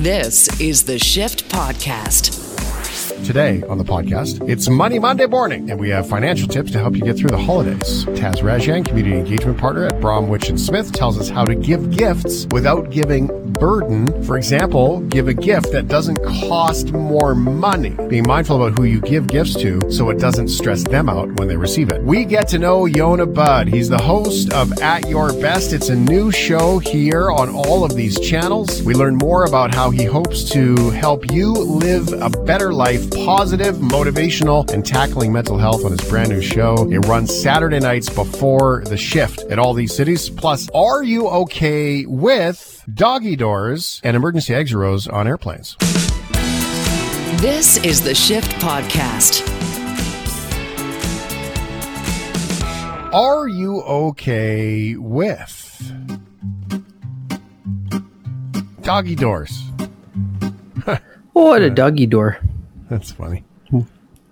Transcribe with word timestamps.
This 0.00 0.60
is 0.60 0.84
the 0.84 0.96
Shift 0.96 1.48
Podcast. 1.48 2.36
Today 3.26 3.64
on 3.68 3.78
the 3.78 3.84
podcast, 3.84 4.48
it's 4.48 4.68
Money 4.68 5.00
Monday 5.00 5.26
morning, 5.26 5.70
and 5.72 5.80
we 5.80 5.90
have 5.90 6.08
financial 6.08 6.46
tips 6.46 6.70
to 6.70 6.78
help 6.78 6.94
you 6.94 7.02
get 7.02 7.16
through 7.16 7.30
the 7.30 7.38
holidays. 7.38 8.04
Taz 8.04 8.36
Rajan, 8.36 8.86
community 8.86 9.18
engagement 9.18 9.58
partner 9.58 9.86
at 9.86 10.00
Bromwich 10.00 10.50
and 10.50 10.60
Smith, 10.60 10.92
tells 10.92 11.18
us 11.18 11.28
how 11.28 11.44
to 11.44 11.56
give 11.56 11.90
gifts 11.90 12.46
without 12.52 12.90
giving 12.90 13.26
burden. 13.54 14.22
For 14.22 14.36
example, 14.36 15.00
give 15.00 15.26
a 15.26 15.34
gift 15.34 15.72
that 15.72 15.88
doesn't 15.88 16.22
cost 16.48 16.92
more 16.92 17.34
money. 17.34 17.96
Being 18.08 18.24
mindful 18.26 18.62
about 18.62 18.78
who 18.78 18.84
you 18.84 19.00
give 19.00 19.26
gifts 19.26 19.54
to 19.54 19.80
so 19.90 20.10
it 20.10 20.20
doesn't 20.20 20.48
stress 20.48 20.84
them 20.84 21.08
out 21.08 21.28
when 21.40 21.48
they 21.48 21.56
receive 21.56 21.88
it. 21.90 21.97
We 22.08 22.24
get 22.24 22.48
to 22.48 22.58
know 22.58 22.86
Yonah 22.86 23.26
Budd. 23.26 23.68
He's 23.68 23.90
the 23.90 24.00
host 24.00 24.50
of 24.54 24.72
At 24.80 25.10
Your 25.10 25.30
Best. 25.30 25.74
It's 25.74 25.90
a 25.90 25.94
new 25.94 26.32
show 26.32 26.78
here 26.78 27.30
on 27.30 27.50
all 27.50 27.84
of 27.84 27.94
these 27.94 28.18
channels. 28.18 28.82
We 28.82 28.94
learn 28.94 29.16
more 29.16 29.44
about 29.44 29.74
how 29.74 29.90
he 29.90 30.04
hopes 30.04 30.48
to 30.52 30.88
help 30.88 31.30
you 31.30 31.52
live 31.52 32.10
a 32.14 32.30
better 32.30 32.72
life, 32.72 33.10
positive, 33.10 33.76
motivational, 33.76 34.72
and 34.72 34.86
tackling 34.86 35.34
mental 35.34 35.58
health 35.58 35.84
on 35.84 35.90
his 35.90 36.00
brand 36.08 36.30
new 36.30 36.40
show. 36.40 36.90
It 36.90 37.00
runs 37.00 37.42
Saturday 37.42 37.78
nights 37.78 38.08
before 38.08 38.84
the 38.86 38.96
shift 38.96 39.40
at 39.50 39.58
all 39.58 39.74
these 39.74 39.94
cities. 39.94 40.30
Plus, 40.30 40.70
are 40.70 41.02
you 41.02 41.28
okay 41.28 42.06
with 42.06 42.86
doggy 42.94 43.36
doors 43.36 44.00
and 44.02 44.16
emergency 44.16 44.54
exit 44.54 44.78
rows 44.78 45.06
on 45.08 45.28
airplanes? 45.28 45.76
This 47.42 47.76
is 47.84 48.00
the 48.00 48.14
Shift 48.14 48.52
Podcast. 48.52 49.57
Are 53.12 53.48
you 53.48 53.80
okay 53.82 54.94
with 54.96 55.92
doggy 58.82 59.14
doors? 59.14 59.62
What 61.32 61.62
a 61.62 61.70
doggy 61.70 62.06
door. 62.06 62.40
That's 62.90 63.12
funny. 63.12 63.44
Why 63.70 63.84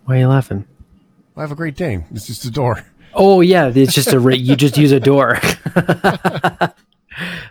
are 0.09 0.17
you 0.17 0.27
laughing? 0.27 0.65
I 1.37 1.41
have 1.43 1.53
a 1.53 1.55
great 1.55 1.77
Dane. 1.77 2.05
It's 2.11 2.27
just 2.27 2.45
a 2.45 2.51
door. 2.51 2.83
Oh 3.15 3.41
yeah, 3.43 3.71
it's 3.73 3.95
just 3.95 4.13
a 4.13 4.37
you 4.37 4.57
just 4.57 4.77
use 4.77 4.91
a 4.91 4.99
door. 4.99 5.39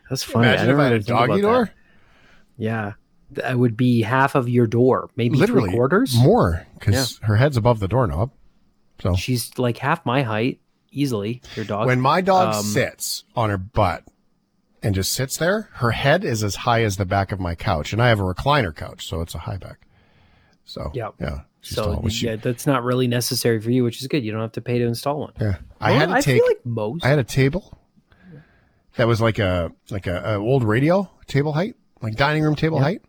That's 0.09 0.23
funny. 0.23 0.49
Imagine 0.49 0.69
if 0.71 0.77
I 0.77 0.83
had 0.83 0.91
a 0.93 0.99
doggy 0.99 1.41
door. 1.41 1.65
that. 1.65 1.71
Yeah, 2.57 2.93
that 3.31 3.57
would 3.57 3.77
be 3.77 4.01
half 4.01 4.35
of 4.35 4.49
your 4.49 4.67
door, 4.67 5.09
maybe 5.15 5.37
Literally 5.37 5.69
three 5.69 5.77
quarters. 5.77 6.15
more 6.17 6.67
because 6.77 7.17
her 7.23 7.37
head's 7.37 7.55
above 7.55 7.79
the 7.79 7.87
doorknob. 7.87 8.31
So 9.01 9.15
She's 9.15 9.57
like 9.57 9.77
half 9.77 10.05
my 10.05 10.23
height, 10.23 10.59
easily. 10.95 11.41
Your 11.55 11.65
dog. 11.65 11.87
when 11.87 11.99
my 12.01 12.21
dog 12.21 12.55
Um, 12.55 12.63
sits 12.63 13.23
on 13.35 13.49
her 13.49 13.57
butt 13.57 14.03
and 14.81 14.93
just 14.95 15.13
sits 15.13 15.37
there, 15.37 15.69
her 15.73 15.91
head 15.91 16.23
is 16.23 16.43
as 16.43 16.55
high 16.55 16.83
as 16.83 16.97
the 16.97 17.05
back 17.05 17.31
of 17.31 17.39
my 17.39 17.55
couch, 17.55 17.93
and 17.93 18.01
I 18.01 18.09
have 18.09 18.19
a 18.19 18.23
recliner 18.23 18.75
couch, 18.75 19.07
so 19.07 19.21
it's 19.21 19.35
a 19.35 19.39
high 19.39 19.57
back. 19.57 19.87
So 20.65 20.91
Yeah. 20.93 21.09
yeah. 21.19 21.39
So. 21.61 21.95
Which 21.95 22.13
she- 22.13 22.27
yeah, 22.27 22.35
that's 22.35 22.67
not 22.67 22.83
really 22.83 23.07
necessary 23.07 23.59
for 23.59 23.71
you, 23.71 23.83
which 23.83 23.99
is 24.01 24.07
good. 24.07 24.23
You 24.23 24.31
don't 24.31 24.41
have 24.41 24.51
to 24.53 24.61
pay 24.61 24.77
to 24.79 24.85
install 24.85 25.19
one. 25.19 25.33
yeah. 25.41 25.55
I 25.81 25.91
Well, 25.91 25.99
had 25.99 26.09
to 26.09 26.15
I 26.15 26.21
take. 26.21 26.37
feel 26.37 26.47
like 26.47 26.65
most. 26.65 27.03
I 27.05 27.09
had 27.09 27.19
a 27.19 27.23
table 27.23 27.77
that 28.97 29.07
was 29.07 29.19
like 29.21 29.39
a 29.39 29.71
like 29.89 30.07
a, 30.07 30.35
a 30.35 30.39
old 30.39 30.63
radio 30.63 31.09
table 31.27 31.53
height, 31.53 31.75
like 32.01 32.15
dining 32.15 32.43
room 32.43 32.55
table 32.55 32.79
height, 32.79 33.01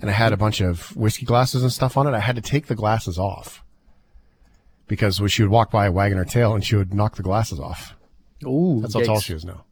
and 0.00 0.08
I 0.08 0.12
had 0.12 0.32
a 0.32 0.36
bunch 0.36 0.60
of 0.60 0.96
whiskey 0.96 1.26
glasses 1.26 1.62
and 1.62 1.72
stuff 1.72 1.96
on 1.96 2.06
it. 2.06 2.14
I 2.14 2.20
had 2.20 2.36
to 2.36 2.42
take 2.42 2.66
the 2.66 2.74
glasses 2.74 3.18
off 3.18 3.62
because 4.88 5.20
when 5.20 5.28
she 5.28 5.42
would 5.42 5.50
walk 5.50 5.70
by 5.70 5.88
wagging 5.88 6.18
her 6.18 6.24
tail 6.24 6.54
and 6.54 6.64
she 6.64 6.76
would 6.76 6.92
knock 6.92 7.16
the 7.16 7.22
glasses 7.22 7.60
off. 7.60 7.94
Ooh, 8.44 8.80
That's 8.80 8.94
how 8.94 9.02
tall 9.02 9.20
she 9.20 9.34
is 9.34 9.44
now. 9.44 9.64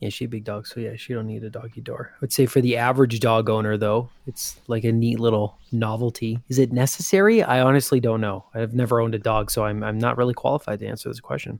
Yeah, 0.00 0.10
she's 0.10 0.26
a 0.26 0.28
big 0.28 0.44
dog, 0.44 0.66
so 0.66 0.80
yeah, 0.80 0.96
she 0.96 1.14
don't 1.14 1.26
need 1.26 1.44
a 1.44 1.50
doggy 1.50 1.80
door. 1.80 2.10
I 2.12 2.16
would 2.20 2.32
say 2.32 2.44
for 2.44 2.60
the 2.60 2.76
average 2.76 3.20
dog 3.20 3.48
owner, 3.48 3.78
though, 3.78 4.10
it's 4.26 4.60
like 4.66 4.84
a 4.84 4.92
neat 4.92 5.18
little 5.18 5.58
novelty. 5.72 6.40
Is 6.50 6.58
it 6.58 6.72
necessary? 6.72 7.42
I 7.42 7.62
honestly 7.62 8.00
don't 8.00 8.20
know. 8.20 8.44
I've 8.52 8.74
never 8.74 9.00
owned 9.00 9.14
a 9.14 9.18
dog, 9.18 9.50
so 9.50 9.64
I'm 9.64 9.82
I'm 9.82 9.98
not 9.98 10.18
really 10.18 10.34
qualified 10.34 10.80
to 10.80 10.86
answer 10.86 11.08
this 11.08 11.20
question. 11.20 11.58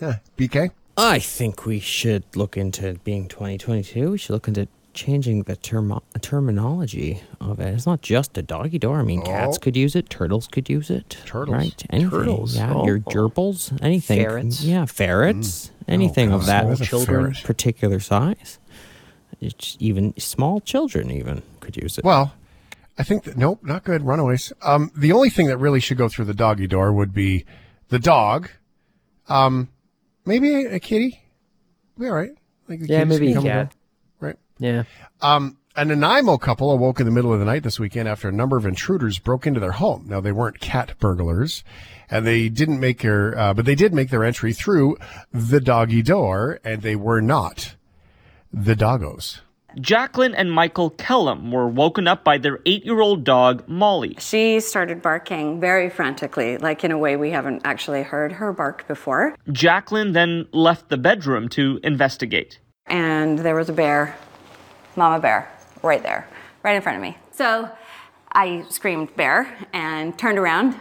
Yeah. 0.00 0.20
BK. 0.38 0.70
I 0.96 1.18
think 1.18 1.66
we 1.66 1.78
should 1.78 2.24
look 2.34 2.56
into 2.56 2.94
being 3.04 3.28
2022. 3.28 4.12
We 4.12 4.16
should 4.16 4.32
look 4.32 4.48
into 4.48 4.68
changing 4.96 5.44
the 5.44 5.54
term 5.54 5.96
terminology 6.20 7.20
of 7.40 7.60
it. 7.60 7.72
It's 7.74 7.86
not 7.86 8.02
just 8.02 8.36
a 8.36 8.42
doggy 8.42 8.78
door. 8.80 8.98
I 8.98 9.02
mean, 9.04 9.22
cats 9.22 9.56
Oh. 9.56 9.60
could 9.60 9.76
use 9.76 9.94
it, 9.94 10.10
turtles 10.10 10.48
could 10.48 10.68
use 10.68 10.90
it, 10.90 11.18
Turtles. 11.26 11.54
right? 11.56 11.84
Anything, 11.90 12.10
Turtles. 12.10 12.56
yeah. 12.56 12.72
Oh. 12.74 12.84
Your 12.84 12.98
gerbils, 12.98 13.78
anything, 13.82 14.20
Ferrets. 14.20 14.64
yeah, 14.64 14.84
ferrets, 14.86 15.70
anything 15.86 16.32
Oh, 16.32 16.36
of 16.36 16.46
that 16.46 16.78
children 16.78 17.32
ferret. 17.34 17.44
particular 17.44 18.00
size. 18.00 18.58
It's 19.40 19.76
even 19.78 20.14
small 20.18 20.60
children 20.60 21.10
even 21.10 21.42
could 21.60 21.76
use 21.76 21.98
it. 21.98 22.04
Well, 22.04 22.32
I 22.98 23.02
think 23.02 23.24
that 23.24 23.36
nope, 23.36 23.60
not 23.62 23.84
good. 23.84 24.02
Runaways. 24.02 24.52
Um, 24.62 24.90
the 24.96 25.12
only 25.12 25.28
thing 25.30 25.46
that 25.48 25.58
really 25.58 25.80
should 25.80 25.98
go 25.98 26.08
through 26.08 26.24
the 26.24 26.34
doggy 26.34 26.66
door 26.66 26.92
would 26.92 27.12
be 27.12 27.44
the 27.88 27.98
dog. 27.98 28.48
Um, 29.28 29.68
maybe 30.24 30.64
a, 30.64 30.76
a 30.76 30.80
kitty. 30.80 31.20
Be 31.98 32.06
all 32.08 32.14
right. 32.14 32.30
Like 32.68 32.80
the 32.80 32.86
Yeah, 32.88 33.04
maybe 33.04 33.28
can 33.34 33.38
a 33.38 33.42
cat. 33.42 33.74
Go. 34.60 34.66
Right. 34.66 34.74
Yeah, 34.76 34.82
Um, 35.20 35.58
an 35.76 35.88
Nanaimo 35.88 36.38
couple 36.38 36.70
awoke 36.70 37.00
in 37.00 37.06
the 37.06 37.12
middle 37.12 37.32
of 37.32 37.38
the 37.38 37.44
night 37.44 37.62
this 37.62 37.78
weekend 37.78 38.08
after 38.08 38.28
a 38.28 38.32
number 38.32 38.56
of 38.56 38.64
intruders 38.64 39.18
broke 39.18 39.46
into 39.46 39.60
their 39.60 39.72
home. 39.72 40.06
Now 40.08 40.20
they 40.20 40.32
weren't 40.32 40.58
cat 40.58 40.98
burglars, 40.98 41.64
and 42.10 42.26
they 42.26 42.48
didn't 42.48 42.80
make 42.80 43.02
their, 43.02 43.38
uh, 43.38 43.52
but 43.52 43.66
they 43.66 43.74
did 43.74 43.92
make 43.92 44.08
their 44.08 44.24
entry 44.24 44.54
through 44.54 44.96
the 45.32 45.60
doggy 45.60 46.02
door, 46.02 46.60
and 46.64 46.80
they 46.80 46.96
were 46.96 47.20
not 47.20 47.74
the 48.52 48.74
doggos. 48.74 49.40
Jacqueline 49.78 50.34
and 50.34 50.50
Michael 50.50 50.88
Kellum 50.88 51.52
were 51.52 51.68
woken 51.68 52.08
up 52.08 52.24
by 52.24 52.38
their 52.38 52.60
eight 52.64 52.86
year 52.86 53.00
old 53.00 53.24
dog, 53.24 53.62
Molly. 53.68 54.16
She 54.18 54.60
started 54.60 55.02
barking 55.02 55.60
very 55.60 55.90
frantically, 55.90 56.56
like 56.56 56.82
in 56.82 56.90
a 56.90 56.96
way 56.96 57.16
we 57.16 57.30
haven't 57.30 57.60
actually 57.66 58.02
heard 58.02 58.32
her 58.32 58.54
bark 58.54 58.88
before. 58.88 59.36
Jacqueline 59.52 60.12
then 60.12 60.46
left 60.52 60.88
the 60.88 60.96
bedroom 60.96 61.50
to 61.50 61.78
investigate. 61.84 62.58
And 62.86 63.40
there 63.40 63.54
was 63.56 63.68
a 63.68 63.74
bear, 63.74 64.16
mama 64.96 65.20
bear, 65.20 65.50
right 65.82 66.02
there, 66.02 66.28
right 66.62 66.76
in 66.76 66.82
front 66.82 66.96
of 66.96 67.02
me. 67.02 67.16
So 67.32 67.70
I 68.32 68.64
screamed 68.68 69.14
bear 69.16 69.54
and 69.72 70.18
turned 70.18 70.38
around 70.38 70.74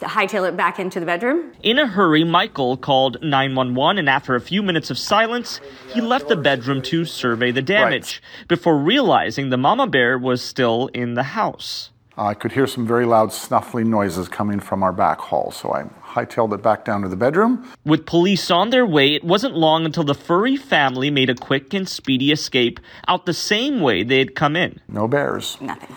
to 0.00 0.06
hightail 0.06 0.46
it 0.46 0.56
back 0.56 0.78
into 0.78 1.00
the 1.00 1.06
bedroom. 1.06 1.52
In 1.62 1.78
a 1.78 1.86
hurry, 1.86 2.22
Michael 2.22 2.76
called 2.76 3.16
911, 3.22 3.98
and 3.98 4.08
after 4.08 4.34
a 4.34 4.40
few 4.40 4.62
minutes 4.62 4.90
of 4.90 4.98
silence, 4.98 5.60
he 5.92 6.00
left 6.00 6.28
the 6.28 6.36
bedroom 6.36 6.82
to 6.82 7.04
survey 7.06 7.50
the 7.50 7.62
damage 7.62 8.22
before 8.46 8.76
realizing 8.76 9.48
the 9.48 9.56
mama 9.56 9.86
bear 9.86 10.18
was 10.18 10.42
still 10.42 10.88
in 10.88 11.14
the 11.14 11.22
house. 11.22 11.90
I 12.18 12.32
could 12.32 12.52
hear 12.52 12.66
some 12.66 12.86
very 12.86 13.04
loud 13.04 13.30
snuffling 13.30 13.90
noises 13.90 14.26
coming 14.26 14.58
from 14.58 14.82
our 14.82 14.92
back 14.92 15.18
hall, 15.18 15.50
so 15.50 15.72
I 15.72 15.82
hightailed 16.14 16.54
it 16.54 16.62
back 16.62 16.82
down 16.84 17.02
to 17.02 17.08
the 17.08 17.16
bedroom. 17.16 17.70
With 17.84 18.06
police 18.06 18.50
on 18.50 18.70
their 18.70 18.86
way, 18.86 19.14
it 19.14 19.22
wasn't 19.22 19.54
long 19.54 19.84
until 19.84 20.02
the 20.04 20.14
furry 20.14 20.56
family 20.56 21.10
made 21.10 21.28
a 21.28 21.34
quick 21.34 21.74
and 21.74 21.86
speedy 21.86 22.32
escape 22.32 22.80
out 23.06 23.26
the 23.26 23.34
same 23.34 23.80
way 23.82 24.02
they 24.02 24.18
had 24.18 24.34
come 24.34 24.56
in. 24.56 24.80
No 24.88 25.06
bears, 25.06 25.58
Nothing. 25.60 25.94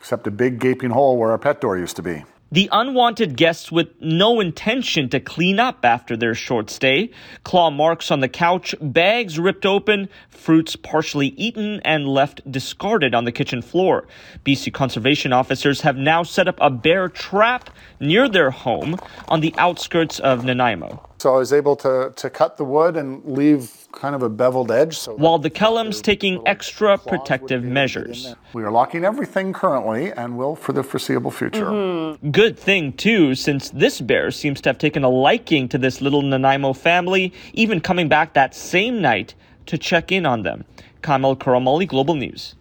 except 0.00 0.26
a 0.26 0.30
big 0.30 0.58
gaping 0.58 0.90
hole 0.90 1.18
where 1.18 1.32
our 1.32 1.38
pet 1.38 1.60
door 1.60 1.76
used 1.76 1.96
to 1.96 2.02
be. 2.02 2.24
The 2.50 2.70
unwanted 2.72 3.36
guests 3.36 3.70
with 3.70 3.88
no 4.00 4.40
intention 4.40 5.10
to 5.10 5.20
clean 5.20 5.60
up 5.60 5.84
after 5.84 6.16
their 6.16 6.34
short 6.34 6.70
stay, 6.70 7.10
claw 7.44 7.70
marks 7.70 8.10
on 8.10 8.20
the 8.20 8.28
couch, 8.28 8.74
bags 8.80 9.38
ripped 9.38 9.66
open, 9.66 10.08
fruits 10.30 10.74
partially 10.74 11.28
eaten 11.28 11.80
and 11.84 12.08
left 12.08 12.40
discarded 12.50 13.14
on 13.14 13.26
the 13.26 13.32
kitchen 13.32 13.60
floor. 13.60 14.06
BC 14.46 14.72
conservation 14.72 15.30
officers 15.30 15.82
have 15.82 15.98
now 15.98 16.22
set 16.22 16.48
up 16.48 16.56
a 16.58 16.70
bear 16.70 17.10
trap 17.10 17.68
near 18.00 18.30
their 18.30 18.50
home 18.50 18.96
on 19.28 19.40
the 19.40 19.54
outskirts 19.58 20.18
of 20.18 20.42
Nanaimo. 20.42 21.06
So 21.18 21.34
I 21.34 21.38
was 21.38 21.52
able 21.52 21.76
to, 21.76 22.14
to 22.16 22.30
cut 22.30 22.56
the 22.56 22.64
wood 22.64 22.96
and 22.96 23.22
leave 23.26 23.77
kind 23.92 24.14
of 24.14 24.22
a 24.22 24.28
beveled 24.28 24.70
edge. 24.70 24.98
So 24.98 25.14
While 25.14 25.38
the 25.38 25.50
Kellums 25.50 26.02
taking 26.02 26.46
extra 26.46 26.98
protective 26.98 27.62
be 27.62 27.68
able 27.68 27.86
to 27.86 27.98
get 27.98 28.06
in 28.06 28.12
measures. 28.12 28.34
We 28.52 28.62
are 28.62 28.70
locking 28.70 29.04
everything 29.04 29.52
currently 29.52 30.12
and 30.12 30.36
will 30.36 30.56
for 30.56 30.72
the 30.72 30.82
foreseeable 30.82 31.30
future. 31.30 31.66
Mm-hmm. 31.66 32.30
Good 32.30 32.58
thing, 32.58 32.92
too, 32.92 33.34
since 33.34 33.70
this 33.70 34.00
bear 34.00 34.30
seems 34.30 34.60
to 34.62 34.68
have 34.68 34.78
taken 34.78 35.04
a 35.04 35.08
liking 35.08 35.68
to 35.70 35.78
this 35.78 36.00
little 36.00 36.22
Nanaimo 36.22 36.72
family, 36.72 37.32
even 37.54 37.80
coming 37.80 38.08
back 38.08 38.34
that 38.34 38.54
same 38.54 39.00
night 39.00 39.34
to 39.66 39.78
check 39.78 40.12
in 40.12 40.26
on 40.26 40.42
them. 40.42 40.64
Kamil 41.02 41.36
Karamali, 41.36 41.86
Global 41.86 42.14
News. 42.14 42.54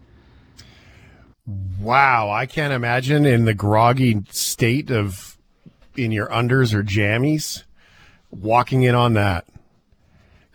Wow, 1.80 2.30
I 2.30 2.46
can't 2.46 2.74
imagine 2.74 3.26
in 3.26 3.46
the 3.46 3.54
groggy 3.54 4.22
state 4.32 4.92
of 4.92 5.38
in 5.96 6.12
your 6.12 6.28
unders 6.28 6.74
or 6.74 6.84
jammies 6.84 7.64
walking 8.32 8.84
in 8.84 8.96
on 8.96 9.14
that. 9.14 9.46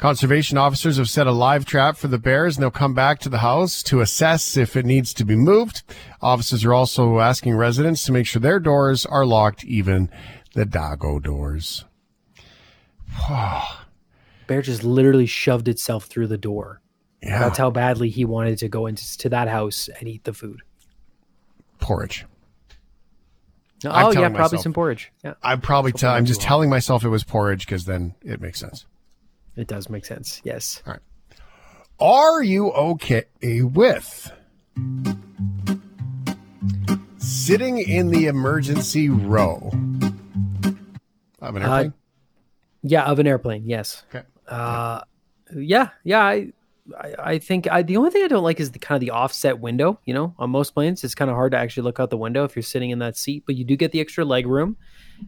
Conservation 0.03 0.59
officers 0.59 0.97
have 0.97 1.09
set 1.09 1.29
a 1.29 1.31
live 1.31 1.65
trap 1.65 1.97
for 1.97 2.09
the 2.09 2.19
bears 2.19 2.57
and 2.57 2.63
they'll 2.65 2.73
come 2.73 2.93
back 2.93 3.21
to 3.21 3.29
the 3.29 3.39
house 3.39 3.85
to 3.85 4.01
assess 4.01 4.57
if 4.57 4.75
it 4.75 4.85
needs 4.85 5.15
to 5.15 5.25
be 5.25 5.37
moved. 5.37 5.85
Officers 6.21 6.65
are 6.65 6.75
also 6.75 7.21
asking 7.21 7.55
residents 7.55 8.03
to 8.03 8.11
make 8.11 8.27
sure 8.27 8.41
their 8.41 8.59
doors 8.59 9.07
are 9.07 9.25
locked, 9.25 9.63
even 9.63 10.11
the 10.55 10.65
doggo 10.65 11.21
doors. 11.21 11.85
Bear 14.49 14.61
just 14.61 14.83
literally 14.83 15.27
shoved 15.27 15.69
itself 15.69 16.07
through 16.07 16.27
the 16.27 16.37
door. 16.37 16.81
Yeah. 17.23 17.39
That's 17.39 17.59
how 17.59 17.71
badly 17.71 18.11
he 18.11 18.25
wanted 18.25 18.59
to 18.59 18.69
go 18.69 18.87
into 18.89 19.17
to 19.19 19.29
that 19.29 19.47
house 19.47 19.89
and 20.01 20.09
eat 20.09 20.25
the 20.25 20.33
food. 20.33 20.63
Porridge. 21.79 22.27
Oh 23.85 23.89
I'm 23.89 24.07
yeah, 24.07 24.13
telling 24.15 24.35
probably 24.35 24.57
myself. 24.57 24.63
some 24.65 24.73
porridge. 24.73 25.13
Yeah, 25.23 25.35
I'm 25.45 25.61
probably 25.61 25.93
tell, 25.93 26.13
I'm 26.13 26.27
just 26.27 26.41
telling 26.41 26.69
myself 26.71 27.05
it 27.05 27.09
was 27.09 27.23
porridge 27.23 27.67
because 27.67 27.85
then 27.85 28.17
it 28.25 28.41
makes 28.41 28.59
sense. 28.59 28.85
It 29.57 29.67
does 29.67 29.89
make 29.91 30.05
sense. 30.05 30.41
Yes. 30.45 30.83
All 30.87 30.93
right. 30.93 31.03
Are 32.01 32.43
you 32.43 32.71
okay 32.73 33.25
with 33.43 34.33
sitting 37.19 37.79
in 37.79 38.09
the 38.09 38.27
emergency 38.27 39.09
row 39.09 39.71
of 41.41 41.57
an 41.57 41.63
Uh, 41.63 41.75
airplane? 41.75 41.93
Yeah, 42.83 43.05
of 43.05 43.19
an 43.19 43.27
airplane. 43.27 43.65
Yes. 43.67 44.05
okay. 44.13 44.27
Uh, 44.49 45.03
yeah, 45.55 45.91
yeah. 46.03 46.21
I, 46.21 46.53
I, 46.99 47.15
I 47.19 47.39
think 47.39 47.71
I, 47.71 47.83
the 47.83 47.97
only 47.97 48.11
thing 48.11 48.25
I 48.25 48.29
don't 48.29 48.43
like 48.43 48.59
is 48.59 48.73
the 48.73 48.81
kind 48.81 48.97
of 48.97 49.01
the 49.01 49.13
offset 49.13 49.61
window. 49.61 50.01
You 50.05 50.15
know, 50.15 50.35
on 50.39 50.51
most 50.51 50.75
planes, 50.75 51.05
it's 51.05 51.15
kind 51.15 51.31
of 51.31 51.37
hard 51.37 51.53
to 51.53 51.59
actually 51.59 51.85
look 51.85 52.01
out 52.01 52.11
the 52.11 52.17
window 52.17 52.43
if 52.45 52.57
you're 52.57 52.65
sitting 52.65 52.91
in 52.91 52.99
that 52.99 53.17
seat, 53.17 53.45
but 53.47 53.55
you 53.55 53.65
do 53.65 53.77
get 53.77 53.93
the 53.93 54.01
extra 54.01 54.25
leg 54.25 54.49
room, 54.49 54.77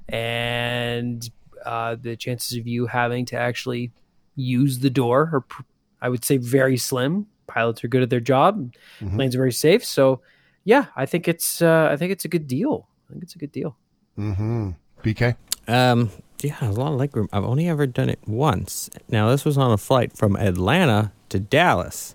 and 0.09 1.31
uh, 1.65 1.94
the 2.00 2.17
chances 2.17 2.59
of 2.59 2.67
you 2.67 2.87
having 2.87 3.26
to 3.26 3.37
actually 3.37 3.93
use 4.36 4.81
the 4.81 4.90
door 4.90 5.31
are, 5.32 5.40
pr- 5.42 5.62
I 6.02 6.08
would 6.08 6.25
say, 6.25 6.36
very 6.36 6.76
slim. 6.76 7.26
Pilots 7.46 7.84
are 7.84 7.88
good 7.88 8.02
at 8.02 8.10
their 8.10 8.20
job. 8.20 8.72
Planes 8.98 9.34
are 9.34 9.38
very 9.38 9.52
safe. 9.52 9.84
So, 9.84 10.20
yeah, 10.64 10.86
I 10.96 11.06
think 11.06 11.28
it's 11.28 11.60
uh, 11.60 11.88
I 11.92 11.96
think 11.96 12.10
it's 12.12 12.25
a 12.25 12.28
good 12.28 12.46
deal. 12.46 12.88
I 13.08 13.12
think 13.12 13.22
it's 13.22 13.34
a 13.34 13.38
good 13.38 13.52
deal. 13.52 13.76
Mm-hmm. 14.19 14.70
BK? 15.02 15.36
Um, 15.69 16.10
yeah, 16.42 16.56
a 16.62 16.70
lot 16.72 16.92
of 16.92 16.98
leg 16.98 17.14
room. 17.16 17.28
I've 17.32 17.44
only 17.44 17.69
ever 17.69 17.86
done 17.86 18.08
it 18.08 18.19
once. 18.26 18.88
Now, 19.08 19.31
this 19.31 19.44
was 19.44 19.58
on 19.58 19.70
a 19.72 19.76
flight 19.76 20.16
from 20.16 20.37
Atlanta 20.37 21.12
to 21.28 21.38
Dallas, 21.38 22.14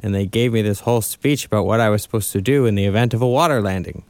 and 0.00 0.14
they 0.14 0.26
gave 0.26 0.52
me 0.52 0.62
this 0.62 0.80
whole 0.80 1.00
speech 1.00 1.46
about 1.46 1.64
what 1.66 1.80
I 1.80 1.88
was 1.88 2.02
supposed 2.02 2.32
to 2.32 2.40
do 2.40 2.66
in 2.66 2.74
the 2.74 2.84
event 2.86 3.14
of 3.14 3.22
a 3.22 3.26
water 3.28 3.60
landing, 3.62 4.04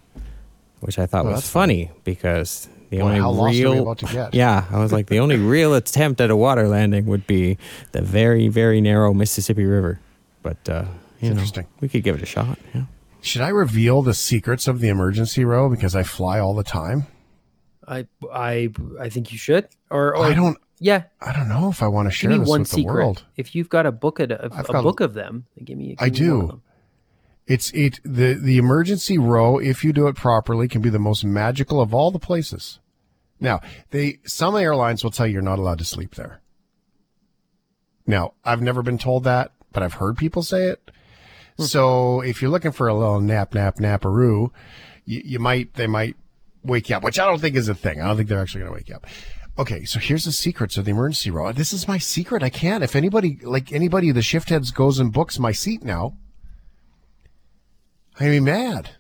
which 0.81 0.99
I 0.99 1.06
thought 1.06 1.25
Oh, 1.26 1.31
was 1.31 1.37
that's 1.40 1.50
fun. 1.50 1.62
funny 1.69 1.90
because 2.04 2.69
the 2.91 2.99
Boy, 2.99 3.03
only 3.05 3.19
how 3.19 3.31
lost 3.31 3.41
are 3.41 3.53
we 3.53 3.62
real 3.65 3.83
about 3.83 3.99
to 3.99 4.06
get? 4.06 4.35
yeah, 4.35 4.65
I 4.71 4.79
was 4.79 4.93
like 4.93 5.06
the 5.09 5.19
only 5.21 5.37
real 5.37 5.75
attempt 5.75 6.21
at 6.21 6.31
a 6.31 6.37
water 6.37 6.69
landing 6.69 7.06
would 7.06 7.27
be 7.27 7.59
the 7.93 8.03
very 8.03 8.49
very 8.49 8.81
narrow 8.81 9.12
Mississippi 9.15 9.65
River, 9.65 10.00
but 10.43 10.56
uh, 10.69 10.85
you 11.21 11.29
know, 11.29 11.33
interesting. 11.35 11.67
we 11.81 11.88
could 11.88 12.03
give 12.03 12.15
it 12.17 12.23
a 12.23 12.27
shot. 12.27 12.59
Yeah. 12.75 12.85
Should 13.23 13.43
I 13.43 13.49
reveal 13.49 14.03
the 14.03 14.15
secrets 14.15 14.69
of 14.69 14.81
the 14.81 14.88
emergency 14.88 15.44
row 15.44 15.69
because 15.69 15.97
I 15.97 16.05
fly 16.05 16.38
all 16.38 16.55
the 16.55 16.62
time? 16.65 17.06
I 17.88 18.06
I 18.33 18.71
I 19.00 19.09
think 19.09 19.33
you 19.33 19.38
should. 19.38 19.69
Or, 19.91 20.17
or 20.17 20.25
I 20.25 20.35
don't. 20.35 20.59
Yeah, 20.79 21.05
I 21.21 21.33
don't 21.33 21.49
know 21.49 21.71
if 21.71 21.83
I 21.83 21.88
want 21.88 22.06
to 22.06 22.11
share 22.12 22.31
give 22.31 22.41
me 22.41 22.44
this 22.44 22.50
one 22.50 22.61
with 22.61 22.71
the 22.71 22.77
secret. 22.77 22.93
world. 22.94 23.25
If 23.37 23.55
you've 23.55 23.69
got 23.71 23.87
a 23.87 23.93
book 23.93 24.21
of, 24.21 24.31
a, 24.31 24.44
I've 24.53 24.69
a 24.69 24.73
got- 24.73 24.83
book 24.85 25.00
of 25.00 25.15
them, 25.15 25.47
give 25.65 25.79
me. 25.79 25.97
Give 25.97 25.97
I 26.00 26.11
me 26.11 26.31
one 26.31 26.41
of 26.44 26.50
do. 26.50 26.62
It's 27.46 27.70
it 27.72 28.00
the 28.04 28.34
the 28.34 28.58
emergency 28.58 29.19
row 29.19 29.58
if 29.58 29.84
you 29.84 29.93
do 29.93 30.08
it 30.08 30.16
properly 30.16 30.66
can 30.66 30.82
be 30.82 30.90
the 30.90 30.98
most 30.98 31.25
magical 31.25 31.81
of 31.81 31.94
all 31.94 32.10
the 32.10 32.19
places. 32.19 32.81
Now, 33.38 33.60
they 33.90 34.19
some 34.25 34.56
airlines 34.56 35.04
will 35.04 35.10
tell 35.10 35.26
you 35.26 35.34
you're 35.34 35.43
not 35.43 35.58
allowed 35.58 35.78
to 35.78 35.84
sleep 35.84 36.14
there. 36.14 36.40
Now, 38.06 38.34
I've 38.44 38.62
never 38.62 38.82
been 38.82 38.98
told 38.98 39.25
that, 39.25 39.52
but 39.72 39.82
I've 39.82 39.94
heard 39.94 40.16
people 40.16 40.43
say 40.43 40.64
it. 40.64 40.90
Hmm. 41.56 41.64
So, 41.64 42.20
if 42.20 42.40
you're 42.40 42.50
looking 42.50 42.72
for 42.72 42.88
a 42.88 42.94
little 42.94 43.20
nap 43.20 43.54
nap 43.54 43.76
naparoo, 43.76 44.50
you, 45.04 45.22
you 45.25 45.38
might 45.38 45.75
they 45.75 45.87
might 45.87 46.16
wake 46.64 46.88
you 46.88 46.96
up, 46.96 47.04
which 47.04 47.19
I 47.19 47.26
don't 47.26 47.40
think 47.40 47.56
is 47.56 47.69
a 47.69 47.75
thing. 47.75 48.00
I 48.00 48.08
don't 48.08 48.16
think 48.16 48.28
they're 48.28 48.40
actually 48.40 48.60
going 48.60 48.72
to 48.72 48.76
wake 48.76 48.88
you 48.88 48.96
up. 48.96 49.06
Okay, 49.58 49.84
so 49.84 49.99
here's 49.99 50.25
the 50.25 50.32
secrets 50.32 50.76
of 50.76 50.84
the 50.84 50.90
emergency 50.90 51.31
row. 51.31 51.50
This 51.52 51.72
is 51.72 51.88
my 51.88 51.96
secret. 51.96 52.42
I 52.42 52.50
can't. 52.50 52.84
If 52.84 52.94
anybody 52.94 53.38
like 53.42 53.72
anybody, 53.72 54.10
the 54.10 54.20
shift 54.20 54.50
heads 54.50 54.70
goes 54.70 54.99
and 54.99 55.12
books 55.12 55.38
my 55.38 55.52
seat 55.52 55.82
now. 55.82 56.16
I'd 58.18 58.30
be 58.30 58.40
mad. 58.40 58.90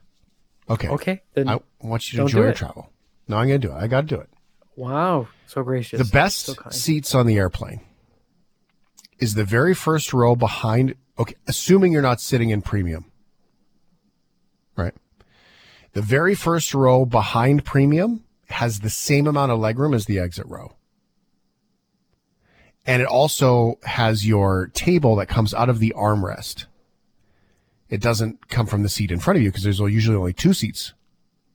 Okay. 0.68 0.88
Okay, 0.88 1.22
then. 1.34 1.48
I 1.48 1.60
want 1.80 2.12
you 2.12 2.18
to 2.18 2.22
enjoy 2.22 2.40
your 2.42 2.52
travel. 2.52 2.90
No, 3.28 3.36
I'm 3.36 3.48
going 3.48 3.60
to 3.60 3.66
do 3.68 3.72
it. 3.72 3.76
I 3.76 3.86
got 3.86 4.02
to 4.02 4.06
do 4.06 4.20
it. 4.20 4.28
wow, 4.76 5.28
so 5.46 5.62
gracious. 5.62 5.98
The 5.98 6.12
best 6.12 6.46
So 6.46 6.54
seats 6.70 7.14
on 7.14 7.26
the 7.26 7.36
airplane 7.36 7.80
is 9.18 9.34
the 9.34 9.44
very 9.44 9.74
first 9.74 10.12
row 10.12 10.36
behind. 10.36 10.94
Okay, 11.18 11.34
assuming 11.46 11.92
you're 11.92 12.02
not 12.02 12.20
sitting 12.20 12.50
in 12.50 12.62
premium, 12.62 13.10
right? 14.76 14.94
The 15.92 16.02
very 16.02 16.34
first 16.34 16.74
row 16.74 17.06
behind 17.06 17.64
premium 17.64 18.24
has 18.48 18.80
the 18.80 18.90
same 18.90 19.26
amount 19.26 19.50
of 19.50 19.58
legroom 19.58 19.94
as 19.94 20.04
the 20.04 20.18
exit 20.18 20.46
row. 20.46 20.76
And 22.84 23.02
it 23.02 23.08
also 23.08 23.78
has 23.82 24.26
your 24.26 24.68
table 24.68 25.16
that 25.16 25.26
comes 25.26 25.52
out 25.54 25.68
of 25.68 25.78
the 25.80 25.92
armrest. 25.96 26.66
It 27.88 28.00
doesn't 28.00 28.48
come 28.48 28.66
from 28.66 28.82
the 28.82 28.88
seat 28.88 29.10
in 29.10 29.20
front 29.20 29.36
of 29.36 29.42
you 29.42 29.50
because 29.50 29.64
there's 29.64 29.78
usually 29.78 30.16
only 30.16 30.32
two 30.32 30.52
seats, 30.52 30.92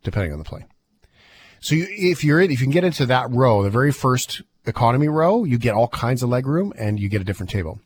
depending 0.04 0.32
on 0.32 0.40
the 0.40 0.46
plane. 0.46 0.66
So 1.60 1.76
you, 1.76 1.88
if 1.90 2.24
you're 2.24 2.42
in, 2.42 2.52
if 2.52 2.60
you 2.60 2.66
can 2.66 2.74
get 2.74 2.84
into 2.84 3.06
that 3.06 3.30
row, 3.30 3.64
the 3.64 3.70
very 3.70 3.92
first 3.92 4.42
economy 4.66 5.08
row, 5.08 5.44
you 5.44 5.58
get 5.58 5.76
all 5.76 5.88
kinds 5.90 6.24
of 6.24 6.30
leg 6.30 6.48
room 6.48 6.74
and 6.78 7.00
you 7.00 7.10
get 7.10 7.22
a 7.22 7.26
different 7.26 7.50
table. 7.50 7.80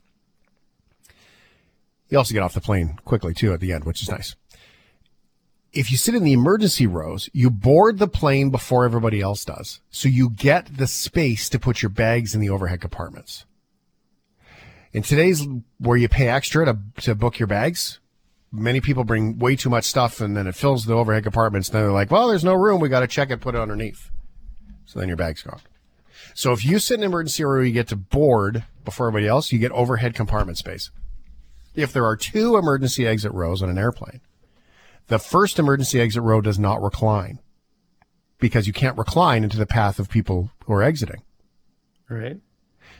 You 2.08 2.18
also 2.18 2.34
get 2.34 2.42
off 2.42 2.54
the 2.54 2.60
plane 2.60 2.98
quickly 3.04 3.34
too 3.34 3.52
at 3.52 3.60
the 3.60 3.72
end, 3.72 3.84
which 3.84 4.02
is 4.02 4.08
nice. 4.08 4.36
If 5.72 5.90
you 5.90 5.98
sit 5.98 6.14
in 6.14 6.24
the 6.24 6.32
emergency 6.32 6.86
rows, 6.86 7.28
you 7.34 7.50
board 7.50 7.98
the 7.98 8.08
plane 8.08 8.50
before 8.50 8.84
everybody 8.84 9.20
else 9.20 9.44
does. 9.44 9.80
So 9.90 10.08
you 10.08 10.30
get 10.30 10.78
the 10.78 10.86
space 10.86 11.48
to 11.50 11.58
put 11.58 11.82
your 11.82 11.90
bags 11.90 12.34
in 12.34 12.40
the 12.40 12.48
overhead 12.48 12.80
compartments. 12.80 13.44
In 14.92 15.02
today's 15.02 15.46
where 15.78 15.98
you 15.98 16.08
pay 16.08 16.28
extra 16.28 16.64
to, 16.64 16.78
to 17.02 17.14
book 17.14 17.38
your 17.38 17.48
bags, 17.48 18.00
many 18.52 18.80
people 18.80 19.04
bring 19.04 19.38
way 19.38 19.56
too 19.56 19.70
much 19.70 19.84
stuff 19.84 20.20
and 20.20 20.36
then 20.36 20.46
it 20.46 20.54
fills 20.54 20.84
the 20.84 20.94
overhead 20.94 21.24
compartments. 21.24 21.68
Then 21.68 21.82
they're 21.82 21.92
like, 21.92 22.10
well, 22.10 22.28
there's 22.28 22.44
no 22.44 22.54
room. 22.54 22.80
We 22.80 22.88
got 22.88 23.00
to 23.00 23.06
check 23.06 23.30
it, 23.30 23.40
put 23.40 23.54
it 23.54 23.60
underneath. 23.60 24.10
So 24.84 24.98
then 24.98 25.08
your 25.08 25.16
bag's 25.16 25.42
gone. 25.42 25.60
So 26.34 26.52
if 26.52 26.64
you 26.64 26.78
sit 26.78 26.94
in 26.94 27.00
an 27.02 27.10
emergency 27.10 27.44
row, 27.44 27.62
you 27.62 27.72
get 27.72 27.88
to 27.88 27.96
board 27.96 28.64
before 28.84 29.08
everybody 29.08 29.26
else, 29.26 29.52
you 29.52 29.58
get 29.58 29.72
overhead 29.72 30.14
compartment 30.14 30.58
space. 30.58 30.90
If 31.74 31.92
there 31.92 32.04
are 32.04 32.16
two 32.16 32.56
emergency 32.56 33.06
exit 33.06 33.32
rows 33.32 33.62
on 33.62 33.68
an 33.68 33.78
airplane, 33.78 34.20
the 35.08 35.18
first 35.18 35.58
emergency 35.58 36.00
exit 36.00 36.22
row 36.22 36.40
does 36.40 36.58
not 36.58 36.82
recline 36.82 37.38
because 38.38 38.66
you 38.66 38.72
can't 38.72 38.98
recline 38.98 39.44
into 39.44 39.56
the 39.56 39.66
path 39.66 39.98
of 39.98 40.08
people 40.08 40.50
who 40.64 40.72
are 40.72 40.82
exiting. 40.82 41.22
right? 42.08 42.38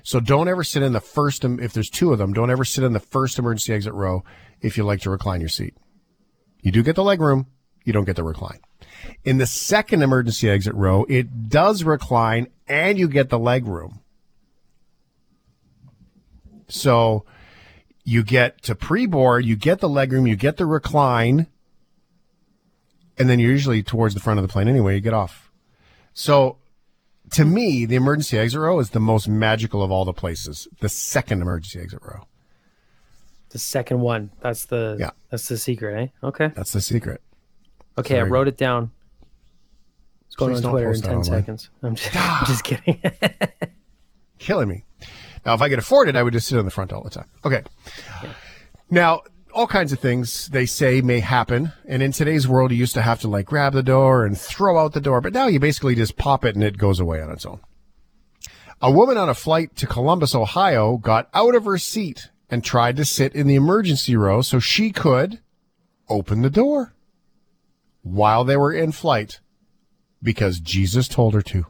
So 0.02 0.20
don't 0.20 0.48
ever 0.48 0.62
sit 0.62 0.82
in 0.82 0.92
the 0.92 1.00
first, 1.00 1.44
if 1.44 1.72
there's 1.72 1.90
two 1.90 2.12
of 2.12 2.18
them, 2.18 2.32
don't 2.32 2.50
ever 2.50 2.64
sit 2.64 2.84
in 2.84 2.92
the 2.92 3.00
first 3.00 3.38
emergency 3.38 3.72
exit 3.72 3.92
row 3.92 4.22
if 4.66 4.76
you 4.76 4.84
like 4.84 5.00
to 5.02 5.10
recline 5.10 5.40
your 5.40 5.48
seat. 5.48 5.74
You 6.60 6.72
do 6.72 6.82
get 6.82 6.96
the 6.96 7.04
leg 7.04 7.20
room, 7.20 7.46
you 7.84 7.92
don't 7.92 8.04
get 8.04 8.16
the 8.16 8.24
recline. 8.24 8.58
In 9.24 9.38
the 9.38 9.46
second 9.46 10.02
emergency 10.02 10.50
exit 10.50 10.74
row, 10.74 11.06
it 11.08 11.48
does 11.48 11.84
recline 11.84 12.48
and 12.66 12.98
you 12.98 13.08
get 13.08 13.30
the 13.30 13.38
leg 13.38 13.66
room. 13.66 14.00
So 16.68 17.24
you 18.04 18.24
get 18.24 18.62
to 18.62 18.74
pre-board, 18.74 19.44
you 19.44 19.54
get 19.54 19.78
the 19.78 19.88
leg 19.88 20.12
room, 20.12 20.26
you 20.26 20.34
get 20.34 20.56
the 20.56 20.66
recline, 20.66 21.46
and 23.16 23.30
then 23.30 23.38
you're 23.38 23.52
usually 23.52 23.82
towards 23.84 24.14
the 24.14 24.20
front 24.20 24.40
of 24.40 24.42
the 24.42 24.52
plane 24.52 24.66
anyway, 24.66 24.96
you 24.96 25.00
get 25.00 25.14
off. 25.14 25.52
So 26.12 26.58
to 27.30 27.44
me, 27.44 27.86
the 27.86 27.96
emergency 27.96 28.38
exit 28.38 28.60
row 28.60 28.80
is 28.80 28.90
the 28.90 29.00
most 29.00 29.28
magical 29.28 29.82
of 29.82 29.92
all 29.92 30.04
the 30.04 30.12
places. 30.12 30.66
The 30.80 30.88
second 30.88 31.42
emergency 31.42 31.80
exit 31.80 32.00
row. 32.02 32.26
The 33.50 33.58
second 33.58 34.00
one. 34.00 34.30
That's 34.40 34.66
the. 34.66 34.96
Yeah. 34.98 35.10
That's 35.30 35.48
the 35.48 35.56
secret, 35.56 36.12
eh? 36.22 36.26
Okay. 36.26 36.48
That's 36.54 36.72
the 36.72 36.80
secret. 36.80 37.20
Okay, 37.98 38.18
I 38.18 38.22
wrote 38.22 38.48
it 38.48 38.58
down. 38.58 38.90
It's 40.26 40.36
going 40.36 40.54
Please 40.54 40.64
on 40.64 40.72
Twitter 40.72 40.92
in 40.92 41.00
ten 41.00 41.24
seconds. 41.24 41.70
I'm 41.82 41.94
just, 41.94 42.14
I'm 42.14 42.46
just 42.46 42.64
kidding. 42.64 43.00
Killing 44.38 44.68
me. 44.68 44.84
Now, 45.46 45.54
if 45.54 45.62
I 45.62 45.68
could 45.68 45.78
afford 45.78 46.08
it, 46.08 46.16
I 46.16 46.22
would 46.22 46.32
just 46.32 46.48
sit 46.48 46.58
on 46.58 46.64
the 46.64 46.70
front 46.70 46.92
all 46.92 47.02
the 47.02 47.10
time. 47.10 47.28
Okay. 47.44 47.62
Now, 48.90 49.22
all 49.54 49.66
kinds 49.66 49.92
of 49.92 50.00
things 50.00 50.48
they 50.48 50.66
say 50.66 51.00
may 51.00 51.20
happen. 51.20 51.72
And 51.86 52.02
in 52.02 52.12
today's 52.12 52.46
world, 52.46 52.72
you 52.72 52.76
used 52.76 52.94
to 52.94 53.02
have 53.02 53.20
to 53.20 53.28
like 53.28 53.46
grab 53.46 53.72
the 53.72 53.82
door 53.82 54.26
and 54.26 54.38
throw 54.38 54.78
out 54.78 54.92
the 54.92 55.00
door. 55.00 55.20
But 55.20 55.32
now 55.32 55.46
you 55.46 55.58
basically 55.58 55.94
just 55.94 56.16
pop 56.16 56.44
it 56.44 56.54
and 56.54 56.62
it 56.64 56.76
goes 56.76 57.00
away 57.00 57.22
on 57.22 57.30
its 57.30 57.46
own. 57.46 57.60
A 58.82 58.90
woman 58.90 59.16
on 59.16 59.30
a 59.30 59.34
flight 59.34 59.74
to 59.76 59.86
Columbus, 59.86 60.34
Ohio 60.34 60.98
got 60.98 61.30
out 61.32 61.54
of 61.54 61.64
her 61.64 61.78
seat 61.78 62.28
and 62.50 62.62
tried 62.62 62.96
to 62.96 63.04
sit 63.04 63.34
in 63.34 63.46
the 63.46 63.54
emergency 63.54 64.16
row 64.16 64.42
so 64.42 64.58
she 64.58 64.90
could 64.90 65.40
open 66.08 66.42
the 66.42 66.50
door 66.50 66.94
while 68.02 68.44
they 68.44 68.56
were 68.56 68.72
in 68.72 68.92
flight 68.92 69.40
because 70.22 70.60
Jesus 70.60 71.08
told 71.08 71.34
her 71.34 71.42
to. 71.42 71.66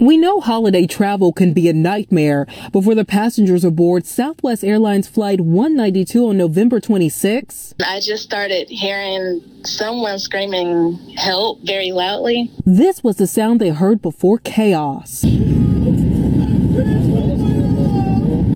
We 0.00 0.16
know 0.16 0.40
holiday 0.40 0.86
travel 0.86 1.32
can 1.32 1.52
be 1.52 1.68
a 1.68 1.72
nightmare, 1.72 2.46
but 2.72 2.84
for 2.84 2.94
the 2.94 3.04
passengers 3.04 3.64
aboard 3.64 4.06
Southwest 4.06 4.62
Airlines 4.62 5.08
Flight 5.08 5.40
192 5.40 6.28
on 6.28 6.36
November 6.36 6.78
26, 6.78 7.74
I 7.84 7.98
just 7.98 8.22
started 8.22 8.68
hearing 8.68 9.42
someone 9.64 10.20
screaming 10.20 10.94
help 11.16 11.62
very 11.64 11.90
loudly. 11.90 12.48
this 12.64 13.02
was 13.02 13.16
the 13.16 13.26
sound 13.26 13.60
they 13.60 13.70
heard 13.70 14.00
before 14.00 14.38
chaos. 14.38 15.24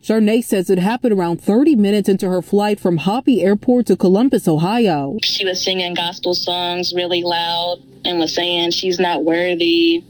Charnay 0.02 0.42
says 0.42 0.68
it 0.68 0.78
happened 0.78 1.12
around 1.12 1.40
30 1.40 1.76
minutes 1.76 2.08
into 2.08 2.28
her 2.28 2.42
flight 2.42 2.80
from 2.80 2.96
Hobby 2.96 3.40
Airport 3.42 3.86
to 3.86 3.96
Columbus, 3.96 4.48
Ohio. 4.48 5.16
She 5.22 5.44
was 5.44 5.62
singing 5.62 5.94
gospel 5.94 6.34
songs 6.34 6.92
really 6.92 7.22
loud 7.22 7.78
and 8.04 8.18
was 8.18 8.34
saying 8.34 8.72
she's 8.72 8.98
not 8.98 9.24
worthy. 9.24 10.02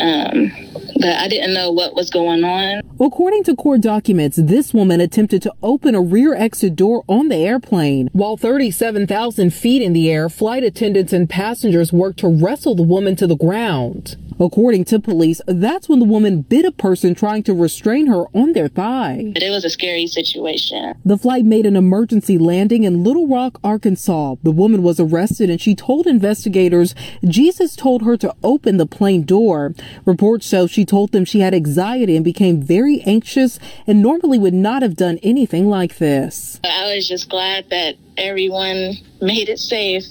Um, 0.00 0.52
but 0.96 1.16
I 1.16 1.28
didn't 1.28 1.54
know 1.54 1.70
what 1.70 1.94
was 1.94 2.10
going 2.10 2.44
on. 2.44 2.82
According 3.00 3.44
to 3.44 3.56
court 3.56 3.80
documents, 3.80 4.36
this 4.36 4.74
woman 4.74 5.00
attempted 5.00 5.42
to 5.42 5.54
open 5.62 5.94
a 5.94 6.00
rear 6.00 6.34
exit 6.34 6.76
door 6.76 7.04
on 7.08 7.28
the 7.28 7.36
airplane. 7.36 8.10
While 8.12 8.36
37,000 8.36 9.52
feet 9.52 9.82
in 9.82 9.92
the 9.92 10.10
air, 10.10 10.28
flight 10.28 10.64
attendants 10.64 11.12
and 11.12 11.28
passengers 11.28 11.92
worked 11.92 12.18
to 12.20 12.28
wrestle 12.28 12.74
the 12.74 12.82
woman 12.82 13.16
to 13.16 13.26
the 13.26 13.36
ground. 13.36 14.16
According 14.40 14.86
to 14.86 14.98
police, 14.98 15.42
that's 15.46 15.86
when 15.86 15.98
the 15.98 16.06
woman 16.06 16.40
bit 16.40 16.64
a 16.64 16.72
person 16.72 17.14
trying 17.14 17.42
to 17.42 17.52
restrain 17.52 18.06
her 18.06 18.24
on 18.34 18.54
their 18.54 18.68
thigh. 18.68 19.32
But 19.34 19.42
it 19.42 19.50
was 19.50 19.66
a 19.66 19.70
scary 19.70 20.06
situation. 20.06 20.94
The 21.04 21.18
flight 21.18 21.44
made 21.44 21.66
an 21.66 21.76
emergency 21.76 22.38
landing 22.38 22.84
in 22.84 23.04
Little 23.04 23.28
Rock, 23.28 23.60
Arkansas. 23.62 24.36
The 24.42 24.50
woman 24.50 24.82
was 24.82 24.98
arrested 24.98 25.50
and 25.50 25.60
she 25.60 25.74
told 25.74 26.06
investigators 26.06 26.94
Jesus 27.22 27.76
told 27.76 28.00
her 28.02 28.16
to 28.16 28.34
open 28.42 28.78
the 28.78 28.86
plane 28.86 29.24
door. 29.24 29.74
Reports 30.04 30.46
show 30.46 30.66
she 30.66 30.84
told 30.84 31.12
them 31.12 31.24
she 31.24 31.40
had 31.40 31.54
anxiety 31.54 32.16
and 32.16 32.24
became 32.24 32.62
very 32.62 33.00
anxious 33.02 33.58
and 33.86 34.02
normally 34.02 34.38
would 34.38 34.54
not 34.54 34.82
have 34.82 34.96
done 34.96 35.18
anything 35.22 35.68
like 35.68 35.98
this. 35.98 36.60
I 36.64 36.94
was 36.94 37.08
just 37.08 37.28
glad 37.28 37.70
that 37.70 37.96
everyone 38.16 38.94
made 39.20 39.48
it 39.48 39.58
safe. 39.58 40.04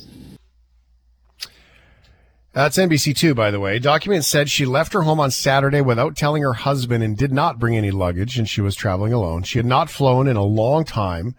That's 2.52 2.78
NBC2, 2.78 3.36
by 3.36 3.52
the 3.52 3.60
way. 3.60 3.78
Documents 3.78 4.28
said 4.28 4.50
she 4.50 4.66
left 4.66 4.94
her 4.94 5.04
home 5.04 5.20
on 5.20 5.30
Saturday 5.30 5.82
without 5.82 6.16
telling 6.16 6.42
her 6.42 6.54
husband 6.54 7.04
and 7.04 7.16
did 7.16 7.32
not 7.32 7.60
bring 7.60 7.78
any 7.78 7.92
luggage, 7.92 8.40
and 8.40 8.50
she 8.50 8.60
was 8.60 8.76
traveling 8.76 9.14
alone. 9.14 9.44
She 9.44 9.60
had 9.60 9.68
not 9.68 9.90
flown 9.90 10.28
in 10.28 10.36
a 10.36 10.44
long 10.44 10.84
time 10.84 11.36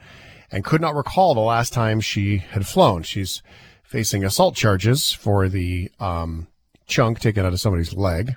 and 0.52 0.64
could 0.64 0.80
not 0.80 0.94
recall 0.94 1.34
the 1.34 1.40
last 1.40 1.72
time 1.72 2.00
she 2.00 2.38
had 2.38 2.66
flown. 2.66 3.02
She's 3.02 3.42
facing 3.82 4.24
assault 4.24 4.54
charges 4.54 5.12
for 5.12 5.48
the 5.48 5.90
um, 5.98 6.46
chunk 6.90 7.20
taken 7.20 7.46
out 7.46 7.52
of 7.52 7.60
somebody's 7.60 7.94
leg. 7.94 8.34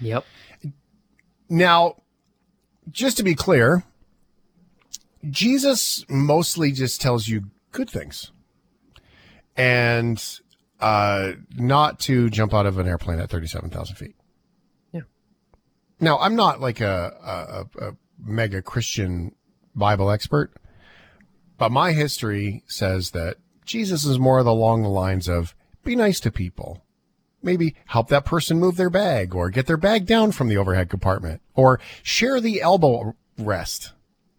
Yep. 0.00 0.24
Now, 1.48 2.02
just 2.90 3.16
to 3.16 3.22
be 3.22 3.34
clear, 3.34 3.84
Jesus 5.30 6.04
mostly 6.08 6.72
just 6.72 7.00
tells 7.00 7.28
you 7.28 7.44
good 7.72 7.88
things. 7.88 8.32
And 9.56 10.22
uh, 10.80 11.32
not 11.54 12.00
to 12.00 12.28
jump 12.28 12.52
out 12.52 12.66
of 12.66 12.78
an 12.78 12.88
airplane 12.88 13.20
at 13.20 13.30
37,000 13.30 13.96
feet. 13.96 14.16
Yeah. 14.92 15.02
Now, 16.00 16.18
I'm 16.18 16.34
not 16.34 16.60
like 16.60 16.80
a, 16.80 17.66
a, 17.80 17.86
a 17.86 17.96
mega 18.18 18.60
Christian 18.62 19.34
Bible 19.74 20.10
expert, 20.10 20.52
but 21.56 21.70
my 21.70 21.92
history 21.92 22.64
says 22.66 23.12
that 23.12 23.36
Jesus 23.64 24.04
is 24.04 24.18
more 24.18 24.38
along 24.38 24.82
the 24.82 24.88
lines 24.88 25.28
of 25.28 25.54
be 25.84 25.96
nice 25.96 26.20
to 26.20 26.30
people. 26.30 26.83
Maybe 27.44 27.76
help 27.86 28.08
that 28.08 28.24
person 28.24 28.58
move 28.58 28.76
their 28.76 28.90
bag 28.90 29.34
or 29.34 29.50
get 29.50 29.66
their 29.66 29.76
bag 29.76 30.06
down 30.06 30.32
from 30.32 30.48
the 30.48 30.56
overhead 30.56 30.88
compartment 30.88 31.42
or 31.54 31.80
share 32.02 32.40
the 32.40 32.62
elbow 32.62 33.14
rest 33.38 33.92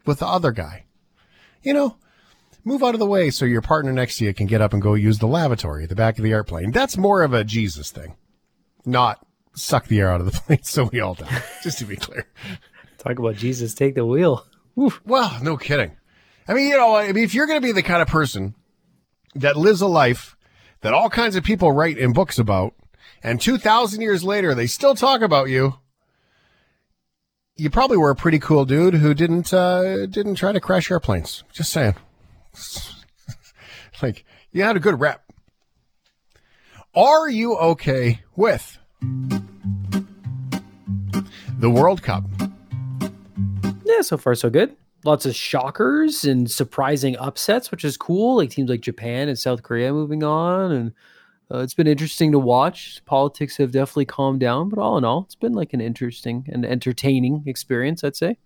with 0.05 0.19
the 0.19 0.27
other 0.27 0.51
guy. 0.51 0.85
You 1.61 1.73
know, 1.73 1.97
move 2.63 2.83
out 2.83 2.95
of 2.95 2.99
the 2.99 3.05
way 3.05 3.29
so 3.29 3.45
your 3.45 3.61
partner 3.61 3.93
next 3.93 4.17
to 4.17 4.25
you 4.25 4.33
can 4.33 4.47
get 4.47 4.61
up 4.61 4.73
and 4.73 4.81
go 4.81 4.93
use 4.93 5.19
the 5.19 5.27
lavatory 5.27 5.83
at 5.83 5.89
the 5.89 5.95
back 5.95 6.17
of 6.17 6.23
the 6.23 6.31
airplane. 6.31 6.71
That's 6.71 6.97
more 6.97 7.21
of 7.21 7.33
a 7.33 7.43
Jesus 7.43 7.91
thing, 7.91 8.15
not 8.85 9.25
suck 9.53 9.87
the 9.87 9.99
air 9.99 10.11
out 10.11 10.21
of 10.21 10.25
the 10.25 10.39
plane 10.45 10.63
so 10.63 10.89
we 10.91 10.99
all 10.99 11.13
die, 11.13 11.43
just 11.63 11.79
to 11.79 11.85
be 11.85 11.95
clear. 11.95 12.27
Talk 12.97 13.19
about 13.19 13.35
Jesus 13.35 13.73
take 13.73 13.95
the 13.95 14.05
wheel. 14.05 14.45
Well, 15.05 15.37
no 15.41 15.57
kidding. 15.57 15.95
I 16.47 16.53
mean, 16.53 16.67
you 16.67 16.77
know, 16.77 16.95
I 16.95 17.11
mean, 17.11 17.23
if 17.23 17.33
you're 17.33 17.47
going 17.47 17.61
to 17.61 17.65
be 17.65 17.71
the 17.71 17.83
kind 17.83 18.01
of 18.01 18.07
person 18.07 18.55
that 19.35 19.55
lives 19.55 19.81
a 19.81 19.87
life 19.87 20.35
that 20.81 20.93
all 20.93 21.09
kinds 21.09 21.35
of 21.35 21.43
people 21.43 21.71
write 21.71 21.97
in 21.97 22.13
books 22.13 22.37
about, 22.37 22.73
and 23.25 23.41
2,000 23.41 24.01
years 24.01 24.23
later 24.23 24.53
they 24.53 24.67
still 24.67 24.93
talk 24.93 25.21
about 25.21 25.49
you, 25.49 25.79
you 27.57 27.71
probably 27.71 27.97
were 27.97 28.11
a 28.11 28.15
pretty 28.15 28.37
cool 28.37 28.65
dude 28.65 28.93
who 28.93 29.15
didn't 29.15 29.51
uh, 29.51 30.05
didn't 30.05 30.35
try 30.35 30.51
to 30.51 30.59
crash 30.59 30.91
airplanes. 30.91 31.43
Just 31.51 31.71
saying. 31.71 31.95
like 34.03 34.25
you 34.51 34.61
had 34.61 34.77
a 34.77 34.79
good 34.79 34.99
rep. 34.99 35.23
Are 36.93 37.27
you 37.27 37.57
okay 37.57 38.21
with 38.35 38.77
the 39.01 39.41
World 41.69 42.03
Cup? 42.03 42.25
Yeah, 43.85 44.01
so 44.01 44.17
far 44.17 44.35
so 44.35 44.51
good. 44.51 44.75
Lots 45.03 45.25
of 45.25 45.35
shockers 45.35 46.25
and 46.25 46.49
surprising 46.49 47.17
upsets, 47.17 47.71
which 47.71 47.83
is 47.83 47.97
cool. 47.97 48.37
Like 48.37 48.51
teams 48.51 48.69
like 48.69 48.81
Japan 48.81 49.29
and 49.29 49.39
South 49.39 49.63
Korea 49.63 49.91
moving 49.91 50.23
on, 50.23 50.71
and 50.71 50.93
uh, 51.51 51.59
it's 51.59 51.73
been 51.73 51.87
interesting 51.87 52.31
to 52.31 52.39
watch. 52.39 53.01
Politics 53.05 53.57
have 53.57 53.71
definitely 53.71 54.05
calmed 54.05 54.39
down, 54.39 54.69
but 54.69 54.79
all 54.79 54.97
in 54.97 55.05
all, 55.05 55.23
it's 55.25 55.35
been 55.35 55.53
like 55.53 55.73
an 55.73 55.81
interesting 55.81 56.45
and 56.51 56.65
entertaining 56.65 57.43
experience. 57.45 58.03
I'd 58.03 58.15
say. 58.15 58.37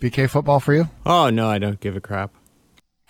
BK 0.00 0.28
football 0.28 0.60
for 0.60 0.74
you? 0.74 0.88
Oh 1.06 1.30
no, 1.30 1.48
I 1.48 1.58
don't 1.58 1.80
give 1.80 1.96
a 1.96 2.00
crap. 2.00 2.34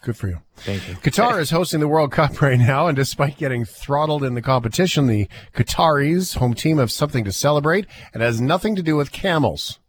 Good 0.02 0.16
for 0.18 0.28
you. 0.28 0.40
Thank 0.56 0.86
you. 0.86 0.96
Qatar 0.96 1.40
is 1.40 1.48
hosting 1.48 1.80
the 1.80 1.88
World 1.88 2.12
Cup 2.12 2.42
right 2.42 2.58
now, 2.58 2.88
and 2.88 2.94
despite 2.96 3.38
getting 3.38 3.64
throttled 3.64 4.22
in 4.22 4.34
the 4.34 4.42
competition, 4.42 5.06
the 5.06 5.28
Qataris, 5.54 6.36
home 6.36 6.52
team, 6.52 6.76
have 6.76 6.92
something 6.92 7.24
to 7.24 7.32
celebrate. 7.32 7.86
It 8.14 8.20
has 8.20 8.38
nothing 8.38 8.76
to 8.76 8.82
do 8.82 8.96
with 8.96 9.12
camels. 9.12 9.80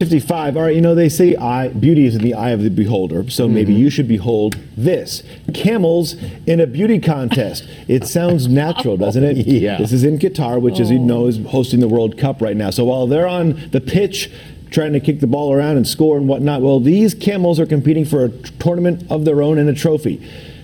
55. 0.00 0.56
All 0.56 0.62
right, 0.62 0.76
you 0.76 0.80
know, 0.80 0.94
they 0.94 1.08
say 1.08 1.34
eye, 1.34 1.70
beauty 1.70 2.06
is 2.06 2.14
in 2.14 2.22
the 2.22 2.32
eye 2.32 2.50
of 2.50 2.62
the 2.62 2.70
beholder, 2.70 3.28
so 3.28 3.48
maybe 3.48 3.72
mm-hmm. 3.72 3.82
you 3.82 3.90
should 3.90 4.06
behold 4.06 4.56
this 4.76 5.24
camels 5.52 6.14
in 6.46 6.60
a 6.60 6.68
beauty 6.68 7.00
contest. 7.00 7.68
It 7.88 8.06
sounds 8.06 8.46
natural, 8.46 8.96
doesn't 8.96 9.24
it? 9.24 9.44
Yeah. 9.48 9.76
This 9.78 9.90
is 9.90 10.04
in 10.04 10.20
Qatar, 10.20 10.60
which, 10.60 10.78
as 10.78 10.88
you 10.88 11.00
know, 11.00 11.26
is 11.26 11.44
hosting 11.46 11.80
the 11.80 11.88
World 11.88 12.16
Cup 12.16 12.40
right 12.40 12.56
now. 12.56 12.70
So 12.70 12.84
while 12.84 13.08
they're 13.08 13.26
on 13.26 13.70
the 13.72 13.80
pitch, 13.80 14.30
trying 14.70 14.92
to 14.92 15.00
kick 15.00 15.18
the 15.18 15.26
ball 15.26 15.52
around 15.52 15.78
and 15.78 15.88
score 15.88 16.16
and 16.16 16.28
whatnot. 16.28 16.62
Well, 16.62 16.78
these 16.78 17.14
camels 17.14 17.58
are 17.58 17.66
competing 17.66 18.04
for 18.04 18.24
a 18.24 18.28
tournament 18.28 19.04
of 19.10 19.24
their 19.24 19.42
own 19.42 19.58
and 19.58 19.68
a 19.68 19.74
trophy. 19.74 20.22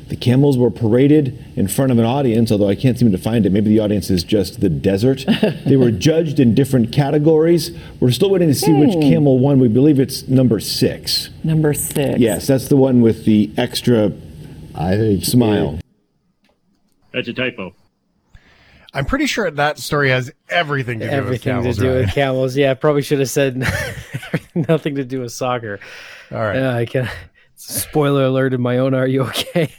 The 0.08 0.16
camels 0.16 0.58
were 0.58 0.70
paraded 0.70 1.42
in 1.56 1.66
front 1.66 1.90
of 1.90 1.98
an 1.98 2.04
audience, 2.04 2.52
although 2.52 2.68
I 2.68 2.74
can't 2.74 2.98
seem 2.98 3.10
to 3.10 3.18
find 3.18 3.46
it. 3.46 3.52
Maybe 3.52 3.70
the 3.70 3.80
audience 3.80 4.10
is 4.10 4.22
just 4.22 4.60
the 4.60 4.68
desert. 4.68 5.24
they 5.66 5.76
were 5.76 5.90
judged 5.90 6.38
in 6.38 6.54
different 6.54 6.92
categories. 6.92 7.70
We're 8.00 8.10
still 8.10 8.30
waiting 8.30 8.48
to 8.48 8.54
see 8.54 8.72
which 8.72 8.92
camel 9.00 9.38
won. 9.38 9.58
We 9.58 9.68
believe 9.68 9.98
it's 9.98 10.28
number 10.28 10.60
six. 10.60 11.30
Number 11.42 11.72
six. 11.72 12.18
Yes, 12.18 12.46
that's 12.46 12.68
the 12.68 12.76
one 12.76 13.00
with 13.00 13.24
the 13.24 13.50
extra 13.56 14.12
I 14.74 14.96
think 14.96 15.24
smile. 15.24 15.78
That's 17.12 17.28
a 17.28 17.32
typo. 17.32 17.74
I'm 18.92 19.06
pretty 19.06 19.26
sure 19.26 19.50
that 19.50 19.78
story 19.78 20.10
has 20.10 20.30
everything 20.48 21.00
to 21.00 21.06
do 21.06 21.10
Everything 21.10 21.56
with 21.56 21.64
camels. 21.64 21.76
to 21.76 21.82
do 21.82 21.88
right? 21.88 21.98
with 22.00 22.14
camels. 22.14 22.56
Yeah, 22.56 22.74
probably 22.74 23.02
should 23.02 23.18
have 23.18 23.30
said 23.30 23.56
nothing 24.54 24.96
to 24.96 25.04
do 25.04 25.20
with 25.20 25.32
soccer. 25.32 25.80
All 26.30 26.38
right. 26.38 26.56
Yeah, 26.56 26.74
I 26.76 26.86
can. 26.86 27.08
Spoiler 27.66 28.24
alert 28.24 28.52
in 28.52 28.60
my 28.60 28.78
own. 28.78 28.92
Are 28.94 29.06
you 29.06 29.22
okay? 29.22 29.72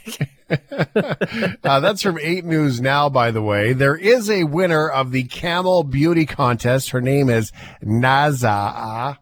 uh, 0.50 1.80
that's 1.80 2.02
from 2.02 2.18
8 2.20 2.44
News 2.44 2.80
Now, 2.80 3.08
by 3.08 3.30
the 3.30 3.42
way. 3.42 3.72
There 3.72 3.96
is 3.96 4.28
a 4.28 4.44
winner 4.44 4.88
of 4.88 5.12
the 5.12 5.24
Camel 5.24 5.84
Beauty 5.84 6.26
Contest. 6.26 6.90
Her 6.90 7.00
name 7.00 7.30
is 7.30 7.52
Naza'a. 7.84 9.18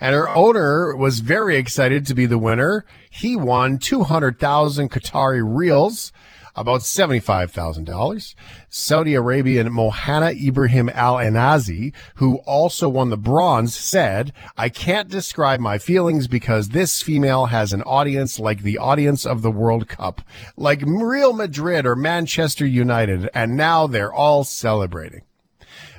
And 0.00 0.14
her 0.14 0.28
owner 0.28 0.96
was 0.96 1.20
very 1.20 1.56
excited 1.56 2.06
to 2.06 2.14
be 2.14 2.26
the 2.26 2.38
winner. 2.38 2.84
He 3.10 3.36
won 3.36 3.78
200,000 3.78 4.90
Qatari 4.90 5.42
riyals, 5.42 6.12
about 6.54 6.80
$75,000. 6.80 8.34
Saudi 8.68 9.14
Arabian 9.14 9.68
Mohana 9.68 10.34
Ibrahim 10.34 10.90
Al 10.90 11.16
Anazi, 11.16 11.92
who 12.16 12.36
also 12.38 12.88
won 12.88 13.10
the 13.10 13.16
bronze, 13.16 13.74
said, 13.74 14.32
I 14.56 14.68
can't 14.68 15.08
describe 15.08 15.60
my 15.60 15.78
feelings 15.78 16.28
because 16.28 16.68
this 16.68 17.02
female 17.02 17.46
has 17.46 17.72
an 17.72 17.82
audience 17.82 18.38
like 18.38 18.62
the 18.62 18.78
audience 18.78 19.24
of 19.24 19.42
the 19.42 19.50
World 19.50 19.88
Cup, 19.88 20.20
like 20.56 20.82
Real 20.84 21.32
Madrid 21.32 21.86
or 21.86 21.96
Manchester 21.96 22.66
United, 22.66 23.28
and 23.34 23.56
now 23.56 23.86
they're 23.86 24.12
all 24.12 24.44
celebrating. 24.44 25.22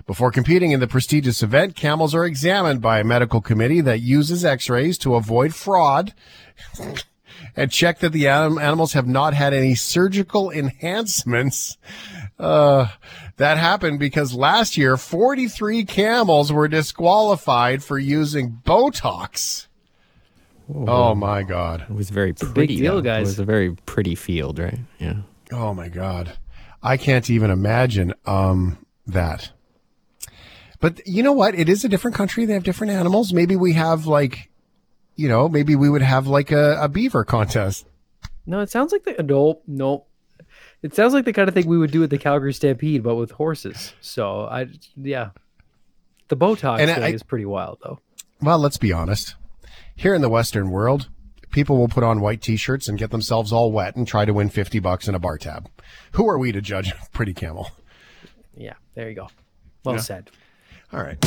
Before 0.05 0.31
competing 0.31 0.72
in 0.72 0.81
the 0.81 0.88
prestigious 0.88 1.41
event, 1.41 1.75
camels 1.75 2.13
are 2.13 2.25
examined 2.25 2.81
by 2.81 3.00
a 3.00 3.05
medical 3.05 3.39
committee 3.39 3.79
that 3.81 4.01
uses 4.01 4.43
x-rays 4.43 4.98
to 5.00 5.15
avoid 5.15 5.55
fraud 5.55 6.13
and 7.55 7.72
check 7.72 8.00
that 8.00 8.12
the 8.12 8.27
anim- 8.27 8.57
animals 8.57 8.93
have 8.93 9.07
not 9.07 9.33
had 9.33 9.53
any 9.53 9.75
surgical 9.75 10.51
enhancements. 10.51 11.77
Uh, 12.39 12.88
that 13.38 13.57
happened 13.57 14.00
because 14.00 14.33
last 14.33 14.77
year, 14.77 14.98
43 14.98 15.86
camels 15.86 16.51
were 16.51 16.67
disqualified 16.67 17.83
for 17.83 17.98
using 17.98 18.60
Botox. 18.65 19.67
Oh 20.74 21.13
my 21.13 21.43
God. 21.43 21.81
It 21.89 21.93
was 21.95 22.10
very 22.10 22.31
a 22.31 22.33
big 22.33 22.53
pretty. 22.53 22.77
deal, 22.77 22.95
though. 22.95 23.01
guys. 23.01 23.27
It 23.27 23.31
was 23.31 23.39
a 23.39 23.45
very 23.45 23.75
pretty 23.86 24.15
field, 24.15 24.60
right? 24.60 24.79
Yeah. 25.00 25.17
Oh 25.51 25.74
my 25.74 25.89
God. 25.89 26.38
I 26.81 26.98
can't 26.98 27.29
even 27.29 27.51
imagine, 27.51 28.13
um, 28.25 28.77
that. 29.07 29.51
But 30.79 31.05
you 31.07 31.24
know 31.24 31.33
what? 31.33 31.55
It 31.55 31.69
is 31.69 31.83
a 31.86 31.89
different 31.89 32.15
country. 32.15 32.45
They 32.45 32.53
have 32.53 32.63
different 32.63 32.91
animals. 32.93 33.31
Maybe 33.33 33.55
we 33.55 33.74
have 33.74 34.05
like 34.05 34.50
you 35.15 35.27
know, 35.29 35.48
maybe 35.50 35.75
we 35.75 35.89
would 35.89 36.01
have 36.01 36.27
like 36.27 36.51
a, 36.51 36.77
a 36.82 36.89
beaver 36.89 37.24
contest. 37.24 37.86
No, 38.46 38.60
it 38.60 38.70
sounds 38.70 38.91
like 38.91 39.03
the 39.03 39.22
nope, 39.24 39.63
nope. 39.67 40.08
It 40.82 40.93
sounds 40.93 41.13
like 41.13 41.24
the 41.25 41.32
kind 41.34 41.48
of 41.48 41.53
thing 41.53 41.65
we 41.67 41.77
would 41.77 41.91
do 41.91 42.03
at 42.03 42.10
the 42.10 42.17
Calgary 42.17 42.53
Stampede, 42.53 43.03
but 43.03 43.15
with 43.15 43.32
horses. 43.32 43.93
So 44.01 44.41
I, 44.43 44.67
yeah, 44.98 45.29
the 46.27 46.36
Botox 46.36 46.79
And 46.79 46.91
thing 46.91 47.03
I- 47.03 47.13
is 47.13 47.24
pretty 47.24 47.46
wild, 47.46 47.79
though. 47.84 48.00
Well, 48.41 48.60
let's 48.60 48.77
be 48.77 48.91
honest. 48.91 49.36
Here 49.96 50.13
in 50.13 50.22
the 50.22 50.27
Western 50.29 50.70
world, 50.72 51.08
people 51.51 51.77
will 51.77 51.88
put 51.88 52.03
on 52.03 52.20
white 52.20 52.41
t-shirts 52.41 52.89
and 52.89 52.98
get 53.00 53.12
themselves 53.12 53.53
all 53.53 53.72
wet 53.72 53.96
and 53.96 54.05
try 54.05 54.25
to 54.25 54.34
win 54.34 54.50
50 54.50 54.79
bucks 54.79 55.08
in 55.08 55.15
a 55.15 55.20
bar 55.20 55.38
tab. 55.38 55.70
Who 56.13 56.27
are 56.27 56.38
we 56.38 56.51
to 56.51 56.60
judge 56.62 56.91
Pretty 57.13 57.34
Camel? 57.34 57.70
Yeah, 58.58 58.74
there 58.96 59.08
you 59.08 59.15
go. 59.15 59.29
Well 59.86 59.96
Yeah. 59.96 60.01
said. 60.01 60.32
All 60.91 61.01
right. 61.01 61.17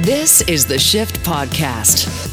This 0.00 0.42
is 0.42 0.66
the 0.66 0.78
Shift 0.78 1.20
Podcast. 1.20 2.30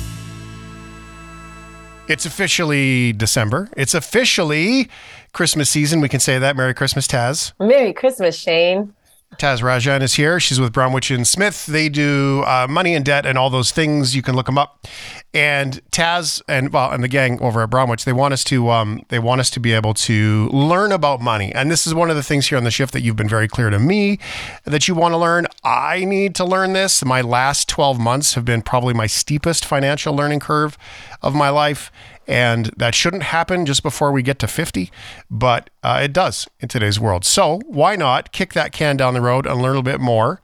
It's 2.10 2.26
officially 2.26 3.14
December. 3.14 3.70
It's 3.78 3.94
officially 3.94 4.90
Christmas 5.32 5.70
season. 5.70 6.02
We 6.02 6.10
can 6.10 6.20
say 6.20 6.38
that. 6.40 6.58
Merry 6.58 6.74
Christmas, 6.74 7.08
Taz. 7.08 7.54
Merry 7.62 7.94
Christmas, 7.94 8.38
Shane. 8.38 8.94
Taz 9.38 9.62
Rajan 9.62 10.02
is 10.02 10.16
here. 10.16 10.40
She's 10.40 10.60
with 10.60 10.74
Bromwich 10.74 11.12
and 11.12 11.28
Smith. 11.28 11.66
They 11.66 11.90
do 11.90 12.44
uh, 12.46 12.68
money 12.70 12.96
and 12.96 13.04
debt 13.04 13.26
and 13.26 13.38
all 13.38 13.50
those 13.50 13.72
things. 13.72 14.16
You 14.16 14.22
can 14.22 14.36
look 14.36 14.46
them 14.46 14.58
up. 14.58 14.88
And 15.34 15.82
Taz 15.92 16.42
and 16.48 16.72
well, 16.72 16.92
and 16.92 17.04
the 17.04 17.08
gang 17.08 17.42
over 17.42 17.64
at 17.64 17.70
Bromwich, 17.70 18.06
they 18.06 18.14
want 18.14 18.34
us 18.34 18.44
to 18.46 18.70
um, 18.70 19.04
they 19.10 19.20
want 19.20 19.42
us 19.42 19.50
to 19.52 19.60
be 19.60 19.74
able 19.74 19.94
to 19.96 20.48
learn 20.50 20.92
about 20.92 21.22
money. 21.22 21.52
And 21.54 21.72
this 21.72 21.88
is 21.88 21.96
one 21.96 22.10
of 22.10 22.16
the 22.16 22.24
things 22.24 22.48
here 22.48 22.58
on 22.58 22.64
the 22.64 22.72
shift 22.72 22.94
that 22.94 23.02
you've 23.02 23.16
been 23.16 23.30
very 23.30 23.48
clear 23.48 23.70
to 23.70 23.80
me 23.80 24.20
that 24.64 24.88
you 24.88 24.96
want 24.96 25.14
to 25.14 25.18
learn. 25.18 25.48
I 25.64 26.06
need 26.06 26.36
to 26.36 26.46
learn 26.46 26.74
this. 26.74 27.04
My 27.04 27.22
last 27.22 27.68
12 27.70 28.00
months 28.00 28.36
have 28.36 28.46
been 28.46 28.62
probably 28.62 28.94
my 28.94 29.08
steepest 29.08 29.66
financial 29.66 30.16
learning 30.16 30.40
curve 30.40 30.78
of 31.24 31.34
my 31.34 31.50
life. 31.50 31.92
And 32.28 32.68
that 32.78 32.96
shouldn't 32.96 33.24
happen 33.24 33.66
just 33.66 33.84
before 33.84 34.12
we 34.12 34.22
get 34.22 34.40
to 34.40 34.48
50, 34.48 34.92
but 35.30 35.70
uh, 35.84 36.00
it 36.04 36.14
does 36.14 36.48
in 36.60 36.70
today's 36.70 37.00
world. 37.00 37.26
So 37.26 37.60
why 37.66 37.96
not 37.96 38.32
kick 38.32 38.54
that 38.54 38.72
can 38.72 38.96
down 38.96 39.14
the 39.14 39.22
road 39.22 39.46
and 39.46 39.56
learn 39.56 39.64
a 39.64 39.80
little 39.80 39.84
bit 39.84 40.00
more? 40.00 40.42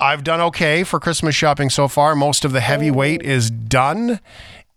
I've 0.00 0.24
done 0.24 0.40
okay 0.40 0.82
for 0.82 0.98
Christmas 0.98 1.34
shopping 1.34 1.70
so 1.70 1.86
far. 1.86 2.16
Most 2.16 2.44
of 2.44 2.52
the 2.52 2.60
heavy 2.60 2.90
weight 2.90 3.22
is 3.22 3.50
done, 3.50 4.18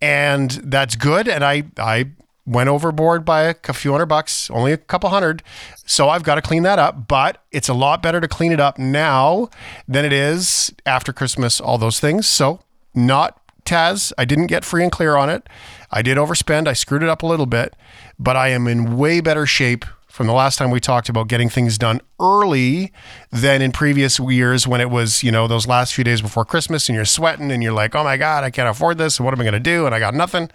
and 0.02 0.52
that's 0.52 0.96
good. 0.96 1.30
And 1.30 1.46
I 1.46 1.64
I 1.78 2.12
went 2.46 2.68
overboard 2.68 3.24
by 3.24 3.44
a, 3.44 3.56
a 3.70 3.74
few 3.74 3.92
hundred 3.92 4.08
bucks, 4.08 4.50
only 4.50 4.74
a 4.74 4.78
couple 4.78 5.10
hundred. 5.10 5.42
So 5.86 6.10
I've 6.10 6.24
got 6.24 6.36
to 6.36 6.42
clean 6.42 6.64
that 6.64 6.78
up. 6.78 7.08
But 7.08 7.42
it's 7.52 7.70
a 7.70 7.74
lot 7.74 8.04
better 8.04 8.20
to 8.20 8.28
clean 8.28 8.52
it 8.52 8.60
up 8.60 8.78
now 8.78 9.50
than 9.88 10.04
it 10.04 10.14
is 10.14 10.74
after 10.86 11.14
Christmas. 11.14 11.62
All 11.62 11.78
those 11.78 12.02
things. 12.02 12.28
So 12.28 12.60
not 12.94 13.40
Taz. 13.66 14.12
I 14.18 14.26
didn't 14.26 14.48
get 14.48 14.66
free 14.66 14.84
and 14.84 14.92
clear 14.92 15.16
on 15.16 15.30
it. 15.30 15.48
I 15.92 16.02
did 16.02 16.18
overspend. 16.18 16.68
I 16.68 16.74
screwed 16.74 17.04
it 17.04 17.10
up 17.10 17.24
a 17.24 17.28
little 17.28 17.46
bit, 17.46 17.76
but 18.18 18.36
I 18.36 18.50
am 18.50 18.68
in 18.68 18.98
way 18.98 19.22
better 19.22 19.46
shape 19.46 19.86
from 20.08 20.28
the 20.28 20.34
last 20.34 20.58
time 20.58 20.70
we 20.70 20.80
talked 20.80 21.10
about 21.10 21.28
getting 21.28 21.50
things 21.50 21.80
done 21.80 22.00
early 22.20 22.94
than 23.32 23.64
in 23.64 23.72
previous 23.72 24.20
years 24.20 24.68
when 24.68 24.80
it 24.80 24.92
was, 24.92 25.24
you 25.24 25.32
know, 25.32 25.48
those 25.48 25.66
last 25.66 25.96
few 25.96 26.04
days 26.04 26.22
before 26.22 26.46
Christmas 26.46 26.88
and 26.88 26.96
you're 26.96 27.04
sweating 27.04 27.52
and 27.52 27.64
you're 27.64 27.74
like, 27.74 27.96
oh 27.96 28.04
my 28.04 28.16
God, 28.16 28.44
I 28.44 28.52
can't 28.52 28.70
afford 28.70 29.00
this. 29.00 29.20
What 29.20 29.34
am 29.34 29.42
I 29.42 29.44
going 29.44 29.54
to 29.54 29.60
do? 29.60 29.88
And 29.88 29.96
I 29.96 29.98
got 29.98 30.14
nothing. 30.14 30.52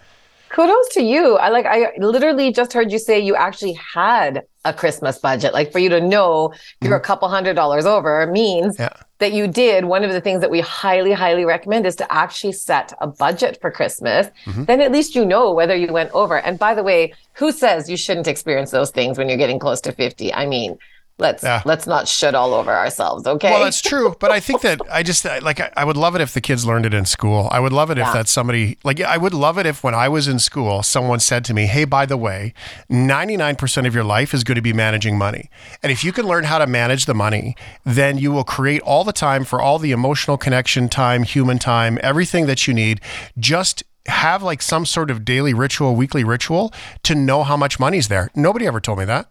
Kudos 0.49 0.89
to 0.93 1.01
you. 1.03 1.37
I 1.37 1.49
like 1.49 1.65
I 1.65 1.91
literally 1.99 2.51
just 2.51 2.73
heard 2.73 2.91
you 2.91 2.99
say 2.99 3.19
you 3.19 3.35
actually 3.35 3.73
had 3.73 4.43
a 4.65 4.73
Christmas 4.73 5.17
budget. 5.19 5.53
Like 5.53 5.71
for 5.71 5.79
you 5.79 5.89
to 5.89 6.01
know 6.01 6.53
you're 6.81 6.95
a 6.95 6.99
couple 7.01 7.29
hundred 7.29 7.55
dollars 7.55 7.85
over 7.85 8.25
means 8.27 8.77
Yeah. 8.79 8.89
that 9.19 9.31
you 9.31 9.47
did 9.47 9.85
one 9.85 10.03
of 10.03 10.11
the 10.11 10.19
things 10.21 10.41
that 10.41 10.49
we 10.51 10.59
highly, 10.59 11.11
highly 11.13 11.45
recommend 11.45 11.85
is 11.85 11.95
to 11.97 12.11
actually 12.11 12.53
set 12.53 12.91
a 12.99 13.07
budget 13.07 13.59
for 13.61 13.69
Christmas. 13.71 14.27
Mm-hmm. 14.45 14.63
Then 14.65 14.81
at 14.81 14.91
least 14.91 15.15
you 15.15 15.25
know 15.25 15.53
whether 15.53 15.75
you 15.75 15.93
went 15.93 16.11
over. 16.11 16.37
And 16.39 16.57
by 16.59 16.73
the 16.73 16.83
way, 16.83 17.13
who 17.33 17.51
says 17.51 17.89
you 17.89 17.95
shouldn't 17.97 18.27
experience 18.27 18.71
those 18.71 18.91
things 18.91 19.17
when 19.17 19.29
you're 19.29 19.37
getting 19.37 19.59
close 19.59 19.79
to 19.81 19.91
50? 19.91 20.33
I 20.33 20.45
mean, 20.45 20.77
let's 21.19 21.43
Yeah. 21.43 21.61
let's 21.65 21.85
not 21.85 22.07
shit 22.07 22.33
all 22.33 22.53
over 22.53 22.71
ourselves, 22.73 23.27
okay? 23.27 23.51
Well, 23.51 23.63
that's 23.63 23.81
true, 23.81 24.15
but 24.19 24.31
I 24.31 24.39
think 24.39 24.61
that 24.61 24.81
I 24.91 25.03
just 25.03 25.25
like 25.25 25.59
I, 25.77 25.83
would 25.83 25.97
love 25.97 26.15
it 26.15 26.21
if 26.21 26.33
the 26.33 26.41
kids 26.41 26.65
learned 26.65 26.85
it 26.85 26.93
in 26.93 27.05
school. 27.05 27.47
I 27.51 27.59
would 27.59 27.73
love 27.73 27.91
it 27.91 27.97
if 27.97 28.11
that 28.13 28.27
somebody 28.27 28.77
like 28.83 29.01
I 29.01 29.17
would 29.17 29.33
love 29.33 29.57
it 29.57 29.65
if 29.65 29.83
when 29.83 29.93
I 29.93 30.07
was 30.09 30.27
in 30.27 30.39
school, 30.39 30.81
someone 30.83 31.19
said 31.19 31.45
to 31.45 31.53
me, 31.53 31.65
"Hey, 31.65 31.85
by 31.85 32.05
the 32.05 32.17
way, 32.17 32.53
ninety 32.89 33.37
nine 33.37 33.55
percent 33.55 33.85
of 33.85 33.93
your 33.93 34.03
life 34.03 34.33
is 34.33 34.43
going 34.43 34.55
to 34.55 34.61
be 34.61 34.73
managing 34.73 35.17
money, 35.17 35.49
and 35.83 35.91
if 35.91 36.03
you 36.03 36.11
can 36.11 36.25
learn 36.25 36.45
how 36.45 36.57
to 36.57 36.67
manage 36.67 37.05
the 37.05 37.13
money, 37.13 37.55
then 37.85 38.17
you 38.17 38.31
will 38.31 38.43
create 38.43 38.81
all 38.81 39.03
the 39.03 39.13
time 39.13 39.43
for 39.43 39.61
all 39.61 39.79
the 39.79 39.91
emotional 39.91 40.37
connection 40.37 40.89
time, 40.89 41.23
human 41.23 41.59
time, 41.59 41.99
everything 42.01 42.45
that 42.45 42.67
you 42.67 42.73
need. 42.73 43.01
Just 43.37 43.83
have 44.05 44.41
like 44.41 44.61
some 44.61 44.85
sort 44.85 45.11
of 45.11 45.23
daily 45.23 45.53
ritual, 45.53 45.95
weekly 45.95 46.23
ritual 46.23 46.73
to 47.03 47.13
know 47.13 47.43
how 47.43 47.55
much 47.57 47.79
money's 47.79 48.07
there. 48.07 48.29
Nobody 48.35 48.65
ever 48.65 48.79
told 48.79 48.97
me 48.99 49.05
that. 49.05 49.29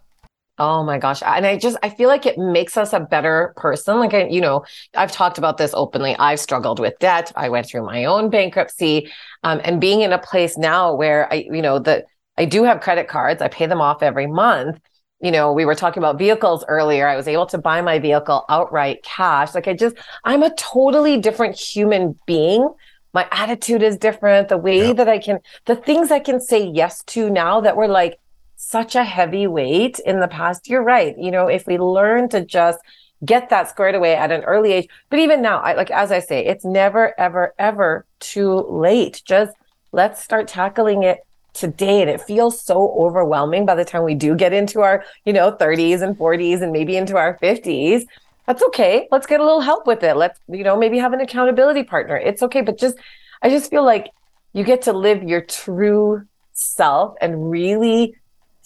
Oh 0.61 0.83
my 0.83 0.97
gosh. 0.97 1.23
And 1.25 1.45
I 1.45 1.57
just, 1.57 1.77
I 1.83 1.89
feel 1.89 2.09
like 2.09 2.25
it 2.25 2.37
makes 2.37 2.75
us 2.75 2.91
a 2.91 2.99
better 2.99 3.53
person. 3.55 3.97
Like, 3.97 4.13
I, 4.13 4.27
you 4.27 4.41
know, 4.41 4.65
I've 4.93 5.11
talked 5.11 5.37
about 5.37 5.57
this 5.57 5.71
openly. 5.73 6.17
I've 6.19 6.39
struggled 6.41 6.81
with 6.81 6.99
debt. 6.99 7.31
I 7.37 7.47
went 7.47 7.65
through 7.65 7.85
my 7.85 8.03
own 8.03 8.29
bankruptcy. 8.29 9.09
Um, 9.43 9.61
and 9.63 9.79
being 9.79 10.01
in 10.01 10.11
a 10.11 10.19
place 10.19 10.57
now 10.57 10.93
where 10.93 11.31
I, 11.31 11.47
you 11.49 11.61
know, 11.61 11.79
that 11.79 12.07
I 12.37 12.43
do 12.43 12.65
have 12.65 12.81
credit 12.81 13.07
cards, 13.07 13.41
I 13.41 13.47
pay 13.47 13.67
them 13.67 13.79
off 13.79 14.03
every 14.03 14.27
month. 14.27 14.81
You 15.21 15.31
know, 15.31 15.53
we 15.53 15.63
were 15.63 15.75
talking 15.75 16.03
about 16.03 16.17
vehicles 16.17 16.65
earlier. 16.67 17.07
I 17.07 17.15
was 17.15 17.29
able 17.29 17.45
to 17.47 17.57
buy 17.57 17.81
my 17.81 17.99
vehicle 17.99 18.43
outright 18.49 19.01
cash. 19.03 19.55
Like, 19.55 19.69
I 19.69 19.73
just, 19.73 19.95
I'm 20.25 20.43
a 20.43 20.53
totally 20.55 21.19
different 21.19 21.57
human 21.57 22.19
being. 22.25 22.69
My 23.13 23.27
attitude 23.31 23.81
is 23.81 23.97
different. 23.97 24.49
The 24.49 24.57
way 24.57 24.91
that 24.91 25.07
I 25.07 25.19
can, 25.19 25.39
the 25.65 25.77
things 25.77 26.11
I 26.11 26.19
can 26.19 26.41
say 26.41 26.65
yes 26.67 27.01
to 27.05 27.29
now 27.29 27.61
that 27.61 27.77
were 27.77 27.87
like, 27.87 28.19
such 28.61 28.93
a 28.93 29.05
heavy 29.05 29.47
weight 29.47 29.99
in 30.05 30.19
the 30.19 30.27
past. 30.27 30.67
You're 30.67 30.83
right. 30.83 31.17
You 31.17 31.31
know, 31.31 31.47
if 31.47 31.65
we 31.65 31.77
learn 31.77 32.27
to 32.29 32.43
just 32.43 32.79
get 33.23 33.49
that 33.49 33.69
squared 33.69 33.95
away 33.95 34.15
at 34.15 34.33
an 34.33 34.43
early 34.43 34.73
age, 34.73 34.89
but 35.09 35.19
even 35.19 35.41
now, 35.41 35.59
I 35.59 35.75
like 35.75 35.89
as 35.91 36.11
I 36.11 36.19
say, 36.19 36.45
it's 36.45 36.65
never, 36.65 37.17
ever, 37.17 37.53
ever 37.57 38.05
too 38.19 38.65
late. 38.69 39.21
Just 39.23 39.53
let's 39.93 40.21
start 40.21 40.49
tackling 40.49 41.03
it 41.03 41.19
today. 41.53 42.01
And 42.01 42.09
it 42.09 42.19
feels 42.19 42.61
so 42.61 42.93
overwhelming 42.99 43.65
by 43.65 43.75
the 43.75 43.85
time 43.85 44.03
we 44.03 44.13
do 44.13 44.35
get 44.35 44.51
into 44.51 44.81
our, 44.81 45.05
you 45.23 45.31
know, 45.31 45.53
30s 45.53 46.01
and 46.01 46.17
40s 46.17 46.61
and 46.61 46.73
maybe 46.73 46.97
into 46.97 47.15
our 47.15 47.37
50s. 47.37 48.03
That's 48.45 48.61
okay. 48.63 49.07
Let's 49.09 49.25
get 49.25 49.39
a 49.39 49.43
little 49.43 49.61
help 49.61 49.87
with 49.87 50.03
it. 50.03 50.17
Let's, 50.17 50.37
you 50.49 50.65
know, 50.65 50.77
maybe 50.77 50.97
have 50.97 51.13
an 51.13 51.21
accountability 51.21 51.83
partner. 51.83 52.17
It's 52.17 52.43
okay. 52.43 52.61
But 52.61 52.77
just, 52.77 52.97
I 53.41 53.49
just 53.49 53.69
feel 53.69 53.85
like 53.85 54.09
you 54.51 54.65
get 54.65 54.81
to 54.81 54.91
live 54.91 55.23
your 55.23 55.41
true 55.41 56.23
self 56.51 57.15
and 57.21 57.49
really 57.49 58.15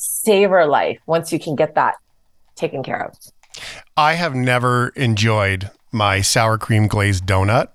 savor 0.04 0.66
life 0.66 1.00
once 1.06 1.32
you 1.32 1.40
can 1.40 1.56
get 1.56 1.76
that 1.76 1.96
taken 2.56 2.84
care 2.84 3.04
of. 3.04 3.18
I 3.96 4.14
have 4.14 4.36
never 4.36 4.90
enjoyed 4.90 5.70
my 5.92 6.22
sour 6.22 6.58
cream 6.58 6.88
glazed 6.88 7.26
donut 7.26 7.70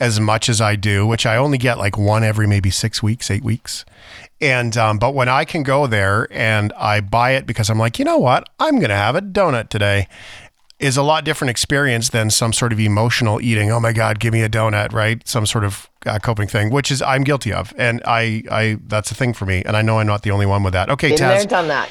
as 0.00 0.18
much 0.18 0.48
as 0.48 0.60
I 0.60 0.74
do, 0.74 1.06
which 1.06 1.26
I 1.26 1.36
only 1.36 1.58
get 1.58 1.78
like 1.78 1.96
one 1.96 2.24
every 2.24 2.46
maybe 2.46 2.70
six 2.70 3.02
weeks, 3.02 3.30
eight 3.30 3.44
weeks. 3.44 3.84
And, 4.40 4.76
um, 4.76 4.98
but 4.98 5.14
when 5.14 5.28
I 5.28 5.44
can 5.44 5.62
go 5.62 5.86
there 5.86 6.26
and 6.32 6.72
I 6.72 7.00
buy 7.00 7.32
it 7.32 7.46
because 7.46 7.70
I'm 7.70 7.78
like, 7.78 7.98
you 8.00 8.04
know 8.04 8.18
what? 8.18 8.48
I'm 8.58 8.76
going 8.76 8.88
to 8.88 8.96
have 8.96 9.14
a 9.14 9.22
donut 9.22 9.68
today 9.68 10.08
is 10.80 10.96
a 10.96 11.02
lot 11.02 11.24
different 11.24 11.50
experience 11.50 12.08
than 12.08 12.28
some 12.28 12.52
sort 12.52 12.72
of 12.72 12.80
emotional 12.80 13.40
eating. 13.40 13.70
Oh 13.70 13.78
my 13.78 13.92
God, 13.92 14.18
give 14.18 14.32
me 14.32 14.42
a 14.42 14.48
donut, 14.48 14.92
right? 14.92 15.26
Some 15.28 15.46
sort 15.46 15.62
of 15.62 15.88
uh, 16.06 16.18
coping 16.18 16.48
thing, 16.48 16.70
which 16.70 16.90
is 16.90 17.02
I'm 17.02 17.24
guilty 17.24 17.52
of. 17.52 17.72
And 17.76 18.02
I, 18.04 18.42
I, 18.50 18.78
that's 18.86 19.10
a 19.10 19.14
thing 19.14 19.32
for 19.34 19.46
me. 19.46 19.62
And 19.64 19.76
I 19.76 19.82
know 19.82 19.98
I'm 19.98 20.06
not 20.06 20.22
the 20.22 20.30
only 20.30 20.46
one 20.46 20.62
with 20.62 20.72
that. 20.72 20.90
Okay, 20.90 21.10
Been 21.10 21.18
Taz. 21.18 21.38
there, 21.38 21.44
done 21.46 21.68
that. 21.68 21.88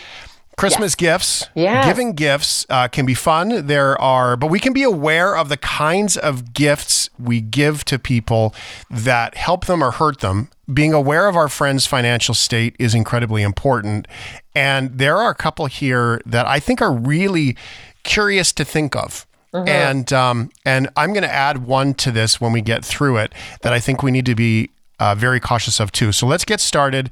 Christmas 0.58 0.95
gifts, 0.95 1.47
yeah, 1.56 1.88
giving 1.88 2.13
gifts 2.13 2.67
uh, 2.69 2.88
can 2.88 3.06
be 3.06 3.15
fun. 3.15 3.65
There 3.65 4.00
are, 4.00 4.36
but 4.38 4.47
we 4.47 4.60
can 4.60 4.74
be 4.74 4.84
aware 4.84 5.36
of 5.36 5.50
the 5.50 5.58
kinds 5.58 6.17
of 6.17 6.54
gifts 6.54 7.10
we 7.17 7.41
give 7.41 7.84
to 7.86 7.97
people 7.97 8.54
that 8.89 9.36
help 9.36 9.65
them 9.65 9.84
or 9.84 9.91
hurt 9.91 10.19
them. 10.19 10.50
Being 10.71 10.93
aware 10.93 11.28
of 11.28 11.36
our 11.36 11.47
friend's 11.47 11.88
financial 11.88 12.36
state 12.36 12.76
is 12.78 12.93
incredibly 12.93 13.41
important. 13.41 14.08
And 14.54 14.97
there 14.97 15.17
are 15.17 15.32
a 15.32 15.36
couple 15.36 15.65
here 15.65 16.21
that 16.26 16.45
I 16.45 16.60
think 16.60 16.82
are 16.82 16.93
really 16.93 17.58
curious 18.04 18.52
to 18.54 18.65
think 18.65 18.95
of. 18.95 19.26
And 19.53 20.13
um, 20.13 20.49
and 20.65 20.89
I'm 20.95 21.11
going 21.13 21.23
to 21.23 21.31
add 21.31 21.65
one 21.65 21.93
to 21.95 22.11
this 22.11 22.39
when 22.39 22.51
we 22.51 22.61
get 22.61 22.85
through 22.85 23.17
it 23.17 23.33
that 23.61 23.73
I 23.73 23.79
think 23.79 24.01
we 24.01 24.11
need 24.11 24.25
to 24.27 24.35
be 24.35 24.69
uh, 24.99 25.15
very 25.15 25.39
cautious 25.39 25.79
of 25.79 25.91
too. 25.91 26.11
So 26.11 26.25
let's 26.25 26.45
get 26.45 26.59
started. 26.61 27.09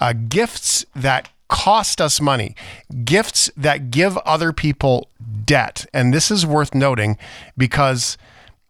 Uh, 0.00 0.14
gifts 0.14 0.84
that 0.96 1.28
cost 1.48 2.00
us 2.00 2.20
money, 2.20 2.56
gifts 3.04 3.50
that 3.56 3.90
give 3.90 4.16
other 4.18 4.52
people 4.52 5.08
debt. 5.44 5.84
And 5.92 6.14
this 6.14 6.30
is 6.30 6.46
worth 6.46 6.74
noting 6.74 7.18
because, 7.58 8.16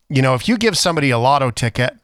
you 0.09 0.21
know, 0.21 0.35
if 0.35 0.49
you 0.49 0.59
give 0.59 0.77
somebody 0.77 1.11
a 1.11 1.19
lotto 1.19 1.51
ticket, 1.53 1.97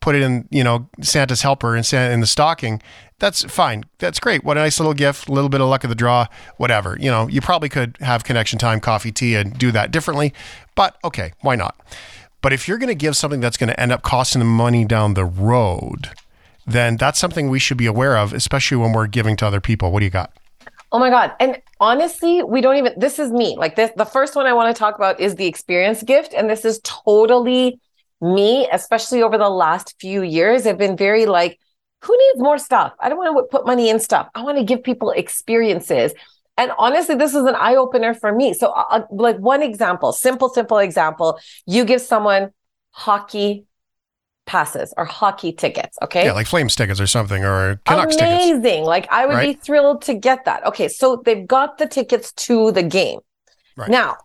put 0.00 0.14
it 0.14 0.22
in, 0.22 0.48
you 0.50 0.64
know, 0.64 0.88
Santa's 1.00 1.42
helper 1.42 1.76
and 1.76 1.92
in 1.92 2.20
the 2.20 2.26
stocking, 2.26 2.80
that's 3.18 3.44
fine. 3.44 3.84
That's 3.98 4.18
great. 4.18 4.42
What 4.42 4.56
a 4.56 4.60
nice 4.60 4.80
little 4.80 4.94
gift, 4.94 5.28
a 5.28 5.32
little 5.32 5.48
bit 5.48 5.60
of 5.60 5.68
luck 5.68 5.84
of 5.84 5.90
the 5.90 5.94
draw, 5.94 6.26
whatever. 6.56 6.96
You 6.98 7.10
know, 7.10 7.28
you 7.28 7.40
probably 7.40 7.68
could 7.68 7.96
have 8.00 8.24
connection 8.24 8.58
time, 8.58 8.80
coffee, 8.80 9.12
tea, 9.12 9.36
and 9.36 9.56
do 9.56 9.70
that 9.70 9.92
differently. 9.92 10.34
But 10.74 10.96
okay, 11.04 11.32
why 11.40 11.56
not? 11.56 11.76
But 12.40 12.52
if 12.52 12.66
you're 12.66 12.78
going 12.78 12.88
to 12.88 12.94
give 12.94 13.16
something 13.16 13.40
that's 13.40 13.56
going 13.56 13.68
to 13.68 13.80
end 13.80 13.92
up 13.92 14.02
costing 14.02 14.40
them 14.40 14.54
money 14.54 14.84
down 14.84 15.14
the 15.14 15.24
road, 15.24 16.10
then 16.66 16.96
that's 16.96 17.18
something 17.18 17.48
we 17.48 17.58
should 17.58 17.76
be 17.76 17.86
aware 17.86 18.16
of, 18.16 18.32
especially 18.32 18.76
when 18.76 18.92
we're 18.92 19.06
giving 19.06 19.36
to 19.36 19.46
other 19.46 19.60
people. 19.60 19.92
What 19.92 20.00
do 20.00 20.06
you 20.06 20.10
got? 20.10 20.36
Oh 20.90 20.98
my 20.98 21.08
God. 21.08 21.32
And 21.40 21.60
honestly, 21.80 22.42
we 22.42 22.60
don't 22.60 22.76
even, 22.76 22.94
this 22.98 23.18
is 23.18 23.30
me. 23.30 23.56
Like 23.56 23.76
this, 23.76 23.90
the 23.96 24.04
first 24.04 24.36
one 24.36 24.46
I 24.46 24.52
want 24.52 24.74
to 24.74 24.78
talk 24.78 24.96
about 24.96 25.20
is 25.20 25.36
the 25.36 25.46
experience 25.46 26.02
gift. 26.02 26.34
And 26.34 26.50
this 26.50 26.64
is 26.64 26.80
totally 26.84 27.80
me, 28.20 28.68
especially 28.70 29.22
over 29.22 29.38
the 29.38 29.48
last 29.48 29.94
few 30.00 30.22
years. 30.22 30.66
I've 30.66 30.78
been 30.78 30.96
very 30.96 31.26
like, 31.26 31.58
who 32.02 32.16
needs 32.16 32.42
more 32.42 32.58
stuff? 32.58 32.92
I 33.00 33.08
don't 33.08 33.18
want 33.18 33.36
to 33.36 33.56
put 33.56 33.66
money 33.66 33.88
in 33.88 34.00
stuff. 34.00 34.28
I 34.34 34.42
want 34.42 34.58
to 34.58 34.64
give 34.64 34.82
people 34.82 35.10
experiences. 35.10 36.12
And 36.58 36.70
honestly, 36.78 37.14
this 37.14 37.34
is 37.34 37.44
an 37.44 37.54
eye 37.54 37.76
opener 37.76 38.14
for 38.14 38.32
me. 38.34 38.52
So, 38.52 38.68
uh, 38.72 39.04
like 39.10 39.38
one 39.38 39.62
example, 39.62 40.12
simple, 40.12 40.48
simple 40.48 40.78
example, 40.78 41.38
you 41.66 41.84
give 41.84 42.00
someone 42.02 42.50
hockey 42.90 43.64
passes 44.44 44.92
or 44.96 45.04
hockey 45.04 45.52
tickets. 45.52 45.96
Okay. 46.02 46.24
Yeah, 46.26 46.32
like 46.32 46.46
Flames 46.46 46.76
tickets 46.76 47.00
or 47.00 47.06
something 47.06 47.44
or 47.44 47.80
Canucks 47.86 48.16
Amazing. 48.16 48.38
tickets. 48.38 48.58
Amazing. 48.58 48.84
Like 48.84 49.08
I 49.10 49.24
would 49.26 49.34
Right. 49.34 49.56
be 49.56 49.62
thrilled 49.64 50.02
to 50.02 50.14
get 50.14 50.44
that. 50.44 50.66
Okay. 50.66 50.88
So 50.88 51.22
they've 51.24 51.46
got 51.46 51.78
the 51.78 51.86
tickets 51.86 52.32
to 52.32 52.70
the 52.72 52.82
game. 52.82 53.20
Right. 53.76 53.88
Now, 53.88 54.16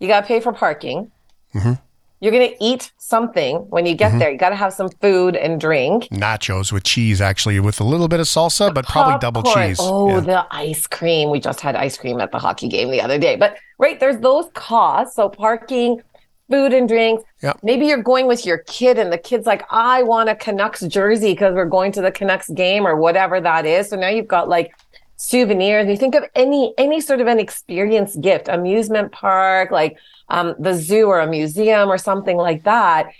you 0.00 0.08
got 0.08 0.22
to 0.22 0.26
pay 0.26 0.40
for 0.40 0.52
parking. 0.52 1.12
Mhm. 1.54 1.80
You're 2.20 2.32
going 2.32 2.48
to 2.50 2.56
eat 2.60 2.90
something 2.98 3.58
when 3.70 3.86
you 3.86 3.94
get 3.94 4.12
Mhm. 4.12 4.18
there. 4.18 4.30
You 4.30 4.38
got 4.38 4.48
to 4.50 4.56
have 4.56 4.72
some 4.72 4.88
food 5.00 5.36
and 5.36 5.60
drink. 5.60 6.04
Nachos 6.10 6.72
with 6.72 6.82
cheese, 6.82 7.20
actually, 7.20 7.60
with 7.60 7.80
a 7.80 7.84
little 7.84 8.08
bit 8.08 8.18
of 8.20 8.26
salsa, 8.26 8.72
but 8.74 8.86
probably 8.86 9.18
double 9.20 9.42
cheese. 9.42 9.78
Oh, 9.80 10.08
Yeah. 10.08 10.20
the 10.20 10.46
ice 10.50 10.86
cream. 10.86 11.30
We 11.30 11.38
just 11.40 11.60
had 11.60 11.76
ice 11.76 11.96
cream 11.96 12.20
at 12.20 12.32
the 12.32 12.38
hockey 12.38 12.68
game 12.68 12.90
the 12.90 13.00
other 13.00 13.18
day. 13.18 13.36
But 13.36 13.56
right, 13.78 14.00
there's 14.00 14.18
those 14.18 14.46
costs. 14.54 15.14
So 15.16 15.28
parking, 15.28 16.02
food 16.50 16.72
and 16.72 16.88
drinks. 16.88 17.22
Yep. 17.42 17.58
Maybe 17.62 17.86
you're 17.86 18.02
going 18.02 18.26
with 18.26 18.44
your 18.46 18.58
kid 18.66 18.98
and 18.98 19.12
the 19.12 19.18
kid's 19.18 19.46
like, 19.46 19.64
I 19.70 20.02
want 20.02 20.28
a 20.30 20.34
Canucks 20.34 20.80
jersey 20.80 21.32
because 21.32 21.54
we're 21.54 21.66
going 21.66 21.92
to 21.92 22.00
the 22.00 22.10
Canucks 22.10 22.48
game 22.48 22.86
or 22.86 22.96
whatever 22.96 23.40
that 23.40 23.66
is. 23.66 23.90
So 23.90 23.96
now 23.96 24.08
you've 24.08 24.26
got 24.28 24.48
like 24.48 24.72
souvenirs. 25.18 25.88
You 25.88 25.96
think 25.96 26.14
of 26.14 26.24
any 26.34 26.72
any 26.78 27.00
sort 27.00 27.20
of 27.20 27.26
an 27.26 27.38
experience 27.38 28.16
gift, 28.16 28.48
amusement 28.48 29.12
park, 29.12 29.70
like 29.70 29.98
um, 30.28 30.54
the 30.58 30.74
zoo 30.74 31.06
or 31.06 31.20
a 31.20 31.26
museum 31.26 31.90
or 31.90 31.98
something 31.98 32.36
like 32.36 32.64
that. 32.64 33.10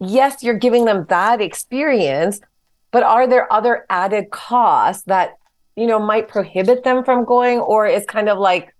Yes, 0.00 0.42
you're 0.42 0.58
giving 0.58 0.84
them 0.84 1.06
that 1.08 1.40
experience, 1.40 2.40
but 2.90 3.02
are 3.02 3.26
there 3.26 3.50
other 3.52 3.86
added 3.88 4.30
costs 4.30 5.04
that 5.04 5.38
you 5.76 5.86
know 5.86 5.98
might 5.98 6.28
prohibit 6.28 6.84
them 6.84 7.04
from 7.04 7.24
going, 7.24 7.58
or 7.58 7.86
is 7.86 8.04
kind 8.04 8.28
of 8.28 8.38
like, 8.38 8.74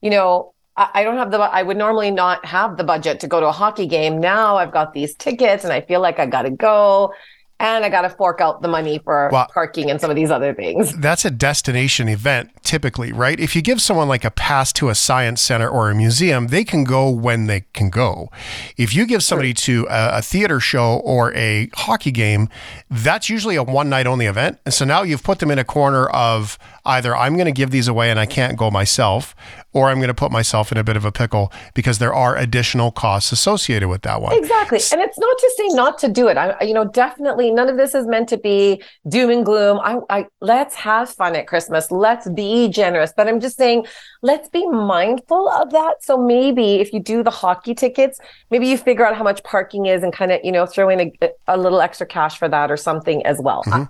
you 0.00 0.10
know, 0.10 0.52
I, 0.76 1.04
don't 1.04 1.18
have 1.18 1.30
the. 1.30 1.38
I 1.38 1.62
would 1.62 1.76
normally 1.76 2.10
not 2.10 2.44
have 2.46 2.76
the 2.76 2.84
budget 2.84 3.20
to 3.20 3.26
go 3.26 3.40
to 3.40 3.46
a 3.46 3.52
hockey 3.52 3.86
game. 3.86 4.20
Now 4.20 4.56
I've 4.56 4.72
got 4.72 4.94
these 4.94 5.14
tickets, 5.14 5.64
and 5.64 5.72
I 5.72 5.82
feel 5.82 6.00
like 6.00 6.18
I 6.18 6.26
got 6.26 6.42
to 6.42 6.50
go, 6.50 7.12
and 7.60 7.84
I 7.84 7.88
got 7.90 8.02
to 8.02 8.10
fork 8.10 8.40
out 8.40 8.62
the 8.62 8.68
money 8.68 8.98
for 9.04 9.28
Well- 9.30 9.46
parking 9.54 9.90
and 9.90 10.00
some 10.00 10.10
of 10.10 10.16
these 10.16 10.30
other 10.30 10.52
things. 10.54 10.92
that's 10.96 11.24
a 11.24 11.30
destination 11.30 12.08
event 12.08 12.50
typically, 12.64 13.12
right? 13.12 13.38
If 13.38 13.54
you 13.54 13.62
give 13.62 13.80
someone 13.80 14.08
like 14.08 14.24
a 14.24 14.30
pass 14.30 14.72
to 14.74 14.88
a 14.88 14.94
science 14.94 15.40
center 15.42 15.68
or 15.68 15.90
a 15.90 15.94
museum, 15.94 16.48
they 16.48 16.64
can 16.64 16.84
go 16.84 17.08
when 17.10 17.46
they 17.46 17.64
can 17.74 17.90
go. 17.90 18.30
If 18.76 18.94
you 18.94 19.06
give 19.06 19.22
somebody 19.22 19.52
to 19.54 19.86
a, 19.90 20.18
a 20.18 20.22
theater 20.22 20.58
show 20.60 21.00
or 21.04 21.32
a 21.34 21.68
hockey 21.74 22.10
game, 22.10 22.48
that's 22.90 23.28
usually 23.28 23.56
a 23.56 23.62
one 23.62 23.88
night 23.88 24.06
only 24.06 24.26
event. 24.26 24.58
And 24.64 24.72
so 24.72 24.84
now 24.84 25.02
you've 25.02 25.22
put 25.22 25.38
them 25.40 25.50
in 25.50 25.58
a 25.58 25.64
corner 25.64 26.06
of 26.08 26.58
either 26.90 27.16
I'm 27.16 27.34
going 27.34 27.46
to 27.46 27.52
give 27.52 27.70
these 27.70 27.88
away 27.88 28.10
and 28.10 28.18
I 28.18 28.26
can't 28.26 28.58
go 28.58 28.70
myself, 28.70 29.34
or 29.72 29.88
I'm 29.88 29.98
going 29.98 30.08
to 30.08 30.14
put 30.14 30.32
myself 30.32 30.72
in 30.72 30.78
a 30.78 30.84
bit 30.84 30.96
of 30.96 31.04
a 31.04 31.12
pickle 31.12 31.52
because 31.74 31.98
there 31.98 32.12
are 32.12 32.36
additional 32.36 32.90
costs 32.90 33.30
associated 33.32 33.88
with 33.88 34.02
that 34.02 34.20
one. 34.20 34.36
Exactly. 34.36 34.80
And 34.92 35.00
it's 35.00 35.18
not 35.18 35.38
to 35.38 35.54
say 35.56 35.68
not 35.68 35.98
to 35.98 36.08
do 36.08 36.28
it. 36.28 36.36
I, 36.36 36.60
you 36.62 36.74
know, 36.74 36.84
definitely 36.84 37.50
none 37.50 37.68
of 37.68 37.76
this 37.76 37.94
is 37.94 38.06
meant 38.06 38.28
to 38.30 38.38
be 38.38 38.82
doom 39.08 39.30
and 39.30 39.44
gloom. 39.44 39.78
I, 39.82 39.98
I, 40.10 40.26
let's 40.40 40.74
have 40.74 41.08
fun 41.08 41.36
at 41.36 41.46
Christmas. 41.46 41.90
Let's 41.90 42.28
be 42.30 42.68
generous. 42.68 43.12
But 43.16 43.28
I'm 43.28 43.40
just 43.40 43.56
saying, 43.56 43.86
let's 44.22 44.48
be 44.48 44.66
mindful 44.68 45.48
of 45.50 45.70
that. 45.70 46.02
So 46.02 46.18
maybe 46.18 46.76
if 46.76 46.92
you 46.92 47.00
do 47.00 47.22
the 47.22 47.30
hockey 47.30 47.74
tickets, 47.74 48.18
maybe 48.50 48.66
you 48.66 48.76
figure 48.76 49.06
out 49.06 49.16
how 49.16 49.24
much 49.24 49.42
parking 49.44 49.86
is 49.86 50.02
and 50.02 50.12
kind 50.12 50.32
of, 50.32 50.40
you 50.42 50.52
know, 50.52 50.66
throw 50.66 50.88
in 50.88 51.00
a, 51.00 51.30
a 51.46 51.56
little 51.56 51.80
extra 51.80 52.06
cash 52.06 52.38
for 52.38 52.48
that 52.48 52.70
or 52.70 52.76
something 52.76 53.24
as 53.24 53.38
well. 53.40 53.62
I, 53.66 53.86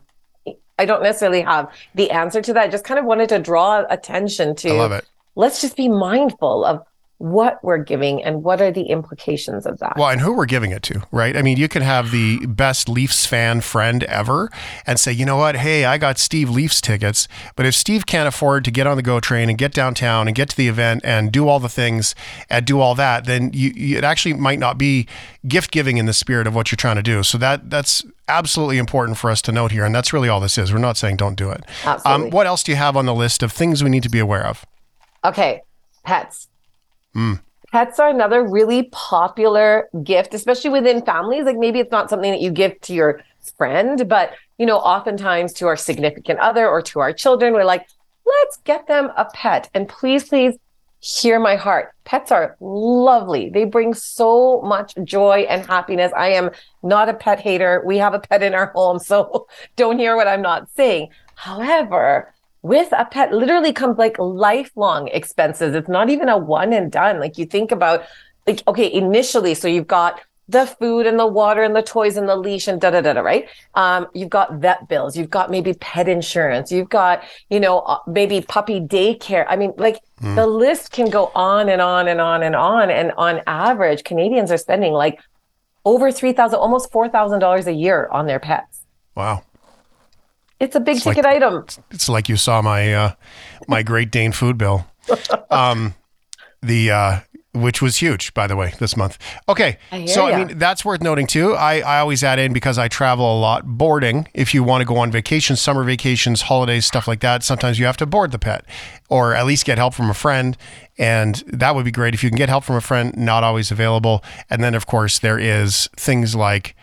I 0.81 0.87
don't 0.87 1.03
necessarily 1.03 1.43
have 1.43 1.71
the 1.95 2.11
answer 2.11 2.40
to 2.40 2.55
that. 2.55 2.62
I 2.62 2.69
just 2.69 2.85
kind 2.85 2.99
of 2.99 3.05
wanted 3.05 3.29
to 3.29 3.38
draw 3.38 3.85
attention 3.90 4.57
to 4.57 4.71
I 4.71 4.73
love 4.73 4.93
it. 4.93 5.05
let's 5.35 5.61
just 5.61 5.77
be 5.77 5.88
mindful 5.88 6.64
of 6.64 6.83
what 7.19 7.62
we're 7.62 7.77
giving 7.77 8.25
and 8.25 8.43
what 8.43 8.62
are 8.62 8.73
the 8.73 8.85
implications 8.85 9.66
of 9.66 9.79
that. 9.81 9.95
Well, 9.99 10.09
and 10.09 10.23
who 10.23 10.35
we're 10.35 10.47
giving 10.47 10.71
it 10.71 10.83
to, 10.85 11.03
right? 11.12 11.37
I 11.37 11.43
mean, 11.43 11.59
you 11.59 11.69
can 11.69 11.83
have 11.83 12.12
the 12.12 12.47
best 12.47 12.88
Leafs 12.88 13.27
fan 13.27 13.61
friend 13.61 14.05
ever 14.05 14.51
and 14.87 14.99
say, 14.99 15.12
you 15.12 15.27
know 15.27 15.37
what? 15.37 15.57
Hey, 15.57 15.85
I 15.85 15.99
got 15.99 16.16
Steve 16.16 16.49
Leafs 16.49 16.81
tickets. 16.81 17.29
But 17.57 17.66
if 17.66 17.75
Steve 17.75 18.07
can't 18.07 18.27
afford 18.27 18.64
to 18.64 18.71
get 18.71 18.87
on 18.87 18.97
the 18.97 19.03
GO 19.03 19.21
train 19.21 19.51
and 19.51 19.59
get 19.59 19.75
downtown 19.75 20.29
and 20.29 20.35
get 20.35 20.49
to 20.49 20.57
the 20.57 20.69
event 20.69 21.03
and 21.05 21.31
do 21.31 21.47
all 21.47 21.61
the 21.61 21.69
things 21.69 22.14
and 22.49 22.64
do 22.64 22.81
all 22.81 22.95
that, 22.95 23.27
then 23.27 23.51
you, 23.53 23.71
you, 23.77 23.99
it 23.99 24.05
actually 24.05 24.33
might 24.33 24.59
not 24.59 24.79
be 24.79 25.07
gift 25.47 25.73
giving 25.73 25.99
in 25.99 26.07
the 26.07 26.14
spirit 26.14 26.47
of 26.47 26.55
what 26.55 26.73
you're 26.73 26.79
trying 26.79 26.97
to 26.97 27.03
do. 27.03 27.23
So 27.23 27.37
that 27.37 27.69
that's 27.69 28.03
absolutely 28.31 28.79
important 28.79 29.19
for 29.19 29.31
us 29.31 29.43
to 29.43 29.53
note 29.53 29.73
here. 29.73 29.85
And 29.85 29.95
that's 29.95 30.12
really 30.12 30.29
all 30.29 30.40
this 30.40 30.57
is. 30.57 30.73
We're 30.73 30.79
not 30.79 30.97
saying 30.97 31.16
don't 31.16 31.37
do 31.37 31.51
it. 31.51 31.64
Absolutely. 31.85 32.27
Um, 32.27 32.31
what 32.31 32.47
else 32.47 32.62
do 32.62 32.73
you 32.73 32.77
have 32.77 32.97
on 32.97 33.07
the 33.07 33.14
list 33.14 33.43
of 33.43 33.53
things 33.53 33.83
we 33.83 33.90
need 33.90 34.03
to 34.05 34.09
be 34.09 34.19
aware 34.19 34.47
of? 34.47 34.64
Okay, 35.25 35.62
pets. 36.05 36.49
Mm. 37.14 37.40
Pets 37.73 37.99
are 38.01 38.09
another 38.09 38.43
really 38.43 38.85
popular 38.93 39.88
gift, 40.03 40.35
especially 40.35 40.71
within 40.71 41.03
families. 41.05 41.45
Like 41.45 41.57
maybe 41.57 41.79
it's 41.79 41.93
not 41.93 42.11
something 42.11 42.31
that 42.31 42.40
you 42.40 42.51
give 42.51 42.81
to 42.83 42.95
your 42.95 43.23
friend, 43.57 44.09
but 44.09 44.33
you 44.59 44.66
know, 44.66 44.79
oftentimes 44.79 45.53
to 45.55 45.66
our 45.66 45.77
significant 45.77 46.38
other 46.40 46.69
or 46.69 46.83
to 46.83 47.01
our 47.01 47.12
children, 47.12 47.53
we're 47.53 47.64
like, 47.64 47.87
let's 48.27 48.57
get 48.59 48.87
them 48.87 49.11
a 49.16 49.25
pet. 49.27 49.71
And 49.75 49.88
please, 49.88 50.29
please 50.29 50.57
hear 51.01 51.41
my 51.41 51.57
heart. 51.57 51.93
Pets 52.05 52.31
are 52.31 52.57
lovely. 52.61 53.49
They 53.49 53.65
bring 53.65 53.95
so 53.95 54.61
much 54.63 54.95
joy 55.03 55.47
and 55.49 55.67
happiness. 55.67 56.13
I 56.17 56.29
am 56.29 56.51
not 56.83 57.09
a 57.09 57.15
pet 57.15 57.41
hater. 57.41 57.83
We 57.85 57.97
have 57.99 58.15
a 58.15 58.21
pet 58.21 58.43
in 58.43 58.55
our 58.55 58.67
home, 58.67 58.99
so 58.99 59.47
don't 59.77 59.99
hear 59.99 60.15
what 60.15 60.29
I'm 60.29 60.43
not 60.43 60.69
saying. 60.77 61.09
However, 61.37 62.33
with 62.63 62.93
a 62.93 63.07
pet 63.07 63.33
literally 63.33 63.73
comes 63.73 63.97
like 63.97 64.19
lifelong 64.19 65.09
expenses. 65.09 65.75
It's 65.75 65.89
not 65.89 66.11
even 66.11 66.29
a 66.29 66.37
one 66.37 66.73
and 66.75 66.93
done. 66.93 67.19
Like 67.19 67.39
you 67.39 67.47
think 67.47 67.73
about 67.73 68.05
like 68.47 68.63
okay, 68.69 68.93
initially 68.93 69.55
so 69.55 69.69
you've 69.69 69.87
got 69.87 70.21
the 70.51 70.67
food 70.67 71.07
and 71.07 71.19
the 71.19 71.27
water 71.27 71.63
and 71.63 71.75
the 71.77 71.83
toys 71.83 72.17
and 72.17 72.29
the 72.29 72.37
leash 72.37 72.67
and 72.69 72.81
da 72.81 72.91
da 72.91 73.01
da 73.01 73.13
da, 73.13 73.21
right? 73.21 73.49
Um, 73.75 74.07
you've 74.15 74.31
got 74.31 74.55
vet 74.55 74.89
bills, 74.89 75.17
you've 75.17 75.31
got 75.31 75.51
maybe 75.51 75.75
pet 75.75 76.09
insurance, 76.09 76.73
you've 76.73 76.89
got, 76.89 77.23
you 77.51 77.61
know, 77.61 77.81
uh, 77.81 77.99
maybe 78.07 78.41
puppy 78.41 78.81
daycare. 78.81 79.47
I 79.49 79.57
mean, 79.57 79.73
like 79.77 80.01
the 80.23 80.47
list 80.47 80.93
can 80.93 81.09
go 81.09 81.31
on 81.35 81.69
and 81.69 81.81
on 81.81 82.09
and 82.09 82.21
on 82.21 82.43
and 82.43 82.55
on. 82.57 82.91
And 82.91 83.13
on 83.17 83.41
average, 83.47 84.05
Canadians 84.05 84.51
are 84.51 84.59
spending 84.59 84.93
like 84.93 85.21
over 85.85 86.13
3000 86.13 86.59
almost 86.59 86.93
$4,000 86.93 87.67
a 87.67 87.73
year 87.73 88.09
on 88.11 88.27
their 88.27 88.41
pets. 88.41 88.83
Wow. 89.15 89.43
It's 90.59 90.77
a 90.77 90.81
big 90.81 90.97
It's 90.97 91.07
like- 91.07 91.17
ticket 91.17 91.31
item. 91.31 91.65
It's 91.91 92.09
like 92.09 92.29
you 92.29 92.37
saw 92.37 92.61
my 92.61 92.93
uh, 92.93 93.13
my 93.67 93.83
Great 93.83 94.11
Dane 94.11 94.33
food 94.33 94.59
bill, 94.59 94.85
um, 95.51 95.95
the 96.61 96.91
uh, 96.91 97.21
which 97.53 97.83
was 97.83 97.97
huge, 97.97 98.33
by 98.33 98.47
the 98.47 98.55
way, 98.55 98.75
this 98.79 98.97
month. 98.97 99.19
Okay, 99.49 99.79
I 99.91 100.07
so 100.07 100.27
I 100.27 100.45
mean 100.45 100.59
that's 100.59 100.85
worth 100.85 101.03
noting 101.03 101.27
too. 101.27 101.55
I, 101.55 101.81
I 101.81 101.99
always 101.99 102.23
add 102.23 102.39
in 102.39 102.53
because 102.53 102.79
I 102.79 102.89
travel 102.89 103.39
a 103.39 103.39
lot. 103.39 103.67
Boarding, 103.67 104.29
if 104.35 104.55
you 104.55 104.63
want 104.63 104.83
to 104.83 104.85
go 104.85 104.97
on 104.99 105.11
vacation, 105.11 105.57
summer 105.57 105.83
vacations, 105.83 106.43
holidays, 106.43 106.87
stuff 106.87 107.09
like 107.09 107.21
that. 107.21 107.43
Sometimes 107.43 107.79
you 107.79 107.87
have 107.87 107.97
to 107.99 108.07
board 108.07 108.31
the 108.31 108.39
pet, 108.39 108.65
or 109.09 109.35
at 109.35 109.47
least 109.47 109.65
get 109.65 109.79
help 109.79 109.95
from 109.95 110.09
a 110.09 110.15
friend, 110.15 110.57
and 110.97 111.43
that 111.47 111.75
would 111.75 111.85
be 111.85 111.91
great 111.91 112.15
if 112.15 112.23
you 112.23 112.31
can 112.31 112.37
get 112.37 112.49
help 112.49 112.63
from 112.63 112.77
a 112.77 112.81
friend. 112.81 113.17
Not 113.17 113.43
always 113.43 113.71
available. 113.73 114.23
And 114.49 114.63
then 114.63 114.75
of 114.75 114.87
course 114.87 115.19
there 115.19 115.39
is 115.39 115.89
things 115.97 116.37
like 116.37 116.77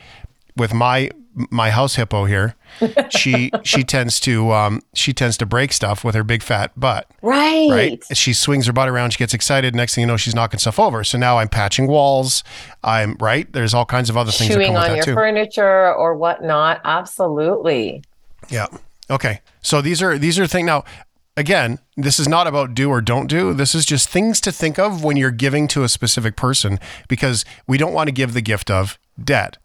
with 0.57 0.73
my 0.73 1.09
my 1.51 1.69
house 1.69 1.95
hippo 1.95 2.25
here 2.25 2.55
she 3.09 3.51
she 3.63 3.83
tends 3.83 4.19
to 4.19 4.51
um 4.51 4.81
she 4.93 5.13
tends 5.13 5.37
to 5.37 5.45
break 5.45 5.71
stuff 5.71 6.03
with 6.03 6.15
her 6.15 6.23
big 6.23 6.41
fat 6.43 6.71
butt. 6.75 7.09
Right. 7.21 7.69
right? 7.69 8.03
She 8.13 8.33
swings 8.33 8.67
her 8.67 8.73
butt 8.73 8.89
around 8.89 9.11
she 9.11 9.19
gets 9.19 9.33
excited 9.33 9.75
next 9.75 9.95
thing 9.95 10.01
you 10.01 10.07
know 10.07 10.17
she's 10.17 10.35
knocking 10.35 10.59
stuff 10.59 10.79
over. 10.79 11.03
So 11.03 11.17
now 11.17 11.37
i'm 11.37 11.47
patching 11.47 11.87
walls. 11.87 12.43
I'm 12.83 13.15
right? 13.19 13.51
There's 13.51 13.73
all 13.73 13.85
kinds 13.85 14.09
of 14.09 14.17
other 14.17 14.31
things 14.31 14.49
that 14.49 14.55
Chewing 14.55 14.75
on 14.75 14.95
your 14.95 15.05
too. 15.05 15.13
furniture 15.13 15.93
or 15.93 16.15
whatnot. 16.15 16.81
Absolutely. 16.83 18.03
yeah. 18.49 18.67
Okay. 19.09 19.41
So 19.61 19.81
these 19.81 20.01
are 20.01 20.17
these 20.17 20.39
are 20.39 20.47
things 20.47 20.65
now 20.65 20.83
again 21.35 21.79
this 21.95 22.19
is 22.19 22.27
not 22.27 22.47
about 22.47 22.73
do 22.73 22.89
or 22.89 23.01
don't 23.01 23.27
do. 23.27 23.53
This 23.53 23.73
is 23.73 23.85
just 23.85 24.09
things 24.09 24.39
to 24.41 24.51
think 24.51 24.77
of 24.77 25.03
when 25.03 25.17
you're 25.17 25.31
giving 25.31 25.67
to 25.69 25.83
a 25.83 25.89
specific 25.89 26.35
person 26.35 26.79
because 27.07 27.43
we 27.67 27.77
don't 27.77 27.93
want 27.93 28.07
to 28.07 28.11
give 28.11 28.33
the 28.33 28.41
gift 28.41 28.69
of 28.69 28.99
debt 29.23 29.57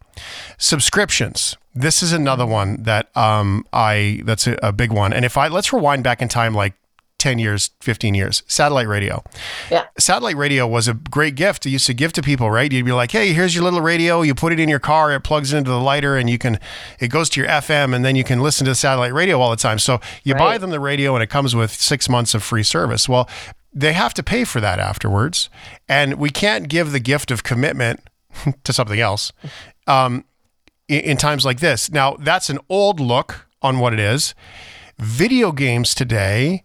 subscriptions 0.58 1.56
this 1.74 2.02
is 2.02 2.12
another 2.12 2.46
one 2.46 2.82
that 2.82 3.14
um 3.16 3.64
i 3.72 4.20
that's 4.24 4.46
a, 4.46 4.58
a 4.62 4.72
big 4.72 4.92
one 4.92 5.12
and 5.12 5.24
if 5.24 5.36
i 5.36 5.48
let's 5.48 5.72
rewind 5.72 6.04
back 6.04 6.20
in 6.20 6.28
time 6.28 6.54
like 6.54 6.74
10 7.22 7.38
years, 7.38 7.70
15 7.82 8.14
years, 8.16 8.42
satellite 8.48 8.88
radio. 8.88 9.22
Yeah. 9.70 9.84
Satellite 9.96 10.36
radio 10.36 10.66
was 10.66 10.88
a 10.88 10.94
great 10.94 11.36
gift. 11.36 11.64
You 11.64 11.70
used 11.70 11.86
to 11.86 11.94
give 11.94 12.12
to 12.14 12.22
people, 12.22 12.50
right? 12.50 12.70
You'd 12.70 12.84
be 12.84 12.90
like, 12.90 13.12
hey, 13.12 13.32
here's 13.32 13.54
your 13.54 13.62
little 13.62 13.80
radio. 13.80 14.22
You 14.22 14.34
put 14.34 14.52
it 14.52 14.58
in 14.58 14.68
your 14.68 14.80
car, 14.80 15.12
it 15.12 15.20
plugs 15.20 15.52
into 15.52 15.70
the 15.70 15.78
lighter, 15.78 16.16
and 16.16 16.28
you 16.28 16.36
can, 16.36 16.58
it 16.98 17.08
goes 17.12 17.28
to 17.30 17.40
your 17.40 17.48
FM, 17.48 17.94
and 17.94 18.04
then 18.04 18.16
you 18.16 18.24
can 18.24 18.40
listen 18.40 18.64
to 18.64 18.72
the 18.72 18.74
satellite 18.74 19.14
radio 19.14 19.38
all 19.38 19.50
the 19.50 19.56
time. 19.56 19.78
So 19.78 20.00
you 20.24 20.34
buy 20.34 20.58
them 20.58 20.70
the 20.70 20.80
radio, 20.80 21.14
and 21.14 21.22
it 21.22 21.28
comes 21.28 21.54
with 21.54 21.70
six 21.70 22.08
months 22.08 22.34
of 22.34 22.42
free 22.42 22.64
service. 22.64 23.08
Well, 23.08 23.28
they 23.72 23.92
have 23.92 24.14
to 24.14 24.24
pay 24.24 24.42
for 24.42 24.60
that 24.60 24.80
afterwards. 24.80 25.48
And 25.88 26.14
we 26.14 26.28
can't 26.28 26.68
give 26.68 26.90
the 26.90 26.98
gift 26.98 27.30
of 27.30 27.44
commitment 27.44 28.00
to 28.64 28.72
something 28.72 28.98
else 28.98 29.30
um, 29.86 30.24
in, 30.88 31.00
in 31.00 31.16
times 31.16 31.44
like 31.44 31.60
this. 31.60 31.90
Now, 31.90 32.16
that's 32.18 32.50
an 32.50 32.58
old 32.68 33.00
look 33.00 33.46
on 33.60 33.78
what 33.78 33.92
it 33.92 34.00
is. 34.00 34.34
Video 34.98 35.52
games 35.52 35.94
today 35.94 36.64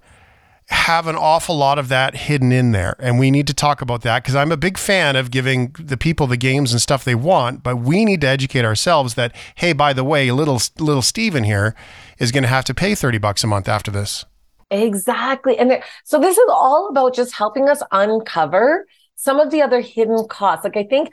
have 0.70 1.08
an 1.08 1.16
awful 1.16 1.56
lot 1.56 1.80
of 1.80 1.88
that 1.88 2.14
hidden 2.14 2.52
in 2.52 2.74
there. 2.74 2.96
And 3.00 3.18
we 3.18 3.32
need 3.32 3.48
to 3.48 3.54
talk 3.54 3.82
about 3.82 4.02
that 4.02 4.24
because 4.24 4.36
I'm 4.36 4.52
a 4.52 4.58
big 4.58 4.78
fan 4.78 5.16
of 5.16 5.32
giving 5.32 5.74
the 5.80 5.96
people 5.96 6.28
the 6.28 6.36
games 6.36 6.74
and 6.74 6.82
stuff 6.82 7.06
they 7.06 7.16
want, 7.16 7.64
but 7.64 7.78
we 7.78 8.04
need 8.04 8.22
to 8.22 8.28
educate 8.28 8.66
ourselves 8.66 9.14
that, 9.14 9.34
hey, 9.56 9.72
by 9.72 9.94
the 9.94 10.04
way, 10.04 10.30
little 10.32 10.62
little 10.78 11.02
Steven 11.02 11.46
here 11.46 11.74
is 12.20 12.34
going 12.34 12.44
to 12.44 12.50
have 12.50 12.66
to 12.66 12.74
pay 12.74 12.96
30 12.96 13.18
bucks 13.18 13.44
a 13.46 13.48
month 13.48 13.70
after 13.70 13.92
this. 13.92 14.26
Exactly. 14.70 15.58
And 15.58 15.82
so 16.04 16.20
this 16.20 16.38
is 16.38 16.50
all 16.50 16.90
about 16.90 17.16
just 17.16 17.34
helping 17.34 17.70
us 17.70 17.82
uncover 17.92 18.86
some 19.20 19.40
of 19.40 19.50
the 19.50 19.64
other 19.64 19.82
hidden 19.82 20.28
costs. 20.30 20.64
Like 20.64 20.78
I 20.78 20.84
think 20.84 21.12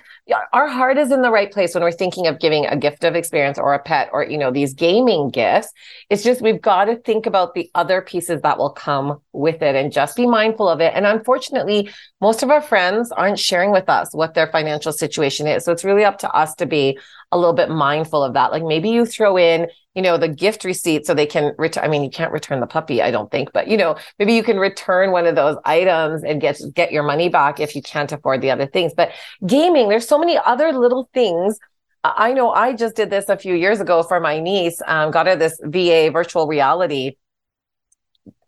our 0.53 0.69
heart 0.69 0.99
is 0.99 1.11
in 1.11 1.23
the 1.23 1.31
right 1.31 1.51
place 1.51 1.75
when 1.75 1.83
we're 1.83 1.91
thinking 1.91 2.27
of 2.27 2.39
giving 2.39 2.67
a 2.67 2.77
gift 2.77 3.03
of 3.03 3.17
experience 3.17 3.59
or 3.59 3.73
a 3.73 3.79
pet 3.79 4.11
or, 4.13 4.23
you 4.23 4.37
know, 4.37 4.51
these 4.51 4.75
gaming 4.75 5.31
gifts. 5.31 5.73
It's 6.11 6.23
just 6.23 6.43
we've 6.43 6.61
got 6.61 6.85
to 6.85 6.97
think 6.97 7.25
about 7.25 7.55
the 7.55 7.71
other 7.75 8.03
pieces 8.03 8.43
that 8.43 8.59
will 8.59 8.71
come 8.71 9.21
with 9.33 9.63
it 9.63 9.75
and 9.75 9.91
just 9.91 10.17
be 10.17 10.27
mindful 10.27 10.69
of 10.69 10.83
it. 10.83 10.93
And 10.95 11.07
unfortunately, 11.07 11.89
most 12.21 12.43
of 12.43 12.51
our 12.51 12.61
friends 12.61 13.11
aren't 13.11 13.39
sharing 13.39 13.73
with 13.73 13.89
us 13.89 14.13
what 14.13 14.35
their 14.35 14.49
financial 14.49 14.93
situation 14.93 15.47
is. 15.47 15.65
So 15.65 15.73
it's 15.73 15.85
really 15.85 16.05
up 16.05 16.19
to 16.19 16.31
us 16.31 16.55
to 16.57 16.67
be 16.67 16.99
a 17.35 17.39
little 17.39 17.53
bit 17.53 17.69
mindful 17.69 18.23
of 18.23 18.33
that. 18.35 18.53
Like 18.53 18.63
maybe 18.63 18.89
you 18.89 19.05
throw 19.05 19.37
in, 19.37 19.69
you 19.95 20.03
know, 20.03 20.17
the 20.17 20.29
gift 20.29 20.65
receipt 20.65 21.05
so 21.05 21.13
they 21.13 21.27
can 21.27 21.53
return. 21.59 21.85
I 21.85 21.89
mean, 21.89 22.05
you 22.05 22.09
can't 22.09 22.33
return 22.33 22.61
the 22.61 22.67
puppy, 22.67 23.03
I 23.03 23.11
don't 23.11 23.31
think, 23.31 23.53
but 23.53 23.67
you 23.69 23.77
know, 23.77 23.97
maybe 24.19 24.35
you 24.35 24.45
can 24.45 24.59
return 24.59 25.11
one 25.11 25.27
of 25.27 25.35
those 25.35 25.57
items 25.65 26.23
and 26.23 26.41
get 26.41 26.61
get 26.75 26.93
your 26.93 27.03
money 27.03 27.29
back 27.29 27.59
if 27.59 27.75
you 27.75 27.83
can't 27.83 28.11
afford 28.13 28.41
the 28.41 28.53
other 28.53 28.67
things. 28.67 28.95
But 28.97 29.11
gaming, 29.47 29.89
there's 29.89 30.09
so 30.09 30.19
many 30.19 30.39
other 30.39 30.73
little 30.73 31.11
things. 31.13 31.59
I 32.05 32.33
know 32.35 32.51
I 32.51 32.75
just 32.75 32.95
did 32.95 33.11
this 33.11 33.29
a 33.29 33.37
few 33.37 33.55
years 33.55 33.81
ago 33.81 34.03
for 34.03 34.21
my 34.21 34.39
niece. 34.39 34.81
Um, 34.87 35.11
got 35.11 35.27
her 35.27 35.37
this 35.37 35.59
VA 35.65 36.11
virtual 36.13 36.47
reality 36.47 37.17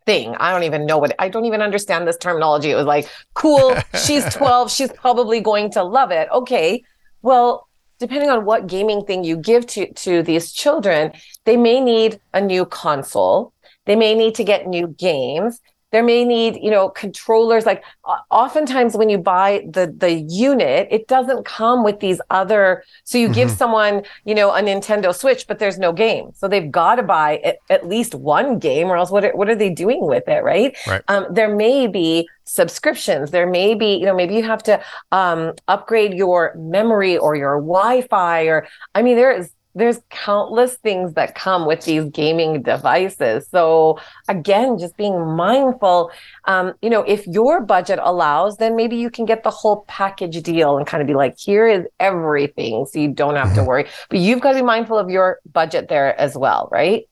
thing. 0.05 0.33
I 0.39 0.51
don't 0.51 0.63
even 0.63 0.85
know 0.85 0.97
what 0.97 1.13
I 1.19 1.27
don't 1.27 1.45
even 1.45 1.61
understand 1.61 2.07
this 2.07 2.17
terminology. 2.17 2.71
It 2.71 2.75
was 2.75 2.85
like, 2.85 3.09
cool, 3.33 3.75
she's 4.05 4.23
12, 4.33 4.71
she's 4.71 4.91
probably 4.93 5.41
going 5.41 5.71
to 5.71 5.83
love 5.83 6.11
it. 6.11 6.29
Okay. 6.31 6.83
Well, 7.21 7.66
depending 7.99 8.29
on 8.29 8.45
what 8.45 8.67
gaming 8.67 9.03
thing 9.05 9.23
you 9.23 9.37
give 9.37 9.65
to 9.67 9.91
to 9.93 10.23
these 10.23 10.51
children, 10.51 11.11
they 11.45 11.57
may 11.57 11.79
need 11.79 12.19
a 12.33 12.41
new 12.41 12.65
console. 12.65 13.53
They 13.85 13.95
may 13.95 14.15
need 14.15 14.35
to 14.35 14.43
get 14.43 14.67
new 14.67 14.87
games. 14.87 15.59
There 15.93 16.03
may 16.03 16.25
need, 16.25 16.59
you 16.61 16.69
know, 16.69 16.89
controllers. 16.89 17.65
Like 17.65 17.81
oftentimes 18.29 18.97
when 18.97 19.07
you 19.09 19.17
buy 19.17 19.63
the 19.69 19.93
the 19.95 20.11
unit, 20.11 20.89
it 20.91 21.07
doesn't 21.07 21.45
come 21.45 21.83
with 21.83 22.01
these 22.01 22.19
other. 22.29 22.83
So 23.05 23.17
you 23.17 23.29
give 23.29 23.49
Mhm. 23.49 23.57
someone, 23.57 24.03
you 24.25 24.35
know, 24.35 24.51
a 24.51 24.59
Nintendo 24.61 25.15
Switch, 25.15 25.47
but 25.47 25.59
there's 25.59 25.79
no 25.79 25.93
game. 25.93 26.31
So 26.35 26.49
they've 26.49 26.69
got 26.69 26.95
to 26.95 27.03
buy 27.03 27.37
at, 27.37 27.57
at 27.69 27.87
least 27.87 28.13
one 28.15 28.59
game, 28.59 28.87
or 28.91 28.97
else 28.97 29.11
what 29.11 29.23
are, 29.23 29.31
what 29.33 29.47
are 29.49 29.55
they 29.55 29.69
doing 29.69 30.05
with 30.05 30.27
it, 30.27 30.43
right? 30.43 30.75
Right. 30.85 31.01
Um, 31.07 31.25
there 31.31 31.55
may 31.55 31.87
be 31.87 32.27
subscriptions. 32.43 33.31
There 33.31 33.47
may 33.47 33.73
be, 33.73 33.95
you 33.95 34.05
know, 34.05 34.15
maybe 34.15 34.35
you 34.35 34.43
have 34.43 34.63
to 34.63 34.81
um, 35.13 35.53
upgrade 35.69 36.13
your 36.13 36.53
memory 36.57 37.17
or 37.17 37.35
your 37.35 37.61
Wi-Fi, 37.61 38.43
or 38.43 38.67
I 38.93 39.01
mean, 39.03 39.15
there 39.15 39.31
is 39.31 39.51
there's 39.77 39.99
countless 40.09 40.75
things 40.75 41.13
that 41.13 41.35
come 41.35 41.65
with 41.67 41.81
these 41.85 42.05
gaming 42.09 42.63
devices. 42.63 43.47
So 43.49 43.99
again, 44.27 44.77
just 44.79 44.97
being 44.97 45.35
mindful. 45.35 46.11
Um, 46.45 46.73
you 46.81 46.89
know, 46.89 47.03
if 47.03 47.27
your 47.27 47.61
budget 47.61 47.99
allows, 48.01 48.57
then 48.57 48.75
maybe 48.75 48.95
you 48.95 49.09
can 49.09 49.25
get 49.25 49.43
the 49.43 49.51
whole 49.51 49.85
package 49.87 50.41
deal 50.41 50.77
and 50.77 50.87
kind 50.87 51.01
of 51.01 51.07
be 51.07 51.13
like, 51.13 51.37
here 51.37 51.67
is 51.67 51.85
everything, 51.99 52.85
so 52.87 52.99
you 52.99 53.09
don't 53.09 53.35
have 53.35 53.53
to 53.55 53.63
worry. 53.63 53.87
But 54.09 54.19
you've 54.19 54.41
got 54.41 54.53
to 54.53 54.57
be 54.57 54.63
mindful 54.63 54.97
of 54.97 55.09
your 55.09 55.39
budget 55.51 55.89
there 55.89 56.19
as 56.19 56.35
well, 56.35 56.69
right? 56.71 57.07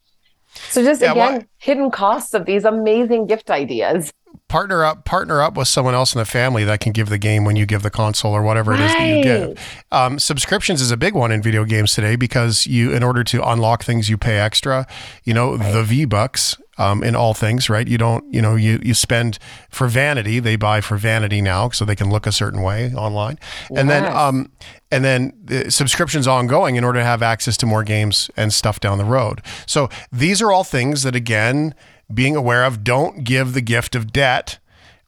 So 0.69 0.84
just 0.84 1.01
Yeah, 1.01 1.13
well, 1.13 1.36
again, 1.36 1.47
hidden 1.58 1.91
costs 1.91 2.34
of 2.34 2.45
these 2.45 2.65
amazing 2.65 3.28
gift 3.28 3.51
ideas. 3.51 4.12
Partner 4.47 4.84
up 4.84 5.05
partner 5.05 5.41
up 5.41 5.58
with 5.58 5.67
someone 5.67 5.95
else 5.95 6.13
in 6.13 6.19
the 6.19 6.25
family 6.25 6.63
that 6.63 6.79
can 6.79 6.91
give 6.91 7.10
the 7.10 7.17
game 7.17 7.45
when 7.45 7.55
you 7.55 7.65
give 7.65 7.81
the 7.81 7.89
console 7.89 8.31
or 8.31 8.43
whatever 8.43 8.73
it 8.73 8.79
is 8.79 8.91
that 8.93 9.08
you 9.08 9.23
give 9.23 9.60
um, 9.91 10.19
subscriptions 10.19 10.81
is 10.81 10.91
a 10.91 10.97
big 10.97 11.15
one 11.15 11.31
in 11.31 11.41
video 11.41 11.65
games 11.65 11.93
today 11.93 12.15
because 12.15 12.67
you 12.67 12.93
in 12.93 13.01
order 13.01 13.23
to 13.23 13.41
unlock 13.47 13.84
things 13.84 14.10
you 14.10 14.17
pay 14.17 14.38
extra. 14.38 14.86
You 15.23 15.34
know 15.34 15.58
the 15.58 15.84
v 15.84 16.05
bucks 16.05 16.58
um, 16.77 17.03
in 17.03 17.15
all 17.15 17.34
things 17.34 17.69
right? 17.69 17.88
You 17.88 17.97
don't 17.97 18.31
you 18.34 18.41
know 18.41 18.55
you 18.55 18.79
you 18.84 18.93
spend 18.93 19.39
for 19.69 19.88
vanity 19.88 20.39
they 20.39 20.55
buy 20.58 20.81
for 20.81 20.97
vanity 20.97 21.41
now 21.41 21.69
so 21.69 21.86
they 21.86 21.95
can 21.95 22.10
look 22.10 22.27
a 22.27 22.31
certain 22.31 22.62
way 22.62 22.93
online. 22.93 23.39
And 23.75 23.89
then 23.89 24.05
um 24.05 24.51
and 24.91 25.03
then 25.03 25.34
the 25.43 25.71
subscriptions 25.71 26.27
ongoing 26.27 26.75
in 26.75 26.84
order 26.84 26.99
to 26.99 27.05
have 27.05 27.23
access 27.23 27.58
to 27.58 27.65
more 27.65 27.84
games 27.84 28.29
and 28.38 28.53
stuff 28.53 28.79
down 28.79 28.97
the 28.97 29.05
road. 29.05 29.41
So 29.65 29.89
these 30.12 30.41
are 30.41 30.51
all 30.51 30.63
things 30.63 31.03
that 31.03 31.15
again 31.15 31.73
being 32.13 32.35
aware 32.35 32.63
of 32.63 32.83
don't 32.83 33.23
give 33.23 33.53
the 33.53 33.61
gift 33.61 33.95
of 33.95 34.11
debt 34.11 34.59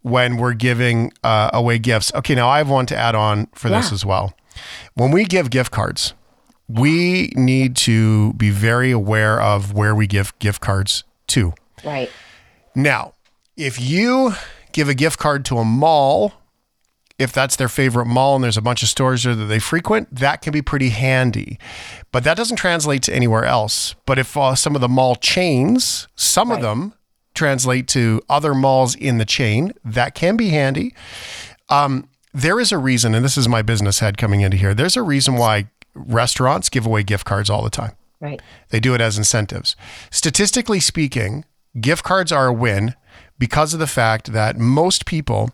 when 0.02 0.38
we're 0.38 0.54
giving 0.54 1.12
uh, 1.24 1.50
away 1.54 1.80
gifts. 1.80 2.12
Okay, 2.16 2.36
now 2.36 2.48
I 2.48 2.60
have 2.60 2.70
one 2.70 2.86
to 2.88 2.96
add 2.96 3.16
on 3.16 3.48
for 3.54 3.70
this 3.70 3.92
as 3.92 4.06
well. 4.06 4.34
When 4.96 5.12
we 5.12 5.26
give 5.26 5.50
gift 5.50 5.72
cards, 5.72 6.14
we 6.68 7.32
need 7.36 7.76
to 7.78 8.34
be 8.34 8.50
very 8.50 8.92
aware 8.92 9.42
of 9.42 9.74
where 9.74 9.94
we 9.96 10.08
give 10.08 10.38
gift 10.40 10.62
cards 10.62 11.04
to. 11.28 11.54
Right. 11.84 12.10
Now, 12.76 13.14
if 13.56 13.80
you 13.80 14.34
give 14.72 14.90
a 14.90 14.94
gift 14.94 15.20
card 15.20 15.46
to 15.46 15.58
a 15.58 15.66
mall, 15.66 16.34
if 17.20 17.32
that's 17.32 17.56
their 17.56 17.70
favorite 17.70 18.06
mall 18.06 18.36
and 18.36 18.44
there's 18.44 18.58
a 18.58 18.62
bunch 18.62 18.84
of 18.84 18.90
stores 18.90 19.24
there 19.24 19.36
that 19.36 19.46
they 19.46 19.60
frequent, 19.60 20.14
that 20.14 20.42
can 20.42 20.54
be 20.54 20.62
pretty 20.62 20.90
handy. 20.90 21.58
But 22.12 22.24
that 22.24 22.38
doesn't 22.38 22.58
translate 22.58 23.02
to 23.04 23.14
anywhere 23.14 23.46
else. 23.46 23.96
But 24.06 24.20
if 24.20 24.38
uh, 24.38 24.56
some 24.56 24.76
of 24.76 24.82
the 24.82 24.88
mall 24.88 25.16
chains, 25.16 26.08
some 26.16 26.52
of 26.52 26.62
them 26.62 26.94
translate 27.34 27.88
to 27.90 28.22
other 28.30 28.54
malls 28.54 28.96
in 28.96 29.18
the 29.18 29.26
chain, 29.26 29.74
that 29.84 30.14
can 30.14 30.38
be 30.38 30.50
handy. 30.50 30.94
Um, 31.70 32.08
there 32.34 32.60
is 32.60 32.72
a 32.72 32.78
reason, 32.78 33.16
and 33.16 33.26
this 33.26 33.38
is 33.38 33.48
my 33.48 33.64
business 33.64 34.00
head 34.00 34.18
coming 34.18 34.42
into 34.42 34.58
here. 34.58 34.74
There's 34.76 34.98
a 34.98 35.02
reason 35.02 35.36
why 35.36 35.70
restaurants 35.96 36.70
give 36.70 36.86
away 36.86 37.02
gift 37.02 37.26
cards 37.26 37.50
all 37.50 37.64
the 37.64 37.70
time. 37.72 37.94
Right. 38.20 38.42
They 38.70 38.80
do 38.80 38.94
it 38.94 39.02
as 39.02 39.18
incentives. 39.18 39.76
Statistically 40.12 40.80
speaking, 40.80 41.46
gift 41.80 42.04
cards 42.04 42.32
are 42.32 42.48
a 42.48 42.54
win 42.54 42.96
because 43.40 43.74
of 43.74 43.80
the 43.80 43.88
fact 43.88 44.34
that 44.34 44.58
most 44.58 45.06
people 45.06 45.50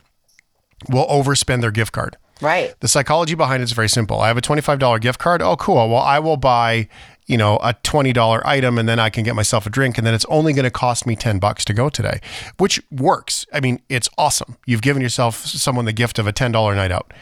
will 0.90 1.08
overspend 1.08 1.62
their 1.62 1.72
gift 1.72 1.92
card. 1.92 2.18
Right. 2.42 2.74
The 2.80 2.88
psychology 2.88 3.36
behind 3.36 3.62
it 3.62 3.66
is 3.66 3.72
very 3.72 3.90
simple. 3.90 4.20
I 4.20 4.28
have 4.28 4.38
a 4.38 4.42
$25 4.42 5.00
gift 5.02 5.20
card. 5.20 5.42
Oh, 5.42 5.56
cool. 5.56 5.90
Well, 5.90 6.02
I 6.02 6.20
will 6.20 6.38
buy, 6.38 6.90
you 7.26 7.38
know, 7.38 7.58
a 7.58 7.74
$20 7.74 8.42
item 8.46 8.78
and 8.78 8.90
then 8.90 9.00
I 9.00 9.10
can 9.10 9.24
get 9.24 9.36
myself 9.36 9.66
a 9.66 9.70
drink 9.70 9.98
and 9.98 10.06
then 10.06 10.14
it's 10.14 10.26
only 10.26 10.52
going 10.54 10.66
to 10.66 10.72
cost 10.72 11.06
me 11.06 11.16
10 11.16 11.40
bucks 11.40 11.64
to 11.66 11.74
go 11.74 11.90
today, 11.90 12.20
which 12.58 12.82
works. 12.92 13.46
I 13.54 13.60
mean, 13.60 13.82
it's 13.88 14.10
awesome. 14.18 14.58
You've 14.66 14.82
given 14.82 15.02
yourself 15.02 15.38
someone 15.46 15.86
the 15.86 15.94
gift 15.94 16.20
of 16.20 16.28
a 16.28 16.34
$10 16.34 16.76
night 16.76 16.92
out. 16.92 17.14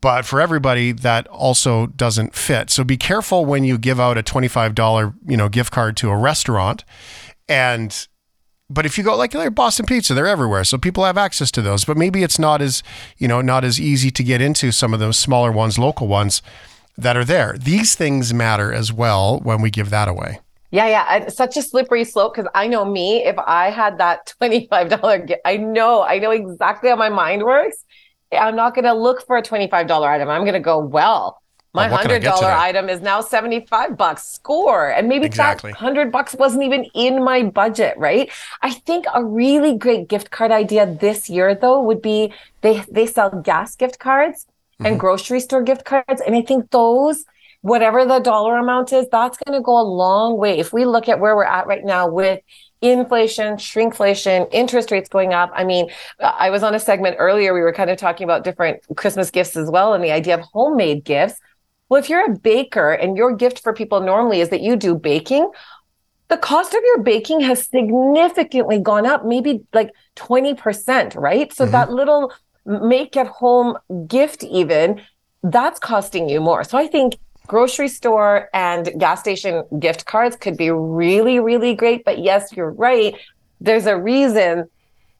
But 0.00 0.24
for 0.24 0.40
everybody 0.40 0.92
that 0.92 1.26
also 1.28 1.86
doesn't 1.86 2.34
fit. 2.34 2.70
So 2.70 2.84
be 2.84 2.96
careful 2.96 3.44
when 3.44 3.64
you 3.64 3.76
give 3.76 4.00
out 4.00 4.16
a 4.16 4.22
$25, 4.22 5.14
you 5.28 5.36
know, 5.36 5.48
gift 5.48 5.72
card 5.72 5.96
to 5.98 6.08
a 6.08 6.16
restaurant 6.16 6.84
and 7.48 8.08
but 8.70 8.86
if 8.86 8.96
you 8.96 9.04
go 9.04 9.16
like 9.16 9.32
they're 9.32 9.50
Boston 9.50 9.84
Pizza, 9.84 10.14
they're 10.14 10.26
everywhere, 10.26 10.64
so 10.64 10.78
people 10.78 11.04
have 11.04 11.18
access 11.18 11.50
to 11.50 11.62
those. 11.62 11.84
But 11.84 11.96
maybe 11.96 12.22
it's 12.22 12.38
not 12.38 12.62
as 12.62 12.82
you 13.18 13.28
know 13.28 13.40
not 13.42 13.64
as 13.64 13.80
easy 13.80 14.10
to 14.12 14.22
get 14.22 14.40
into 14.40 14.70
some 14.72 14.94
of 14.94 15.00
those 15.00 15.18
smaller 15.18 15.52
ones, 15.52 15.78
local 15.78 16.06
ones 16.06 16.40
that 16.96 17.16
are 17.16 17.24
there. 17.24 17.56
These 17.58 17.94
things 17.94 18.32
matter 18.32 18.72
as 18.72 18.92
well 18.92 19.40
when 19.40 19.60
we 19.60 19.70
give 19.70 19.90
that 19.90 20.08
away. 20.08 20.40
Yeah, 20.70 20.86
yeah. 20.86 21.16
It's 21.16 21.36
such 21.36 21.56
a 21.56 21.62
slippery 21.62 22.04
slope 22.04 22.34
because 22.34 22.50
I 22.54 22.68
know 22.68 22.84
me, 22.84 23.24
if 23.24 23.36
I 23.38 23.70
had 23.70 23.98
that 23.98 24.32
$25 24.40 25.26
gift, 25.26 25.40
I 25.44 25.56
know, 25.56 26.02
I 26.02 26.18
know 26.18 26.30
exactly 26.30 26.90
how 26.90 26.96
my 26.96 27.08
mind 27.08 27.42
works. 27.42 27.84
I'm 28.32 28.54
not 28.54 28.74
going 28.76 28.84
to 28.84 28.92
look 28.92 29.26
for 29.26 29.36
a 29.36 29.42
$25 29.42 29.90
item. 30.06 30.28
I'm 30.28 30.42
going 30.42 30.54
to 30.54 30.60
go, 30.60 30.78
well, 30.78 31.39
my 31.72 31.86
Well, 31.86 31.90
what 31.90 32.00
can 32.02 32.10
I 32.10 32.18
$100 32.18 32.56
item 32.56 32.88
is 32.88 33.00
now 33.00 33.20
75 33.20 33.96
bucks 33.96 34.26
score. 34.26 34.88
And 34.90 35.08
maybe 35.08 35.26
Exactly. 35.26 35.72
that 35.72 35.80
100 35.80 36.10
bucks 36.12 36.34
wasn't 36.34 36.64
even 36.64 36.84
in 36.94 37.22
my 37.24 37.42
budget, 37.44 37.96
right? 37.96 38.30
I 38.62 38.72
think 38.72 39.06
a 39.14 39.24
really 39.24 39.76
great 39.78 40.08
gift 40.08 40.30
card 40.30 40.50
idea 40.50 40.86
this 40.86 41.28
year 41.30 41.54
though 41.54 41.80
would 41.82 42.02
be 42.02 42.32
they 42.62 42.84
they 42.90 43.06
sell 43.06 43.30
gas 43.30 43.76
gift 43.76 43.98
cards 43.98 44.46
Mm-hmm. 44.80 44.92
and 44.92 45.00
grocery 45.00 45.40
store 45.40 45.62
gift 45.62 45.84
cards 45.84 46.22
and 46.26 46.34
I 46.34 46.40
think 46.42 46.70
those 46.70 47.24
whatever 47.62 48.06
the 48.06 48.18
dollar 48.20 48.56
amount 48.56 48.90
is, 48.94 49.06
that's 49.12 49.36
going 49.44 49.58
to 49.58 49.62
go 49.62 49.78
a 49.78 49.84
long 49.84 50.38
way. 50.38 50.58
If 50.58 50.72
we 50.72 50.86
look 50.86 51.08
at 51.10 51.20
where 51.20 51.36
we're 51.36 51.44
at 51.44 51.66
right 51.66 51.84
now 51.84 52.08
with 52.08 52.40
inflation, 52.80 53.56
shrinkflation, 53.56 54.48
interest 54.52 54.90
rates 54.90 55.08
going 55.10 55.34
up. 55.34 55.50
I 55.54 55.64
mean, 55.64 55.90
I 56.18 56.48
was 56.48 56.62
on 56.62 56.74
a 56.74 56.78
segment 56.78 57.16
earlier. 57.18 57.52
We 57.52 57.60
were 57.60 57.74
kind 57.74 57.90
of 57.90 57.98
talking 57.98 58.24
about 58.24 58.44
different 58.44 58.80
Christmas 58.96 59.30
gifts 59.30 59.56
as 59.56 59.70
well 59.70 59.92
and 59.92 60.02
the 60.02 60.12
idea 60.12 60.34
of 60.34 60.40
homemade 60.52 61.04
gifts. 61.04 61.38
Well, 61.90 62.00
if 62.00 62.08
you're 62.08 62.24
a 62.24 62.36
baker 62.36 62.92
and 62.92 63.16
your 63.16 63.34
gift 63.34 63.62
for 63.62 63.74
people 63.74 64.00
normally 64.00 64.40
is 64.40 64.48
that 64.50 64.62
you 64.62 64.76
do 64.76 64.94
baking, 64.94 65.50
the 66.28 66.36
cost 66.36 66.72
of 66.72 66.80
your 66.84 67.02
baking 67.02 67.40
has 67.40 67.66
significantly 67.66 68.78
gone 68.78 69.04
up, 69.04 69.26
maybe 69.26 69.64
like 69.74 69.90
20%, 70.14 71.16
right? 71.16 71.52
So 71.52 71.64
mm-hmm. 71.64 71.72
that 71.72 71.90
little 71.90 72.32
make 72.64 73.16
at 73.16 73.26
home 73.26 73.76
gift, 74.06 74.44
even 74.44 75.02
that's 75.42 75.80
costing 75.80 76.28
you 76.28 76.40
more. 76.40 76.62
So 76.62 76.78
I 76.78 76.86
think 76.86 77.18
grocery 77.48 77.88
store 77.88 78.48
and 78.54 78.92
gas 78.96 79.18
station 79.18 79.64
gift 79.80 80.06
cards 80.06 80.36
could 80.36 80.56
be 80.56 80.70
really, 80.70 81.40
really 81.40 81.74
great. 81.74 82.04
But 82.04 82.20
yes, 82.20 82.52
you're 82.52 82.70
right. 82.70 83.16
There's 83.60 83.86
a 83.86 83.96
reason 83.96 84.68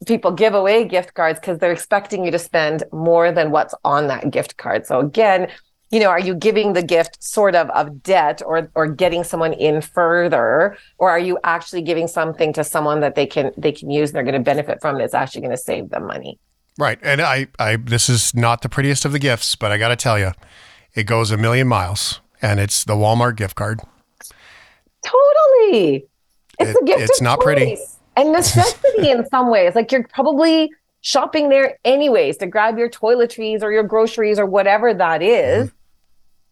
people 0.06 0.30
give 0.30 0.54
away 0.54 0.84
gift 0.84 1.14
cards 1.14 1.40
because 1.40 1.58
they're 1.58 1.72
expecting 1.72 2.24
you 2.24 2.30
to 2.30 2.38
spend 2.38 2.84
more 2.92 3.32
than 3.32 3.50
what's 3.50 3.74
on 3.84 4.06
that 4.06 4.30
gift 4.30 4.56
card. 4.56 4.86
So 4.86 5.00
again, 5.00 5.48
you 5.90 5.98
know, 5.98 6.08
are 6.08 6.20
you 6.20 6.34
giving 6.34 6.72
the 6.72 6.82
gift 6.82 7.22
sort 7.22 7.54
of 7.54 7.68
of 7.70 8.02
debt 8.02 8.42
or 8.46 8.70
or 8.74 8.86
getting 8.86 9.24
someone 9.24 9.52
in 9.52 9.80
further, 9.80 10.76
or 10.98 11.10
are 11.10 11.18
you 11.18 11.38
actually 11.42 11.82
giving 11.82 12.06
something 12.06 12.52
to 12.52 12.64
someone 12.64 13.00
that 13.00 13.16
they 13.16 13.26
can 13.26 13.52
they 13.56 13.72
can 13.72 13.90
use 13.90 14.10
and 14.10 14.16
they're 14.16 14.22
going 14.22 14.34
to 14.34 14.40
benefit 14.40 14.80
from 14.80 15.00
it's 15.00 15.14
actually 15.14 15.40
going 15.40 15.50
to 15.50 15.56
save 15.56 15.90
them 15.90 16.06
money? 16.06 16.38
Right. 16.78 16.98
And 17.02 17.20
I, 17.20 17.48
I 17.58 17.76
this 17.76 18.08
is 18.08 18.34
not 18.34 18.62
the 18.62 18.68
prettiest 18.68 19.04
of 19.04 19.12
the 19.12 19.18
gifts, 19.18 19.56
but 19.56 19.72
I 19.72 19.78
got 19.78 19.88
to 19.88 19.96
tell 19.96 20.18
you, 20.18 20.32
it 20.94 21.04
goes 21.04 21.30
a 21.30 21.36
million 21.36 21.66
miles, 21.66 22.20
and 22.40 22.60
it's 22.60 22.84
the 22.84 22.94
Walmart 22.94 23.36
gift 23.36 23.56
card. 23.56 23.80
Totally. 25.04 26.06
It's 26.58 26.70
it, 26.70 26.76
a 26.80 26.84
gift. 26.84 27.00
It's 27.00 27.20
not 27.20 27.40
pretty. 27.40 27.76
And 28.16 28.32
necessity 28.32 29.10
in 29.10 29.26
some 29.28 29.50
ways. 29.50 29.74
Like 29.74 29.90
you're 29.90 30.06
probably 30.06 30.70
shopping 31.00 31.48
there 31.48 31.78
anyways 31.84 32.36
to 32.38 32.46
grab 32.46 32.78
your 32.78 32.90
toiletries 32.90 33.62
or 33.62 33.72
your 33.72 33.82
groceries 33.82 34.38
or 34.38 34.46
whatever 34.46 34.94
that 34.94 35.22
is. 35.22 35.68
Mm-hmm. 35.68 35.76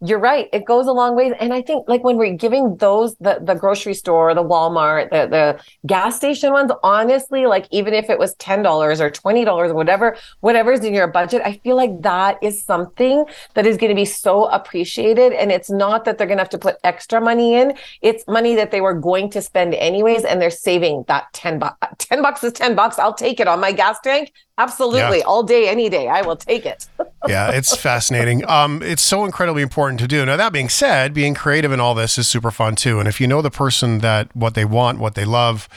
You're 0.01 0.21
right. 0.21 0.49
It 0.53 0.65
goes 0.65 0.87
a 0.87 0.93
long 0.93 1.17
way. 1.17 1.33
And 1.41 1.53
I 1.53 1.61
think 1.61 1.89
like 1.89 2.05
when 2.05 2.17
we're 2.17 2.35
giving 2.35 2.77
those 2.77 3.17
the 3.17 3.41
the 3.43 3.55
grocery 3.55 3.95
store, 3.95 4.33
the 4.35 4.45
Walmart, 4.45 5.11
the 5.11 5.27
the 5.27 5.61
gas 5.87 6.17
station 6.17 6.53
ones, 6.53 6.71
honestly, 6.83 7.47
like 7.47 7.67
even 7.71 7.95
if 7.95 8.09
it 8.09 8.19
was 8.19 8.35
ten 8.35 8.63
dollars 8.63 9.01
or 9.01 9.11
twenty 9.11 9.45
dollars 9.45 9.73
or 9.73 9.75
whatever, 9.75 10.17
whatever's 10.41 10.81
in 10.81 10.95
your 10.95 11.09
budget, 11.09 11.43
I 11.45 11.61
feel 11.65 11.77
like 11.77 12.01
that 12.03 12.39
is 12.43 12.63
something 12.63 13.25
that 13.55 13.67
is 13.67 13.77
going 13.77 13.91
to 13.91 13.97
be 13.97 14.05
so 14.05 14.45
appreciated. 14.47 15.33
And 15.33 15.51
it's 15.51 15.71
not 15.71 16.05
that 16.05 16.17
they're 16.17 16.29
gonna 16.29 16.41
have 16.41 16.49
to 16.51 16.59
put 16.59 16.77
extra 16.85 17.21
money 17.21 17.55
in. 17.55 17.75
It's 18.01 18.25
money 18.29 18.55
that 18.55 18.71
they 18.71 18.81
were 18.81 18.95
going 18.95 19.31
to 19.31 19.43
spend 19.43 19.75
anyways, 19.75 20.25
and 20.25 20.41
they're 20.41 20.51
saving 20.51 21.05
that 21.09 21.33
10 21.33 21.59
bucks. 21.59 21.79
10 21.99 22.23
bucks 22.23 22.45
is 22.45 22.53
10 22.53 22.75
bucks. 22.75 22.99
I'll 22.99 23.15
take 23.15 23.41
it 23.41 23.49
on 23.49 23.61
my 23.61 23.73
gas 23.73 23.99
tank. 24.01 24.33
Absolutely. 24.59 25.19
Yeah. 25.19 25.25
All 25.25 25.45
day, 25.45 25.69
any 25.69 25.89
day. 25.89 26.09
I 26.09 26.23
will 26.23 26.37
take 26.37 26.67
it. 26.67 26.87
yeah, 27.29 27.53
it's 27.53 27.77
fascinating. 27.77 28.49
Um, 28.49 28.83
it's 28.83 29.03
so 29.03 29.25
incredibly 29.25 29.63
important 29.63 29.88
to 29.97 30.07
do. 30.07 30.27
Now, 30.27 30.37
that 30.37 30.53
being 30.53 30.69
said, 30.69 31.15
being 31.15 31.35
creative 31.35 31.73
in 31.73 31.81
all 31.81 31.95
this 31.95 32.19
is 32.19 32.29
super 32.29 32.51
fun 32.51 32.77
too. 32.77 32.99
And 32.99 33.09
if 33.09 33.21
you 33.21 33.27
know 33.27 33.41
the 33.41 33.51
person 33.51 33.99
that 33.99 34.35
what 34.37 34.55
they 34.55 34.65
want, 34.65 34.99
what 34.99 35.15
they 35.15 35.25
love, 35.25 35.69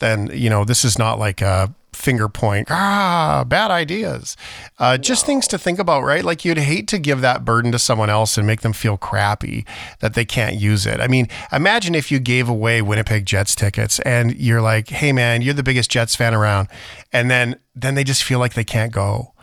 then, 0.00 0.30
you 0.32 0.50
know, 0.50 0.64
this 0.64 0.84
is 0.84 0.98
not 0.98 1.18
like 1.18 1.40
a 1.40 1.74
finger 1.92 2.28
point, 2.28 2.68
ah, 2.70 3.44
bad 3.46 3.70
ideas. 3.70 4.36
Uh, 4.78 4.96
just 4.96 5.26
things 5.26 5.46
to 5.48 5.58
think 5.58 5.78
about, 5.78 6.02
right? 6.02 6.24
Like 6.24 6.44
you'd 6.44 6.58
hate 6.58 6.88
to 6.88 6.98
give 6.98 7.20
that 7.20 7.44
burden 7.44 7.72
to 7.72 7.78
someone 7.78 8.10
else 8.10 8.38
and 8.38 8.46
make 8.46 8.62
them 8.62 8.72
feel 8.72 8.96
crappy 8.96 9.66
that 10.00 10.14
they 10.14 10.24
can't 10.24 10.56
use 10.56 10.86
it. 10.86 11.00
I 11.00 11.06
mean, 11.06 11.28
imagine 11.52 11.94
if 11.94 12.10
you 12.10 12.18
gave 12.18 12.48
away 12.48 12.82
Winnipeg 12.82 13.26
Jets 13.26 13.54
tickets 13.54 14.00
and 14.00 14.34
you're 14.36 14.62
like, 14.62 14.88
hey 14.88 15.12
man, 15.12 15.42
you're 15.42 15.54
the 15.54 15.62
biggest 15.62 15.90
Jets 15.90 16.16
fan 16.16 16.34
around. 16.34 16.68
And 17.12 17.30
then, 17.30 17.56
then 17.74 17.94
they 17.94 18.04
just 18.04 18.24
feel 18.24 18.38
like 18.38 18.54
they 18.54 18.64
can't 18.64 18.92
go 18.92 19.34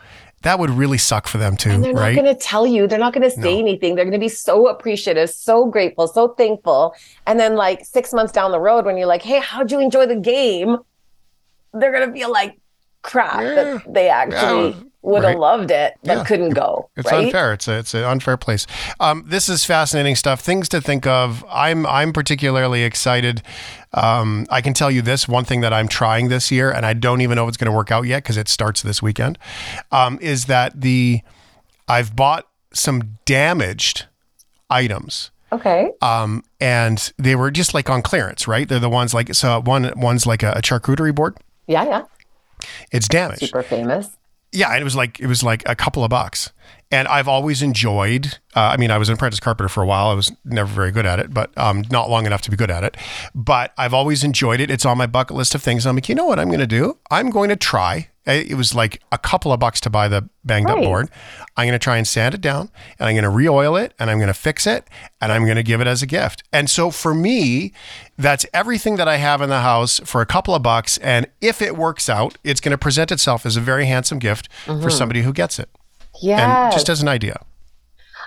that 0.47 0.60
would 0.60 0.71
really 0.71 0.97
suck 0.97 1.27
for 1.27 1.38
them 1.38 1.55
too. 1.55 1.69
And 1.69 1.83
they're 1.83 1.93
right? 1.93 2.15
not 2.15 2.23
going 2.23 2.36
to 2.36 2.41
tell 2.41 2.65
you. 2.65 2.88
They're 2.88 2.97
not 2.99 3.13
going 3.13 3.29
to 3.29 3.36
say 3.36 3.53
no. 3.53 3.60
anything. 3.60 3.95
They're 3.95 4.05
going 4.05 4.19
to 4.19 4.19
be 4.19 4.29
so 4.29 4.67
appreciative, 4.67 5.29
so 5.29 5.65
grateful, 5.65 6.07
so 6.07 6.29
thankful. 6.29 6.95
And 7.25 7.39
then, 7.39 7.55
like 7.55 7.86
six 7.86 8.13
months 8.13 8.31
down 8.31 8.51
the 8.51 8.60
road, 8.60 8.86
when 8.86 8.97
you're 8.97 9.07
like, 9.07 9.21
"Hey, 9.21 9.39
how'd 9.39 9.71
you 9.71 9.79
enjoy 9.79 10.05
the 10.07 10.15
game?" 10.15 10.77
they're 11.73 11.91
gonna 11.91 12.12
feel 12.12 12.31
like 12.31 12.57
crap 13.08 13.41
yeah. 13.41 13.56
that 13.56 13.93
they 13.93 14.10
actually 14.10 14.70
yeah. 14.70 14.84
would 15.02 15.24
have 15.24 15.34
right. 15.34 15.39
loved 15.39 15.72
it 15.72 15.96
but 16.04 16.17
yeah. 16.17 16.24
couldn't 16.24 16.52
go. 16.52 16.89
It's 16.96 17.12
right? 17.12 17.26
unfair. 17.26 17.54
It's 17.54 17.67
a, 17.67 17.80
it's 17.80 17.93
an 17.93 18.04
unfair 18.04 18.38
place. 18.38 18.67
Um, 19.00 19.24
this 19.26 19.50
is 19.50 19.65
fascinating 19.65 20.15
stuff. 20.15 20.41
Things 20.41 20.70
to 20.70 20.82
think 20.82 21.08
of. 21.08 21.43
I'm 21.50 21.86
I'm 21.88 22.13
particularly 22.13 22.84
excited. 22.84 23.41
Um, 23.93 24.46
I 24.52 24.62
can 24.62 24.74
tell 24.74 24.91
you 24.91 25.02
this 25.02 25.28
one 25.28 25.46
thing 25.46 25.62
that 25.62 25.74
I'm 25.74 25.88
trying 25.88 26.28
this 26.28 26.52
year, 26.52 26.70
and 26.70 26.86
I 26.86 26.93
don't 26.93 27.22
even 27.22 27.38
know 27.38 27.46
if 27.46 27.50
it's 27.50 27.58
going 27.58 27.72
to 27.72 27.76
work 27.76 27.91
out 27.91 28.04
yet 28.06 28.24
because 28.24 28.38
it 28.38 28.50
starts 28.50 28.82
this 28.82 29.02
weekend. 29.02 29.39
Um, 29.91 30.20
is 30.22 30.46
that 30.46 30.82
the 30.82 31.22
I've 31.88 32.15
bought 32.15 32.48
some 32.74 33.17
damaged 33.26 34.06
items. 34.70 35.32
Okay. 35.52 35.91
Um, 36.02 36.43
and 36.60 37.12
they 37.17 37.36
were 37.36 37.52
just 37.52 37.74
like 37.74 37.89
on 37.89 38.02
clearance, 38.02 38.48
right? 38.48 38.67
They're 38.67 38.80
the 38.80 38.89
ones 38.89 39.13
like 39.13 39.34
so 39.34 39.62
one 39.62 39.91
one's 39.96 40.26
like 40.26 40.43
a, 40.43 40.52
a 40.52 40.62
charcuterie 40.62 41.15
board. 41.15 41.38
Yeah, 41.67 41.86
yeah. 41.86 42.04
It's 42.91 43.08
damaged. 43.08 43.41
Super 43.41 43.63
famous. 43.63 44.17
Yeah, 44.52 44.70
and 44.70 44.82
it 44.82 44.84
was 44.84 44.96
like 44.96 45.20
it 45.20 45.28
was 45.28 45.43
like 45.43 45.67
a 45.67 45.76
couple 45.76 46.04
of 46.04 46.10
bucks. 46.10 46.52
And 46.89 47.08
I've 47.10 47.28
always 47.28 47.62
enjoyed. 47.62 48.38
Uh, 48.56 48.62
I 48.62 48.78
mean, 48.78 48.91
I 48.91 48.98
was 48.98 49.10
an 49.10 49.15
apprentice 49.15 49.41
carpenter 49.41 49.67
for 49.67 49.84
a 49.84 49.86
while. 49.86 50.08
I 50.08 50.13
was 50.13 50.32
never 50.46 50.74
very 50.74 50.91
good 50.91 51.06
at 51.06 51.20
it, 51.20 51.34
but 51.34 51.56
um, 51.58 51.84
not 51.91 52.10
long 52.10 52.26
enough 52.26 52.41
to 52.43 52.52
be 52.52 52.56
good 52.56 52.72
at 52.72 52.84
it. 52.86 52.96
But 53.36 53.74
I've 53.78 53.93
always 53.93 54.24
enjoyed 54.24 54.62
it. 54.62 54.72
It's 54.72 54.86
on 54.86 54.98
my 54.98 55.06
bucket 55.06 55.36
list 55.36 55.54
of 55.54 55.62
things. 55.62 55.86
I'm 55.86 55.96
like, 55.96 56.08
you 56.08 56.15
know 56.15 56.26
what 56.26 56.39
I'm 56.39 56.48
going 56.48 56.62
to 56.62 56.67
do? 56.67 56.98
I'm 57.12 57.30
going 57.30 57.50
to 57.50 57.58
try 57.58 58.10
it 58.28 58.56
was 58.56 58.76
like 58.76 59.02
a 59.12 59.18
couple 59.18 59.54
of 59.54 59.60
bucks 59.60 59.80
to 59.82 59.90
buy 59.90 60.08
the 60.08 60.28
banged 60.44 60.68
right. 60.68 60.78
up 60.78 60.84
board. 60.84 61.10
I'm 61.56 61.66
going 61.66 61.74
to 61.74 61.84
try 61.84 61.98
and 61.98 62.08
sand 62.08 62.36
it 62.36 62.42
down 62.42 62.70
and 63.00 63.08
I'm 63.08 63.16
going 63.16 63.24
to 63.24 63.30
re-oil 63.30 63.76
it 63.78 63.94
and 63.98 64.10
I'm 64.10 64.18
going 64.18 64.28
to 64.28 64.34
fix 64.34 64.68
it 64.68 64.88
and 65.22 65.32
I'm 65.32 65.46
going 65.46 65.56
to 65.56 65.63
give 65.63 65.82
it 65.82 65.88
as 65.88 66.02
a 66.02 66.06
gift. 66.06 66.44
And 66.52 66.70
so 66.70 66.92
for 66.92 67.13
me, 67.13 67.72
that's 68.18 68.46
everything 68.54 68.98
that 68.98 69.08
I 69.08 69.18
have 69.18 69.42
in 69.42 69.50
the 69.50 69.62
house 69.62 70.00
for 70.04 70.22
a 70.22 70.26
couple 70.26 70.54
of 70.54 70.62
bucks. 70.62 70.98
And 70.98 71.28
if 71.42 71.62
it 71.62 71.78
works 71.78 72.10
out, 72.10 72.38
it's 72.44 72.60
going 72.60 72.72
to 72.72 72.78
present 72.78 73.12
itself 73.12 73.46
as 73.46 73.56
a 73.56 73.62
very 73.62 73.86
handsome 73.86 74.20
gift 74.20 74.50
mm-hmm. 74.66 74.84
for 74.84 74.90
somebody 74.90 75.22
who 75.22 75.32
gets 75.32 75.58
it. 75.58 75.70
Yeah. 76.22 76.66
And 76.66 76.74
just 76.74 76.90
as 76.90 77.02
an 77.02 77.08
idea. 77.08 77.42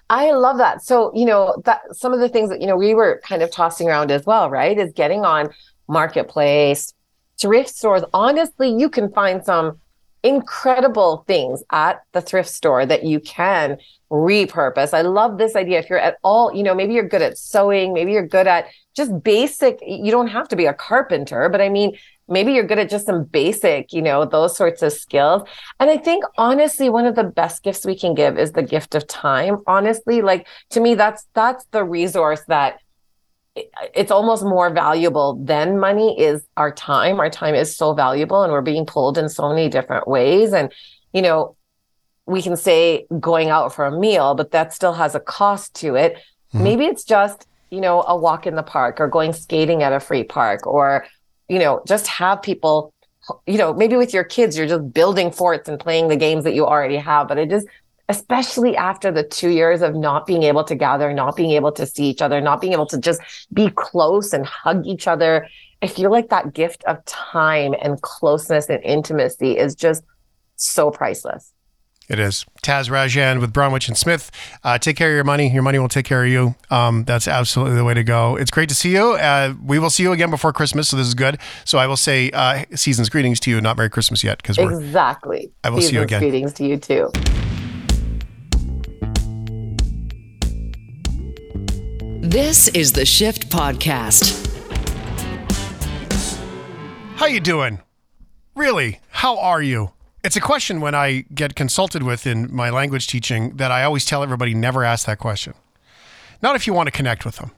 I 0.09 0.33
love 0.33 0.59
that. 0.59 0.83
So, 0.83 1.13
you 1.15 1.25
know, 1.25 1.61
that 1.65 1.83
some 1.95 2.13
of 2.13 2.21
the 2.21 2.29
things 2.29 2.51
that, 2.51 2.61
you 2.61 2.67
know, 2.67 2.77
we 2.77 2.95
were 2.95 3.21
kind 3.25 3.43
of 3.43 3.51
tossing 3.51 3.89
around 3.89 4.11
as 4.11 4.27
well, 4.27 4.51
right? 4.51 4.77
Is 4.77 4.93
getting 4.93 5.25
on 5.25 5.51
marketplace, 5.89 6.93
thrift 7.41 7.69
stores. 7.69 8.03
Honestly, 8.13 8.75
you 8.77 8.89
can 8.89 9.13
find 9.13 9.45
some 9.45 9.79
incredible 10.22 11.24
things 11.26 11.62
at 11.72 12.02
the 12.12 12.20
thrift 12.20 12.48
store 12.48 12.85
that 12.87 13.04
you 13.04 13.20
can 13.20 13.78
repurpose. 14.11 14.92
I 14.92 15.02
love 15.02 15.38
this 15.38 15.54
idea. 15.54 15.78
If 15.78 15.88
you're 15.88 15.98
at 15.98 16.16
all, 16.22 16.54
you 16.54 16.62
know, 16.62 16.74
maybe 16.74 16.94
you're 16.94 17.09
good 17.09 17.22
at 17.22 17.38
sewing, 17.38 17.92
maybe 17.92 18.12
you're 18.12 18.26
good 18.26 18.46
at 18.46 18.66
just 18.96 19.22
basic, 19.22 19.78
you 19.87 20.11
don't 20.11 20.26
have 20.28 20.48
to 20.48 20.56
be 20.56 20.66
a 20.66 20.74
carpenter, 20.74 21.48
but 21.48 21.61
I 21.61 21.68
mean, 21.68 21.96
maybe 22.28 22.52
you're 22.52 22.66
good 22.66 22.78
at 22.78 22.90
just 22.90 23.06
some 23.06 23.24
basic, 23.24 23.92
you 23.92 24.02
know, 24.02 24.24
those 24.24 24.56
sorts 24.56 24.83
of 24.83 24.92
skills. 24.92 25.42
And 25.78 25.90
I 25.90 25.96
think 25.96 26.24
honestly, 26.38 26.88
one 26.88 27.06
of 27.06 27.14
the 27.14 27.24
best 27.24 27.62
gifts 27.62 27.85
we 27.85 27.96
can 27.96 28.14
give 28.14 28.38
is 28.38 28.52
the 28.52 28.62
gift 28.62 28.94
of 28.94 29.06
time. 29.06 29.59
Honestly, 29.66 30.22
like 30.22 30.46
to 30.70 30.80
me, 30.80 30.94
that's 30.94 31.26
that's 31.35 31.64
the 31.66 31.85
resource 31.85 32.42
that 32.48 32.80
it's 33.57 34.11
almost 34.11 34.45
more 34.45 34.71
valuable 34.71 35.35
than 35.45 35.79
money 35.79 36.19
is 36.19 36.43
our 36.57 36.73
time. 36.73 37.19
Our 37.19 37.31
time 37.31 37.55
is 37.55 37.77
so 37.77 37.95
valuable 37.95 38.43
and 38.43 38.53
we're 38.53 38.61
being 38.61 38.87
pulled 38.87 39.19
in 39.19 39.29
so 39.29 39.49
many 39.49 39.69
different 39.69 40.07
ways. 40.07 40.53
And, 40.53 40.73
you 41.13 41.23
know, 41.23 41.57
we 42.27 42.43
can 42.43 42.57
say 42.57 43.07
going 43.19 43.49
out 43.49 43.75
for 43.75 43.85
a 43.85 43.99
meal, 43.99 44.35
but 44.35 44.53
that 44.53 44.73
still 44.73 44.93
has 44.93 45.15
a 45.15 45.21
cost 45.21 45.75
to 45.77 45.97
it. 45.97 46.15
Mm-hmm. 46.55 46.63
Maybe 46.63 46.85
it's 46.85 47.05
just, 47.05 47.47
you 47.71 47.81
know, 47.81 48.03
a 48.07 48.17
walk 48.17 48.47
in 48.47 48.55
the 48.55 48.63
park 48.63 49.01
or 49.01 49.09
going 49.09 49.33
skating 49.33 49.83
at 49.83 49.93
a 49.93 50.01
free 50.01 50.25
park 50.25 50.67
or, 50.67 51.07
you 51.49 51.59
know, 51.59 51.83
just 51.87 52.07
have 52.07 52.43
people, 52.43 52.95
you 53.47 53.59
know, 53.59 53.75
maybe 53.75 53.97
with 53.97 54.15
your 54.15 54.25
kids, 54.25 54.57
you're 54.57 54.69
just 54.69 54.93
building 54.93 55.33
forts 55.33 55.69
and 55.69 55.81
playing 55.81 56.09
the 56.09 56.17
games 56.17 56.45
that 56.45 56.55
you 56.55 56.67
already 56.67 56.97
have. 56.97 57.27
But 57.27 57.39
it 57.39 57.53
is 57.53 57.67
especially 58.11 58.77
after 58.77 59.13
the 59.13 59.23
two 59.23 59.50
years 59.50 59.83
of 59.83 59.94
not 59.94 60.27
being 60.27 60.42
able 60.42 60.65
to 60.65 60.75
gather, 60.75 61.13
not 61.13 61.37
being 61.37 61.52
able 61.52 61.71
to 61.71 61.87
see 61.87 62.06
each 62.06 62.21
other, 62.21 62.40
not 62.40 62.61
being 62.61 62.73
able 62.73 62.87
to 62.87 62.98
just 62.98 63.21
be 63.52 63.71
close 63.71 64.33
and 64.33 64.44
hug 64.44 64.85
each 64.85 65.06
other. 65.06 65.46
I 65.81 65.87
feel 65.87 66.11
like 66.11 66.29
that 66.31 66.52
gift 66.52 66.83
of 66.88 67.02
time 67.04 67.73
and 67.81 68.02
closeness 68.02 68.69
and 68.69 68.83
intimacy 68.83 69.56
is 69.56 69.77
just 69.77 70.02
so 70.56 70.90
priceless. 70.90 71.52
It 72.08 72.19
is. 72.19 72.44
Taz 72.65 72.90
Rajan 72.90 73.40
with 73.40 73.52
Bromwich 73.52 73.87
and 73.87 73.96
Smith. 73.96 74.33
Uh, 74.65 74.77
take 74.79 74.96
care 74.96 75.11
of 75.11 75.15
your 75.15 75.23
money. 75.23 75.48
Your 75.48 75.63
money 75.63 75.79
will 75.79 75.88
take 75.88 76.04
care 76.04 76.25
of 76.25 76.29
you. 76.29 76.56
Um, 76.69 77.04
that's 77.04 77.29
absolutely 77.29 77.77
the 77.77 77.85
way 77.85 77.94
to 77.94 78.02
go. 78.02 78.35
It's 78.35 78.50
great 78.50 78.69
to 78.71 78.75
see 78.75 78.90
you. 78.90 79.13
Uh, 79.13 79.54
we 79.65 79.79
will 79.79 79.90
see 79.90 80.02
you 80.02 80.11
again 80.11 80.31
before 80.31 80.52
Christmas, 80.52 80.88
so 80.88 80.96
this 80.96 81.06
is 81.06 81.15
good. 81.15 81.38
So 81.65 81.79
I 81.79 81.87
will 81.87 81.96
say 81.96 82.33
uh, 82.33 82.65
season's 82.75 83.08
greetings 83.08 83.38
to 83.40 83.50
you. 83.50 83.61
Not 83.61 83.77
Merry 83.77 83.88
Christmas 83.88 84.25
yet, 84.25 84.38
because 84.38 84.58
we're 84.58 84.73
exactly. 84.73 85.52
I 85.63 85.71
will 85.71 85.77
season's 85.77 85.90
see 85.90 85.96
you 85.96 86.02
again. 86.02 86.21
Greetings 86.21 86.52
to 86.54 86.67
you 86.67 86.77
too. 86.79 87.13
This 92.23 92.68
is 92.68 92.92
the 92.92 93.06
Shift 93.06 93.48
Podcast. 93.48 94.46
How 97.16 97.25
you 97.25 97.40
doing? 97.40 97.81
Really, 98.54 99.00
how 99.08 99.38
are 99.38 99.62
you? 99.62 99.92
It's 100.23 100.37
a 100.37 100.40
question 100.40 100.83
when 100.83 100.94
I 100.94 101.25
get 101.35 101.54
consulted 101.54 102.02
with 102.02 102.27
in 102.27 102.54
my 102.54 102.68
language 102.68 103.06
teaching 103.06 103.56
that 103.56 103.73
I 103.73 103.85
always 103.85 104.04
tell 104.04 104.23
everybody 104.23 104.52
never 104.52 104.85
ask 104.85 105.06
that 105.06 105.18
question. 105.18 105.54
Not 106.42 106.56
if 106.56 106.66
you 106.66 106.75
want 106.75 106.88
to 106.88 106.92
connect 106.92 107.25
with 107.25 107.37
them, 107.37 107.52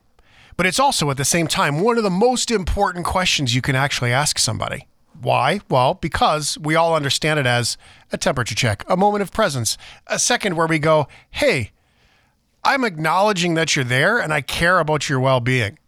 but 0.56 0.64
it's 0.64 0.78
also 0.78 1.10
at 1.10 1.16
the 1.16 1.24
same 1.24 1.48
time 1.48 1.80
one 1.80 1.98
of 1.98 2.04
the 2.04 2.08
most 2.08 2.48
important 2.48 3.04
questions 3.04 3.56
you 3.56 3.62
can 3.62 3.74
actually 3.74 4.12
ask 4.12 4.38
somebody. 4.38 4.86
Why? 5.20 5.58
Well, 5.68 5.94
because 5.94 6.56
we 6.56 6.76
all 6.76 6.94
understand 6.94 7.40
it 7.40 7.46
as 7.46 7.76
a 8.12 8.16
temperature 8.16 8.54
check, 8.54 8.84
a 8.88 8.96
moment 8.96 9.22
of 9.22 9.32
presence, 9.32 9.76
a 10.06 10.20
second 10.20 10.54
where 10.54 10.68
we 10.68 10.78
go, 10.78 11.08
hey, 11.32 11.72
I'm 12.64 12.84
acknowledging 12.84 13.54
that 13.54 13.74
you're 13.74 13.84
there 13.84 14.18
and 14.18 14.32
I 14.32 14.40
care 14.40 14.78
about 14.78 15.08
your 15.08 15.20
well 15.20 15.40
being. 15.40 15.78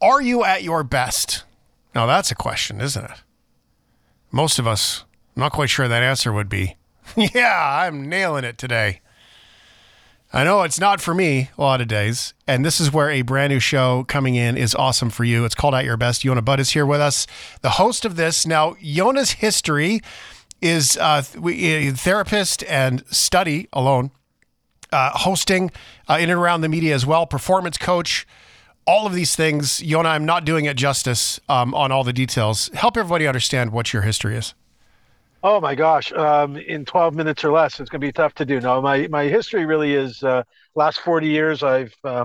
Are 0.00 0.20
you 0.20 0.44
at 0.44 0.62
your 0.62 0.82
best? 0.82 1.44
Now, 1.94 2.06
that's 2.06 2.30
a 2.30 2.34
question, 2.34 2.80
isn't 2.80 3.04
it? 3.04 3.22
Most 4.30 4.58
of 4.58 4.66
us, 4.66 5.04
I'm 5.34 5.40
not 5.40 5.52
quite 5.52 5.70
sure 5.70 5.88
that 5.88 6.02
answer 6.02 6.32
would 6.32 6.48
be, 6.48 6.76
yeah, 7.16 7.84
I'm 7.86 8.08
nailing 8.08 8.44
it 8.44 8.58
today. 8.58 9.00
I 10.32 10.44
know 10.44 10.62
it's 10.62 10.80
not 10.80 11.00
for 11.00 11.14
me 11.14 11.50
a 11.56 11.62
lot 11.62 11.80
of 11.80 11.88
days. 11.88 12.34
And 12.46 12.64
this 12.64 12.80
is 12.80 12.92
where 12.92 13.10
a 13.10 13.22
brand 13.22 13.52
new 13.52 13.60
show 13.60 14.04
coming 14.04 14.34
in 14.34 14.56
is 14.56 14.74
awesome 14.74 15.08
for 15.08 15.24
you. 15.24 15.44
It's 15.44 15.54
called 15.54 15.74
At 15.74 15.84
Your 15.84 15.96
Best. 15.96 16.24
Yonah 16.24 16.42
Budd 16.42 16.60
is 16.60 16.70
here 16.70 16.84
with 16.84 17.00
us, 17.00 17.26
the 17.62 17.70
host 17.70 18.04
of 18.04 18.16
this. 18.16 18.46
Now, 18.46 18.76
Yonah's 18.80 19.30
history 19.30 20.00
is 20.60 20.98
uh, 20.98 21.22
therapist 21.22 22.64
and 22.64 23.04
study 23.06 23.68
alone, 23.72 24.10
uh, 24.96 25.10
hosting 25.10 25.70
uh, 26.08 26.14
in 26.14 26.30
and 26.30 26.40
around 26.40 26.62
the 26.62 26.68
media 26.70 26.94
as 26.94 27.04
well, 27.04 27.26
performance 27.26 27.76
coach, 27.76 28.26
all 28.86 29.06
of 29.06 29.12
these 29.12 29.36
things. 29.36 29.82
Yonah, 29.82 30.08
I'm 30.08 30.24
not 30.24 30.46
doing 30.46 30.64
it 30.64 30.76
justice 30.76 31.38
um, 31.50 31.74
on 31.74 31.92
all 31.92 32.02
the 32.02 32.14
details. 32.14 32.70
Help 32.72 32.96
everybody 32.96 33.26
understand 33.26 33.72
what 33.72 33.92
your 33.92 34.02
history 34.02 34.36
is. 34.36 34.54
Oh 35.42 35.60
my 35.60 35.74
gosh! 35.74 36.12
Um, 36.12 36.56
in 36.56 36.86
12 36.86 37.14
minutes 37.14 37.44
or 37.44 37.52
less, 37.52 37.78
it's 37.78 37.90
going 37.90 38.00
to 38.00 38.06
be 38.06 38.10
tough 38.10 38.34
to 38.36 38.46
do. 38.46 38.58
No, 38.58 38.80
my 38.80 39.06
my 39.08 39.24
history 39.24 39.66
really 39.66 39.92
is 39.94 40.22
uh, 40.22 40.42
last 40.74 41.00
40 41.00 41.28
years. 41.28 41.62
I've 41.62 41.94
uh, 42.02 42.24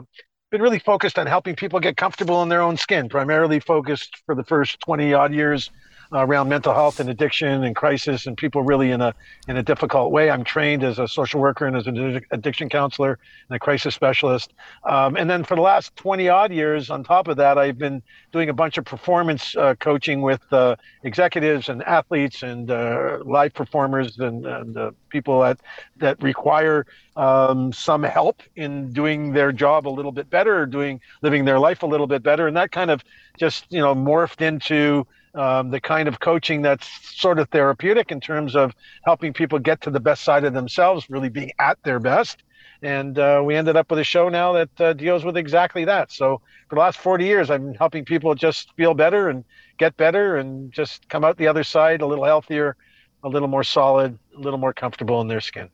been 0.49 0.61
really 0.61 0.80
focused 0.80 1.19
on 1.19 1.28
helping 1.28 1.55
people 1.55 1.80
get 1.82 1.97
comfortable 1.97 2.41
in 2.41 2.47
their 2.47 2.61
own 2.61 2.78
skin. 2.78 3.09
Primarily 3.09 3.59
focused 3.59 4.24
for 4.26 4.34
the 4.34 4.45
first 4.45 4.80
20 4.80 5.13
odd 5.13 5.34
years 5.34 5.69
around 6.14 6.49
mental 6.49 6.74
health 6.74 6.99
and 6.99 7.09
addiction 7.09 7.64
and 7.64 7.76
crisis 7.76 8.28
and 8.28 8.38
people 8.38 8.64
really 8.64 8.91
in 8.91 9.01
a 9.01 9.14
in 9.47 9.57
a 9.57 9.64
difficult 9.64 10.12
way. 10.12 10.30
I'm 10.30 10.43
trained 10.43 10.84
as 10.84 10.99
a 10.99 11.07
social 11.07 11.39
worker 11.39 11.66
and 11.66 11.76
as 11.76 11.88
an 11.88 12.22
addiction 12.32 12.70
counselor 12.70 13.18
and 13.49 13.55
a 13.55 13.59
crisis 13.59 13.95
specialist. 13.95 14.53
Um, 14.84 15.16
and 15.16 15.30
then 15.30 15.43
for 15.43 15.55
the 15.55 15.62
last 15.62 15.95
20 15.95 16.28
odd 16.30 16.51
years, 16.51 16.89
on 16.89 17.03
top 17.03 17.28
of 17.28 17.38
that, 17.38 17.57
I've 17.57 17.78
been 17.78 18.01
doing 18.32 18.49
a 18.49 18.53
bunch 18.53 18.78
of 18.78 18.86
performance 18.86 19.55
uh, 19.55 19.76
coaching 19.76 20.22
with 20.22 20.41
uh, 20.51 20.76
executives 21.03 21.70
and 21.70 21.82
athletes 21.84 22.43
and 22.43 22.70
uh, 22.70 23.20
live 23.24 23.53
performers 23.53 24.20
and, 24.20 24.45
and 24.45 24.78
uh, 24.78 24.91
people 25.09 25.41
that 25.41 25.59
that 25.97 26.22
require 26.22 26.86
um, 27.16 27.72
some 27.74 28.03
help 28.03 28.41
in 28.55 28.91
doing 28.91 29.34
their 29.34 29.51
job 29.51 29.88
a 29.88 29.89
little 29.89 30.12
bit 30.12 30.30
better, 30.30 30.62
or 30.62 30.66
doing 30.66 30.99
living 31.22 31.45
their 31.45 31.59
life 31.59 31.84
a 31.84 31.86
little 31.86 32.07
bit 32.07 32.24
better, 32.24 32.47
and 32.47 32.55
that 32.57 32.72
kind 32.72 32.91
of 32.91 33.03
just 33.38 33.66
you 33.70 33.80
know 33.80 33.93
morphed 33.93 34.41
into 34.41 35.05
um, 35.36 35.72
the 35.72 35.80
kind 35.80 36.08
of 36.08 36.20
coaching 36.20 36.62
that's 36.62 36.88
sort 37.20 37.40
of 37.40 37.50
therapeutic 37.50 38.12
in 38.12 38.20
terms 38.20 38.56
of 38.56 38.74
helping 39.04 39.34
people 39.34 39.60
get 39.60 39.82
to 39.82 39.92
the 39.92 40.00
best 40.00 40.24
side 40.24 40.44
of 40.44 40.54
themselves, 40.54 41.10
really 41.10 41.30
being 41.30 41.52
at 41.60 41.78
their 41.84 42.00
best. 42.00 42.44
And 42.84 43.18
uh, 43.20 43.42
we 43.46 43.56
ended 43.56 43.76
up 43.76 43.92
with 43.92 44.00
a 44.00 44.04
show 44.04 44.30
now 44.30 44.54
that 44.54 44.82
uh, 44.82 44.94
deals 44.94 45.24
with 45.24 45.38
exactly 45.38 45.86
that. 45.86 46.12
So 46.12 46.42
for 46.68 46.76
the 46.76 46.82
last 46.82 46.98
40 46.98 47.26
years, 47.26 47.50
I've 47.50 47.62
been 47.62 47.76
helping 47.76 48.06
people 48.06 48.34
just 48.34 48.74
feel 48.76 48.94
better 48.94 49.30
and 49.30 49.46
get 49.78 49.96
better 49.98 50.38
and 50.38 50.72
just 50.72 51.08
come 51.08 51.24
out 51.24 51.38
the 51.38 51.48
other 51.48 51.64
side 51.64 52.02
a 52.02 52.08
little 52.08 52.26
healthier, 52.26 52.76
a 53.24 53.30
little 53.30 53.48
more 53.48 53.64
solid, 53.64 54.18
a 54.36 54.40
little 54.40 54.60
more 54.60 54.74
comfortable 54.74 55.22
in 55.22 55.28
their 55.28 55.42
skin. 55.42 55.70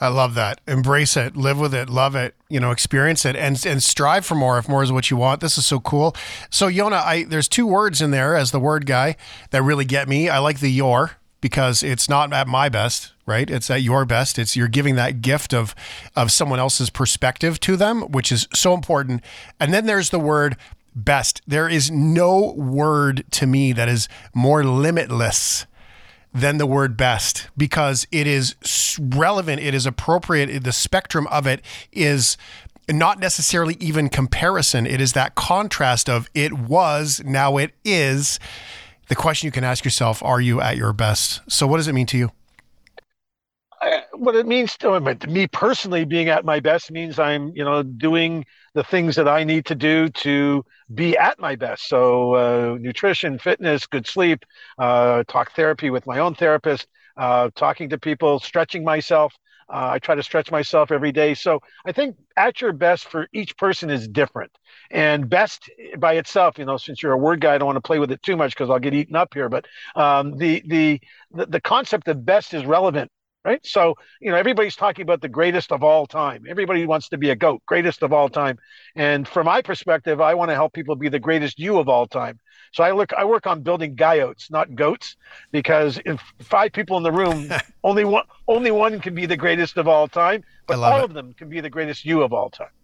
I 0.00 0.08
love 0.08 0.34
that. 0.34 0.60
Embrace 0.66 1.16
it, 1.16 1.36
live 1.36 1.58
with 1.58 1.74
it, 1.74 1.88
love 1.88 2.14
it, 2.14 2.34
you 2.48 2.60
know, 2.60 2.70
experience 2.70 3.24
it 3.24 3.36
and 3.36 3.64
and 3.64 3.82
strive 3.82 4.26
for 4.26 4.34
more 4.34 4.58
if 4.58 4.68
more 4.68 4.82
is 4.82 4.92
what 4.92 5.10
you 5.10 5.16
want. 5.16 5.40
This 5.40 5.56
is 5.56 5.66
so 5.66 5.80
cool. 5.80 6.14
So 6.50 6.66
Yonah, 6.66 6.96
I 6.96 7.24
there's 7.24 7.48
two 7.48 7.66
words 7.66 8.02
in 8.02 8.10
there 8.10 8.36
as 8.36 8.50
the 8.50 8.60
word 8.60 8.86
guy 8.86 9.16
that 9.50 9.62
really 9.62 9.84
get 9.84 10.08
me. 10.08 10.28
I 10.28 10.38
like 10.38 10.60
the 10.60 10.70
your 10.70 11.12
because 11.40 11.82
it's 11.82 12.08
not 12.08 12.32
at 12.32 12.48
my 12.48 12.68
best, 12.68 13.12
right? 13.24 13.48
It's 13.48 13.70
at 13.70 13.82
your 13.82 14.04
best. 14.04 14.38
It's 14.38 14.56
you're 14.56 14.68
giving 14.68 14.96
that 14.96 15.22
gift 15.22 15.54
of 15.54 15.74
of 16.14 16.30
someone 16.30 16.58
else's 16.58 16.90
perspective 16.90 17.58
to 17.60 17.76
them, 17.76 18.02
which 18.02 18.30
is 18.30 18.48
so 18.54 18.74
important. 18.74 19.22
And 19.58 19.72
then 19.72 19.86
there's 19.86 20.10
the 20.10 20.20
word 20.20 20.56
best. 20.94 21.42
There 21.46 21.68
is 21.68 21.90
no 21.90 22.52
word 22.52 23.24
to 23.32 23.46
me 23.46 23.72
that 23.72 23.88
is 23.88 24.08
more 24.34 24.64
limitless 24.64 25.66
than 26.36 26.58
the 26.58 26.66
word 26.66 26.98
best 26.98 27.48
because 27.56 28.06
it 28.12 28.26
is 28.26 28.54
relevant, 29.00 29.60
it 29.62 29.72
is 29.72 29.86
appropriate, 29.86 30.62
the 30.62 30.72
spectrum 30.72 31.26
of 31.28 31.46
it 31.46 31.62
is 31.92 32.36
not 32.90 33.18
necessarily 33.18 33.76
even 33.80 34.10
comparison. 34.10 34.86
It 34.86 35.00
is 35.00 35.14
that 35.14 35.34
contrast 35.34 36.10
of 36.10 36.28
it 36.34 36.52
was, 36.52 37.22
now 37.24 37.56
it 37.56 37.72
is. 37.84 38.38
The 39.08 39.16
question 39.16 39.46
you 39.46 39.52
can 39.52 39.64
ask 39.64 39.84
yourself 39.84 40.22
are 40.22 40.40
you 40.40 40.60
at 40.60 40.76
your 40.76 40.92
best? 40.92 41.40
So, 41.48 41.66
what 41.66 41.78
does 41.78 41.88
it 41.88 41.94
mean 41.94 42.06
to 42.06 42.18
you? 42.18 42.32
What 44.20 44.36
it 44.36 44.46
means 44.46 44.76
to, 44.78 45.00
me 45.28 45.46
personally, 45.46 46.04
being 46.04 46.28
at 46.28 46.44
my 46.44 46.60
best 46.60 46.90
means 46.90 47.18
I'm, 47.18 47.52
you 47.54 47.64
know, 47.64 47.82
doing 47.82 48.44
the 48.74 48.84
things 48.84 49.16
that 49.16 49.28
I 49.28 49.44
need 49.44 49.66
to 49.66 49.74
do 49.74 50.08
to 50.08 50.64
be 50.94 51.16
at 51.16 51.38
my 51.38 51.56
best. 51.56 51.88
So, 51.88 52.34
uh, 52.34 52.78
nutrition, 52.80 53.38
fitness, 53.38 53.86
good 53.86 54.06
sleep, 54.06 54.44
uh, 54.78 55.24
talk 55.28 55.52
therapy 55.52 55.90
with 55.90 56.06
my 56.06 56.18
own 56.18 56.34
therapist, 56.34 56.86
uh, 57.16 57.50
talking 57.54 57.88
to 57.90 57.98
people, 57.98 58.38
stretching 58.38 58.84
myself. 58.84 59.34
Uh, 59.68 59.90
I 59.94 59.98
try 59.98 60.14
to 60.14 60.22
stretch 60.22 60.50
myself 60.50 60.92
every 60.92 61.12
day. 61.12 61.34
So, 61.34 61.60
I 61.86 61.92
think 61.92 62.16
at 62.36 62.60
your 62.60 62.72
best 62.72 63.08
for 63.08 63.28
each 63.32 63.56
person 63.56 63.90
is 63.90 64.06
different. 64.08 64.52
And 64.90 65.28
best 65.28 65.70
by 65.98 66.14
itself, 66.14 66.58
you 66.58 66.64
know, 66.64 66.76
since 66.76 67.02
you're 67.02 67.12
a 67.12 67.18
word 67.18 67.40
guy, 67.40 67.54
I 67.54 67.58
don't 67.58 67.66
want 67.66 67.76
to 67.76 67.80
play 67.86 67.98
with 67.98 68.12
it 68.12 68.22
too 68.22 68.36
much 68.36 68.52
because 68.52 68.70
I'll 68.70 68.78
get 68.78 68.94
eaten 68.94 69.16
up 69.16 69.34
here. 69.34 69.48
But 69.48 69.66
um, 69.96 70.36
the 70.36 70.62
the 70.66 71.00
the 71.32 71.60
concept 71.60 72.08
of 72.08 72.24
best 72.24 72.54
is 72.54 72.64
relevant 72.64 73.10
right? 73.46 73.64
So, 73.64 73.94
you 74.20 74.32
know, 74.32 74.36
everybody's 74.36 74.74
talking 74.74 75.04
about 75.04 75.20
the 75.20 75.28
greatest 75.28 75.70
of 75.70 75.84
all 75.84 76.04
time. 76.04 76.44
Everybody 76.48 76.84
wants 76.84 77.08
to 77.10 77.16
be 77.16 77.30
a 77.30 77.36
goat, 77.36 77.62
greatest 77.64 78.02
of 78.02 78.12
all 78.12 78.28
time. 78.28 78.58
And 78.96 79.26
from 79.26 79.46
my 79.46 79.62
perspective, 79.62 80.20
I 80.20 80.34
want 80.34 80.50
to 80.50 80.54
help 80.54 80.72
people 80.72 80.96
be 80.96 81.08
the 81.08 81.20
greatest 81.20 81.56
you 81.56 81.78
of 81.78 81.88
all 81.88 82.08
time. 82.08 82.40
So 82.72 82.82
I 82.82 82.90
look, 82.90 83.12
I 83.12 83.24
work 83.24 83.46
on 83.46 83.62
building 83.62 83.94
guyotes, 83.94 84.50
not 84.50 84.74
goats, 84.74 85.16
because 85.52 86.00
if 86.04 86.20
five 86.40 86.72
people 86.72 86.96
in 86.96 87.04
the 87.04 87.12
room, 87.12 87.48
only 87.84 88.04
one, 88.04 88.24
only 88.48 88.72
one 88.72 88.98
can 88.98 89.14
be 89.14 89.26
the 89.26 89.36
greatest 89.36 89.76
of 89.76 89.86
all 89.86 90.08
time, 90.08 90.42
but 90.66 90.80
all 90.80 90.98
it. 90.98 91.04
of 91.04 91.14
them 91.14 91.32
can 91.32 91.48
be 91.48 91.60
the 91.60 91.70
greatest 91.70 92.04
you 92.04 92.22
of 92.22 92.32
all 92.32 92.50
time. 92.50 92.74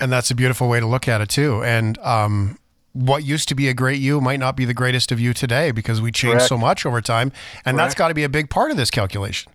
And 0.00 0.10
that's 0.10 0.32
a 0.32 0.34
beautiful 0.34 0.68
way 0.68 0.80
to 0.80 0.86
look 0.86 1.06
at 1.06 1.20
it 1.20 1.28
too. 1.28 1.62
And 1.62 1.96
um, 1.98 2.58
what 2.94 3.22
used 3.22 3.48
to 3.50 3.54
be 3.54 3.68
a 3.68 3.74
great 3.74 4.00
you 4.00 4.20
might 4.20 4.40
not 4.40 4.56
be 4.56 4.64
the 4.64 4.74
greatest 4.74 5.12
of 5.12 5.20
you 5.20 5.32
today 5.32 5.70
because 5.70 6.00
we 6.00 6.10
change 6.10 6.42
so 6.42 6.58
much 6.58 6.84
over 6.84 7.00
time, 7.00 7.30
and 7.64 7.76
Correct. 7.76 7.76
that's 7.76 7.94
got 7.94 8.08
to 8.08 8.14
be 8.14 8.24
a 8.24 8.28
big 8.28 8.50
part 8.50 8.72
of 8.72 8.76
this 8.76 8.90
calculation. 8.90 9.52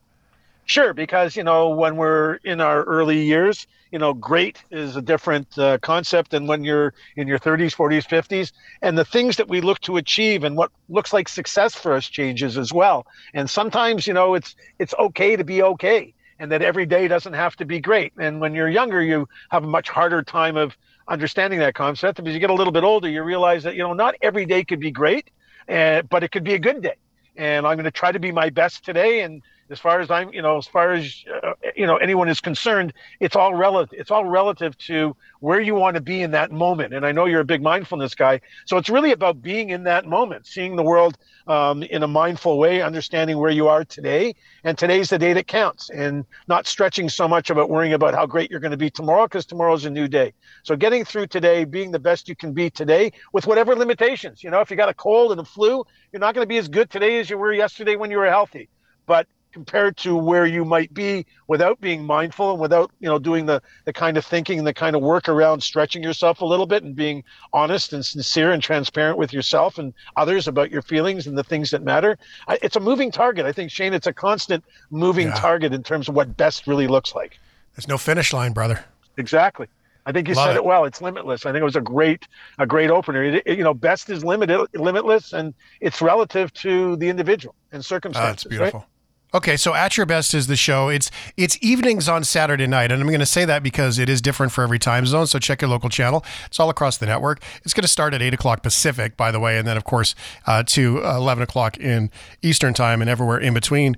Sure, 0.67 0.93
because 0.95 1.35
you 1.35 1.43
know 1.43 1.69
when 1.69 1.95
we're 1.95 2.35
in 2.43 2.59
our 2.59 2.83
early 2.85 3.21
years, 3.23 3.67
you 3.91 3.99
know, 3.99 4.13
great 4.13 4.63
is 4.71 4.95
a 4.95 5.01
different 5.01 5.47
uh, 5.59 5.77
concept 5.79 6.31
than 6.31 6.47
when 6.47 6.63
you're 6.63 6.91
in 7.15 7.27
your 7.27 7.37
30s, 7.37 7.73
40s, 7.73 8.05
50s, 8.05 8.51
and 8.81 8.97
the 8.97 9.05
things 9.05 9.37
that 9.37 9.47
we 9.47 9.61
look 9.61 9.79
to 9.81 9.97
achieve 9.97 10.43
and 10.43 10.57
what 10.57 10.71
looks 10.89 11.13
like 11.13 11.29
success 11.29 11.75
for 11.75 11.93
us 11.93 12.07
changes 12.09 12.57
as 12.57 12.73
well. 12.73 13.05
And 13.35 13.47
sometimes, 13.47 14.07
you 14.07 14.13
know, 14.13 14.33
it's 14.33 14.55
it's 14.79 14.95
okay 14.97 15.35
to 15.35 15.43
be 15.43 15.61
okay, 15.61 16.15
and 16.39 16.51
that 16.51 16.63
every 16.63 16.87
day 16.87 17.07
doesn't 17.07 17.33
have 17.33 17.55
to 17.57 17.65
be 17.65 17.79
great. 17.79 18.13
And 18.19 18.41
when 18.41 18.55
you're 18.55 18.69
younger, 18.69 19.03
you 19.03 19.27
have 19.51 19.63
a 19.63 19.67
much 19.67 19.89
harder 19.89 20.23
time 20.23 20.57
of 20.57 20.75
understanding 21.07 21.59
that 21.59 21.75
concept. 21.75 22.19
As 22.19 22.33
you 22.33 22.39
get 22.39 22.49
a 22.49 22.55
little 22.55 22.73
bit 22.73 22.83
older, 22.83 23.07
you 23.07 23.21
realize 23.21 23.63
that 23.63 23.75
you 23.75 23.83
know 23.83 23.93
not 23.93 24.15
every 24.19 24.47
day 24.47 24.63
could 24.63 24.79
be 24.79 24.91
great, 24.91 25.29
uh, 25.69 26.01
but 26.09 26.23
it 26.23 26.31
could 26.31 26.43
be 26.43 26.55
a 26.55 26.59
good 26.59 26.81
day. 26.81 26.95
And 27.35 27.67
I'm 27.67 27.75
going 27.75 27.85
to 27.85 27.91
try 27.91 28.11
to 28.11 28.19
be 28.19 28.31
my 28.31 28.49
best 28.49 28.83
today 28.83 29.21
and 29.21 29.41
as 29.69 29.79
far 29.79 29.99
as 29.99 30.11
I'm, 30.11 30.31
you 30.33 30.41
know, 30.41 30.57
as 30.57 30.67
far 30.67 30.93
as 30.93 31.23
uh, 31.43 31.53
you 31.75 31.87
know, 31.87 31.97
anyone 31.97 32.29
is 32.29 32.39
concerned, 32.39 32.93
it's 33.19 33.35
all 33.35 33.53
relative. 33.53 33.99
It's 33.99 34.11
all 34.11 34.25
relative 34.25 34.77
to 34.79 35.15
where 35.39 35.59
you 35.59 35.75
want 35.75 35.95
to 35.95 36.01
be 36.01 36.21
in 36.21 36.31
that 36.31 36.51
moment. 36.51 36.93
And 36.93 37.05
I 37.05 37.11
know 37.11 37.25
you're 37.25 37.41
a 37.41 37.45
big 37.45 37.61
mindfulness 37.61 38.15
guy, 38.15 38.41
so 38.65 38.77
it's 38.77 38.89
really 38.89 39.11
about 39.11 39.41
being 39.41 39.71
in 39.71 39.83
that 39.83 40.05
moment, 40.05 40.45
seeing 40.45 40.75
the 40.75 40.83
world 40.83 41.17
um, 41.47 41.83
in 41.83 42.03
a 42.03 42.07
mindful 42.07 42.57
way, 42.57 42.81
understanding 42.81 43.37
where 43.37 43.51
you 43.51 43.67
are 43.67 43.83
today, 43.83 44.35
and 44.63 44.77
today's 44.77 45.09
the 45.09 45.17
day 45.17 45.33
that 45.33 45.47
counts, 45.47 45.89
and 45.89 46.25
not 46.47 46.67
stretching 46.67 47.09
so 47.09 47.27
much 47.27 47.49
about 47.49 47.69
worrying 47.69 47.93
about 47.93 48.13
how 48.13 48.25
great 48.25 48.49
you're 48.51 48.59
going 48.59 48.71
to 48.71 48.77
be 48.77 48.89
tomorrow, 48.89 49.25
because 49.25 49.45
tomorrow's 49.45 49.85
a 49.85 49.89
new 49.89 50.07
day. 50.07 50.33
So 50.63 50.75
getting 50.75 51.05
through 51.05 51.27
today, 51.27 51.65
being 51.65 51.91
the 51.91 51.99
best 51.99 52.29
you 52.29 52.35
can 52.35 52.53
be 52.53 52.69
today, 52.69 53.11
with 53.33 53.47
whatever 53.47 53.75
limitations. 53.75 54.43
You 54.43 54.49
know, 54.51 54.61
if 54.61 54.69
you 54.69 54.77
got 54.77 54.89
a 54.89 54.93
cold 54.93 55.31
and 55.31 55.41
a 55.41 55.45
flu, 55.45 55.83
you're 56.11 56.19
not 56.19 56.35
going 56.35 56.43
to 56.43 56.49
be 56.49 56.57
as 56.57 56.67
good 56.67 56.89
today 56.89 57.19
as 57.19 57.29
you 57.29 57.37
were 57.37 57.53
yesterday 57.53 57.95
when 57.95 58.11
you 58.11 58.17
were 58.17 58.29
healthy. 58.29 58.69
But 59.05 59.27
compared 59.55 59.95
to 59.95 60.17
where 60.17 60.45
you 60.45 60.65
might 60.65 60.93
be 60.93 61.25
without 61.47 61.79
being 61.79 62.03
mindful 62.03 62.51
and 62.51 62.59
without 62.59 62.91
you 62.99 63.07
know 63.07 63.17
doing 63.17 63.45
the 63.45 63.61
the 63.85 63.93
kind 63.93 64.17
of 64.17 64.25
thinking 64.25 64.57
and 64.57 64.67
the 64.67 64.73
kind 64.73 64.97
of 64.97 65.01
work 65.01 65.29
around 65.29 65.63
stretching 65.63 66.03
yourself 66.03 66.41
a 66.41 66.45
little 66.45 66.65
bit 66.65 66.83
and 66.83 66.93
being 66.93 67.23
honest 67.53 67.93
and 67.93 68.05
sincere 68.05 68.51
and 68.51 68.61
transparent 68.61 69.17
with 69.17 69.31
yourself 69.31 69.77
and 69.77 69.93
others 70.17 70.45
about 70.49 70.69
your 70.71 70.81
feelings 70.81 71.25
and 71.25 71.37
the 71.37 71.43
things 71.43 71.71
that 71.71 71.81
matter 71.83 72.17
I, 72.49 72.59
it's 72.61 72.75
a 72.75 72.81
moving 72.81 73.11
target 73.11 73.45
i 73.45 73.53
think 73.53 73.71
shane 73.71 73.93
it's 73.93 74.07
a 74.07 74.13
constant 74.13 74.61
moving 74.91 75.27
Yeah. 75.29 75.35
target 75.35 75.71
in 75.73 75.83
terms 75.83 76.09
of 76.09 76.15
what 76.15 76.35
best 76.35 76.67
really 76.67 76.87
looks 76.87 77.15
like 77.15 77.39
There's 77.77 77.87
no 77.87 77.97
finish 77.97 78.33
line, 78.33 78.51
brother. 78.51 78.83
exactly 79.15 79.67
I 80.07 80.11
think 80.11 80.27
you 80.27 80.35
Love 80.35 80.45
said 80.49 80.55
it. 80.57 80.57
it. 80.57 80.65
well. 80.65 80.85
It's 80.85 81.01
limitless. 81.01 81.47
I 81.47 81.51
think 81.51 81.61
it 81.63 81.65
was 81.65 81.75
a 81.75 81.81
great, 81.81 82.27
a 82.59 82.67
great 82.67 82.91
opener. 82.91 83.23
It, 83.23 83.41
it- 83.43 83.57
you 83.57 83.63
know, 83.63 83.73
best 83.73 84.07
is 84.11 84.23
limited, 84.23 84.59
limitless, 84.75 85.33
and 85.33 85.51
it's 85.81 85.99
relative 85.99 86.53
to 86.65 86.95
the 86.97 87.09
individual 87.09 87.55
and 87.71 87.79
Ah, 87.79 87.81
circumstances. 87.81 88.45
it's 88.45 88.49
beautiful. 88.55 88.85
Okay, 89.33 89.57
so 89.57 89.73
at 89.73 89.97
your 89.97 90.05
best 90.05 90.33
is 90.33 90.47
the 90.47 90.55
show. 90.55 90.87
It's 90.87 91.11
it's 91.35 91.57
evenings 91.61 92.07
on 92.07 92.23
Saturday 92.23 92.67
night, 92.67 92.91
and 92.91 93.01
I'm 93.01 93.07
going 93.07 93.19
to 93.19 93.25
say 93.25 93.43
that 93.43 93.63
because 93.63 93.99
it 93.99 94.07
is 94.07 94.21
different 94.21 94.53
for 94.53 94.63
every 94.63 94.79
time 94.79 95.05
zone. 95.05 95.27
So 95.27 95.39
check 95.39 95.61
your 95.61 95.69
local 95.69 95.89
channel. 95.89 96.23
It's 96.45 96.59
all 96.59 96.69
across 96.69 96.97
the 96.97 97.05
network. 97.05 97.41
It's 97.63 97.73
going 97.73 97.81
to 97.81 97.89
start 97.89 98.13
at 98.13 98.21
eight 98.21 98.33
o'clock 98.33 98.63
Pacific, 98.63 99.17
by 99.17 99.31
the 99.31 99.39
way, 99.39 99.57
and 99.57 99.67
then 99.67 99.75
of 99.75 99.83
course 99.83 100.15
uh, 100.45 100.63
to 100.67 100.99
eleven 101.03 101.43
o'clock 101.43 101.77
in 101.77 102.11
Eastern 102.41 102.73
time, 102.73 103.01
and 103.01 103.09
everywhere 103.09 103.37
in 103.37 103.53
between. 103.53 103.97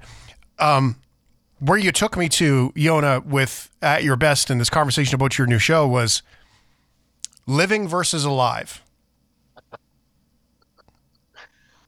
Um, 0.57 0.95
where 1.59 1.78
you 1.78 1.91
took 1.91 2.17
me 2.17 2.30
to, 2.30 2.71
Yonah, 2.75 3.21
with 3.25 3.69
at 3.82 4.03
your 4.03 4.15
best 4.15 4.49
in 4.49 4.57
this 4.57 4.69
conversation 4.69 5.15
about 5.15 5.38
your 5.38 5.47
new 5.47 5.59
show 5.59 5.88
was 5.88 6.23
living 7.45 7.88
versus 7.88 8.23
alive. 8.25 8.82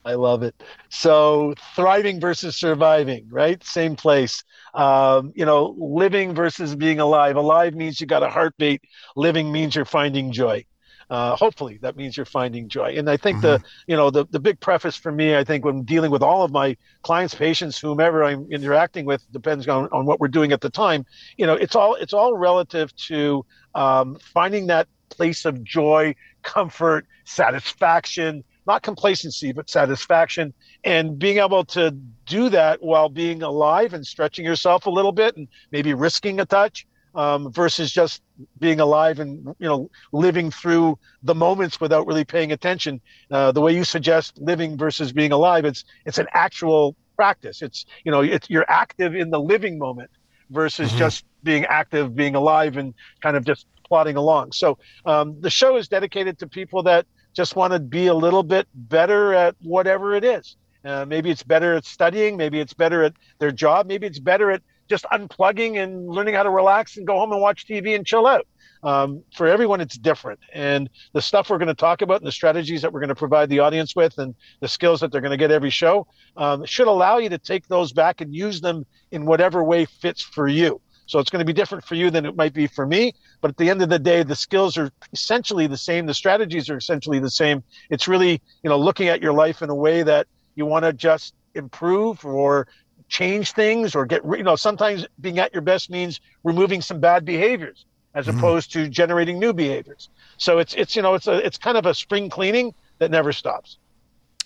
I 0.04 0.14
love 0.14 0.42
it. 0.42 0.54
So 0.88 1.54
thriving 1.76 2.20
versus 2.20 2.56
surviving, 2.56 3.28
right? 3.30 3.62
Same 3.64 3.96
place. 3.96 4.42
Um, 4.72 5.32
you 5.34 5.44
know, 5.44 5.74
living 5.78 6.34
versus 6.34 6.74
being 6.74 7.00
alive. 7.00 7.36
Alive 7.36 7.74
means 7.74 8.00
you 8.00 8.06
got 8.06 8.22
a 8.22 8.30
heartbeat. 8.30 8.82
Living 9.16 9.52
means 9.52 9.74
you're 9.74 9.84
finding 9.84 10.32
joy. 10.32 10.64
Uh, 11.10 11.34
hopefully 11.34 11.76
that 11.82 11.96
means 11.96 12.16
you're 12.16 12.24
finding 12.24 12.68
joy. 12.68 12.94
And 12.96 13.10
I 13.10 13.16
think 13.16 13.40
the, 13.40 13.60
you 13.88 13.96
know, 13.96 14.10
the, 14.10 14.26
the 14.30 14.38
big 14.38 14.60
preface 14.60 14.94
for 14.94 15.10
me, 15.10 15.36
I 15.36 15.42
think 15.42 15.64
when 15.64 15.82
dealing 15.82 16.12
with 16.12 16.22
all 16.22 16.44
of 16.44 16.52
my 16.52 16.76
clients, 17.02 17.34
patients, 17.34 17.76
whomever 17.78 18.22
I'm 18.22 18.46
interacting 18.52 19.06
with, 19.06 19.20
depends 19.32 19.66
on, 19.66 19.88
on 19.90 20.06
what 20.06 20.20
we're 20.20 20.28
doing 20.28 20.52
at 20.52 20.60
the 20.60 20.70
time. 20.70 21.04
You 21.36 21.46
know, 21.46 21.54
it's 21.54 21.74
all, 21.74 21.96
it's 21.96 22.12
all 22.12 22.36
relative 22.36 22.94
to 23.08 23.44
um, 23.74 24.18
finding 24.32 24.68
that 24.68 24.86
place 25.08 25.44
of 25.44 25.64
joy, 25.64 26.14
comfort, 26.42 27.06
satisfaction, 27.24 28.44
not 28.70 28.82
complacency, 28.82 29.50
but 29.52 29.68
satisfaction, 29.68 30.54
and 30.84 31.18
being 31.18 31.38
able 31.38 31.64
to 31.64 31.90
do 32.26 32.48
that 32.48 32.80
while 32.80 33.08
being 33.08 33.42
alive 33.42 33.92
and 33.94 34.06
stretching 34.06 34.44
yourself 34.44 34.86
a 34.86 34.90
little 34.90 35.10
bit 35.22 35.36
and 35.36 35.48
maybe 35.72 35.92
risking 35.92 36.38
a 36.38 36.46
touch 36.46 36.86
um, 37.16 37.50
versus 37.52 37.90
just 37.90 38.22
being 38.60 38.78
alive 38.78 39.18
and 39.18 39.32
you 39.58 39.68
know 39.70 39.90
living 40.12 40.52
through 40.52 40.96
the 41.24 41.34
moments 41.34 41.80
without 41.80 42.06
really 42.06 42.24
paying 42.24 42.52
attention. 42.52 43.00
Uh, 43.30 43.50
the 43.50 43.60
way 43.60 43.72
you 43.74 43.82
suggest 43.82 44.38
living 44.38 44.78
versus 44.78 45.12
being 45.12 45.32
alive, 45.32 45.64
it's 45.64 45.84
it's 46.06 46.18
an 46.18 46.28
actual 46.32 46.94
practice. 47.16 47.62
It's 47.62 47.86
you 48.04 48.12
know 48.12 48.20
it's, 48.20 48.48
you're 48.48 48.70
active 48.70 49.16
in 49.16 49.30
the 49.30 49.40
living 49.40 49.78
moment 49.78 50.10
versus 50.50 50.92
just 51.02 51.24
being 51.42 51.64
active, 51.64 52.14
being 52.14 52.36
alive, 52.36 52.76
and 52.76 52.94
kind 53.20 53.36
of 53.36 53.44
just 53.44 53.66
plodding 53.88 54.16
along. 54.16 54.52
So 54.52 54.78
um, 55.04 55.40
the 55.40 55.50
show 55.50 55.76
is 55.76 55.88
dedicated 55.88 56.38
to 56.38 56.46
people 56.46 56.84
that 56.84 57.04
just 57.34 57.56
want 57.56 57.72
to 57.72 57.78
be 57.78 58.06
a 58.06 58.14
little 58.14 58.42
bit 58.42 58.66
better 58.74 59.34
at 59.34 59.56
whatever 59.62 60.14
it 60.14 60.24
is. 60.24 60.56
Uh, 60.84 61.04
maybe 61.04 61.30
it's 61.30 61.42
better 61.42 61.74
at 61.74 61.84
studying. 61.84 62.36
Maybe 62.36 62.58
it's 62.60 62.74
better 62.74 63.02
at 63.04 63.12
their 63.38 63.52
job. 63.52 63.86
Maybe 63.86 64.06
it's 64.06 64.18
better 64.18 64.50
at 64.50 64.62
just 64.88 65.04
unplugging 65.12 65.82
and 65.82 66.08
learning 66.08 66.34
how 66.34 66.42
to 66.42 66.50
relax 66.50 66.96
and 66.96 67.06
go 67.06 67.18
home 67.18 67.32
and 67.32 67.40
watch 67.40 67.66
TV 67.66 67.94
and 67.94 68.06
chill 68.06 68.26
out. 68.26 68.46
Um, 68.82 69.22
for 69.34 69.46
everyone, 69.46 69.80
it's 69.80 69.98
different. 69.98 70.40
And 70.54 70.88
the 71.12 71.20
stuff 71.20 71.50
we're 71.50 71.58
going 71.58 71.68
to 71.68 71.74
talk 71.74 72.00
about 72.02 72.20
and 72.20 72.26
the 72.26 72.32
strategies 72.32 72.80
that 72.82 72.92
we're 72.92 73.00
going 73.00 73.08
to 73.08 73.14
provide 73.14 73.50
the 73.50 73.58
audience 73.58 73.94
with 73.94 74.18
and 74.18 74.34
the 74.60 74.68
skills 74.68 75.00
that 75.00 75.12
they're 75.12 75.20
going 75.20 75.32
to 75.32 75.36
get 75.36 75.50
every 75.50 75.70
show 75.70 76.06
um, 76.36 76.64
should 76.64 76.86
allow 76.86 77.18
you 77.18 77.28
to 77.28 77.38
take 77.38 77.68
those 77.68 77.92
back 77.92 78.20
and 78.22 78.34
use 78.34 78.60
them 78.60 78.86
in 79.10 79.26
whatever 79.26 79.62
way 79.62 79.84
fits 79.84 80.22
for 80.22 80.48
you. 80.48 80.80
So 81.10 81.18
it's 81.18 81.28
going 81.28 81.40
to 81.40 81.44
be 81.44 81.52
different 81.52 81.82
for 81.84 81.96
you 81.96 82.08
than 82.08 82.24
it 82.24 82.36
might 82.36 82.54
be 82.54 82.68
for 82.68 82.86
me. 82.86 83.14
But 83.40 83.48
at 83.50 83.56
the 83.56 83.68
end 83.68 83.82
of 83.82 83.88
the 83.88 83.98
day, 83.98 84.22
the 84.22 84.36
skills 84.36 84.78
are 84.78 84.92
essentially 85.12 85.66
the 85.66 85.76
same. 85.76 86.06
The 86.06 86.14
strategies 86.14 86.70
are 86.70 86.76
essentially 86.76 87.18
the 87.18 87.30
same. 87.30 87.64
It's 87.90 88.06
really, 88.06 88.40
you 88.62 88.70
know, 88.70 88.78
looking 88.78 89.08
at 89.08 89.20
your 89.20 89.32
life 89.32 89.60
in 89.60 89.70
a 89.70 89.74
way 89.74 90.04
that 90.04 90.28
you 90.54 90.66
want 90.66 90.84
to 90.84 90.92
just 90.92 91.34
improve 91.56 92.24
or 92.24 92.68
change 93.08 93.54
things 93.54 93.96
or 93.96 94.06
get, 94.06 94.22
you 94.24 94.44
know, 94.44 94.54
sometimes 94.54 95.04
being 95.20 95.40
at 95.40 95.52
your 95.52 95.62
best 95.62 95.90
means 95.90 96.20
removing 96.44 96.80
some 96.80 97.00
bad 97.00 97.24
behaviors 97.24 97.86
as 98.14 98.26
mm-hmm. 98.26 98.38
opposed 98.38 98.72
to 98.74 98.88
generating 98.88 99.40
new 99.40 99.52
behaviors. 99.52 100.10
So 100.36 100.60
it's, 100.60 100.74
it's, 100.74 100.94
you 100.94 101.02
know, 101.02 101.14
it's 101.14 101.26
a, 101.26 101.44
it's 101.44 101.58
kind 101.58 101.76
of 101.76 101.86
a 101.86 101.94
spring 101.94 102.30
cleaning 102.30 102.72
that 103.00 103.10
never 103.10 103.32
stops. 103.32 103.78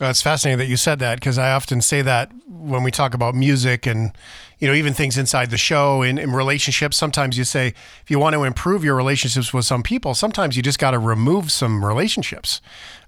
Oh, 0.01 0.05
well, 0.05 0.11
it's 0.11 0.22
fascinating 0.22 0.59
that 0.59 0.66
you 0.66 0.76
said 0.76 0.99
that 0.99 1.20
because 1.20 1.38
I 1.38 1.53
often 1.53 1.80
say 1.80 2.03
that 2.03 2.32
when 2.49 2.82
we 2.82 2.90
talk 2.90 3.14
about 3.14 3.34
music 3.34 3.86
and 3.86 4.12
you 4.59 4.66
know 4.66 4.74
even 4.74 4.95
things 4.95 5.18
inside 5.18 5.51
the 5.51 5.59
show 5.59 6.03
and 6.03 6.18
in 6.18 6.32
relationships. 6.32 6.97
Sometimes 6.97 7.36
you 7.38 7.45
say 7.45 7.68
if 8.03 8.11
you 8.11 8.18
want 8.18 8.34
to 8.34 8.45
improve 8.45 8.82
your 8.82 8.97
relationships 8.97 9.53
with 9.53 9.64
some 9.64 9.82
people, 9.82 10.14
sometimes 10.14 10.57
you 10.57 10.62
just 10.62 10.78
got 10.78 10.92
to 10.92 10.99
remove 10.99 11.53
some 11.53 11.84
relationships. 11.84 12.61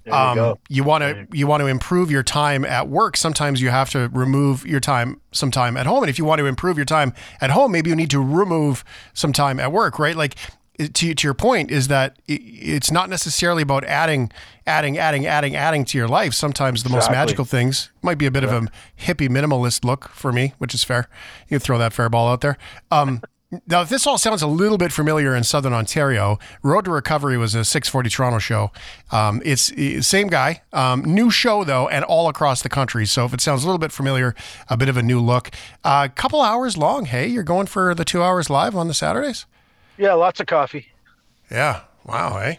There 0.05 0.13
you 0.13 0.19
um, 0.41 0.55
you 0.69 0.83
want 0.83 1.01
to 1.03 1.27
you 1.33 1.47
want 1.47 1.61
to 1.61 1.67
improve 1.67 2.09
your 2.09 2.23
time 2.23 2.63
at 2.63 2.87
work. 2.87 3.17
Sometimes 3.17 3.61
you 3.61 3.69
have 3.69 3.89
to 3.89 4.09
remove 4.13 4.65
your 4.65 4.79
time 4.79 5.19
some 5.31 5.51
time 5.51 5.75
at 5.75 5.85
home, 5.85 6.03
and 6.03 6.09
if 6.09 6.17
you 6.17 6.25
want 6.25 6.39
to 6.39 6.45
improve 6.45 6.77
your 6.77 6.85
time 6.85 7.13
at 7.41 7.49
home, 7.49 7.71
maybe 7.71 7.89
you 7.89 7.95
need 7.95 8.11
to 8.11 8.19
remove 8.19 8.85
some 9.13 9.33
time 9.33 9.59
at 9.59 9.71
work. 9.71 9.99
Right? 9.99 10.15
Like 10.15 10.35
to, 10.77 11.15
to 11.15 11.27
your 11.27 11.33
point 11.33 11.71
is 11.71 11.87
that 11.87 12.19
it's 12.27 12.91
not 12.91 13.09
necessarily 13.09 13.63
about 13.63 13.83
adding, 13.85 14.31
adding, 14.65 14.97
adding, 14.97 15.25
adding, 15.25 15.55
adding 15.55 15.85
to 15.85 15.97
your 15.97 16.07
life. 16.07 16.33
Sometimes 16.33 16.83
the 16.83 16.89
most 16.89 17.09
magical 17.09 17.45
things 17.45 17.89
might 18.01 18.17
be 18.17 18.27
a 18.27 18.31
bit 18.31 18.43
of 18.43 18.51
a 18.51 18.61
hippie 18.99 19.29
minimalist 19.29 19.83
look 19.83 20.09
for 20.09 20.31
me, 20.31 20.53
which 20.59 20.73
is 20.73 20.83
fair. 20.83 21.09
You 21.49 21.57
throw 21.59 21.77
that 21.79 21.93
fair 21.93 22.09
ball 22.09 22.27
out 22.27 22.41
there. 22.41 22.57
Um, 22.91 23.21
now, 23.67 23.81
if 23.81 23.89
this 23.89 24.05
all 24.05 24.19
sounds 24.19 24.43
a 24.43 24.47
little 24.47 24.77
bit 24.77 24.91
familiar 24.91 25.35
in 25.35 25.43
Southern 25.43 25.73
Ontario, 25.73 26.37
Road 26.61 26.85
to 26.85 26.91
Recovery 26.91 27.39
was 27.39 27.55
a 27.55 27.65
640 27.65 28.09
Toronto 28.09 28.37
show. 28.37 28.71
Um, 29.11 29.41
it's 29.43 29.71
same 30.05 30.27
guy, 30.27 30.61
um, 30.73 31.03
new 31.03 31.31
show 31.31 31.63
though, 31.63 31.87
and 31.87 32.05
all 32.05 32.29
across 32.29 32.61
the 32.61 32.69
country. 32.69 33.07
So 33.07 33.25
if 33.25 33.33
it 33.33 33.41
sounds 33.41 33.63
a 33.63 33.65
little 33.65 33.79
bit 33.79 33.91
familiar, 33.91 34.35
a 34.69 34.77
bit 34.77 34.89
of 34.89 34.97
a 34.97 35.03
new 35.03 35.19
look. 35.19 35.49
A 35.83 35.87
uh, 35.87 36.07
couple 36.09 36.39
hours 36.39 36.77
long. 36.77 37.05
Hey, 37.05 37.25
you're 37.25 37.41
going 37.41 37.65
for 37.65 37.95
the 37.95 38.05
two 38.05 38.21
hours 38.21 38.51
live 38.51 38.75
on 38.75 38.87
the 38.87 38.93
Saturdays? 38.93 39.47
Yeah. 39.97 40.13
Lots 40.13 40.39
of 40.39 40.47
coffee. 40.47 40.87
Yeah. 41.51 41.81
Wow. 42.05 42.39
Hey, 42.39 42.57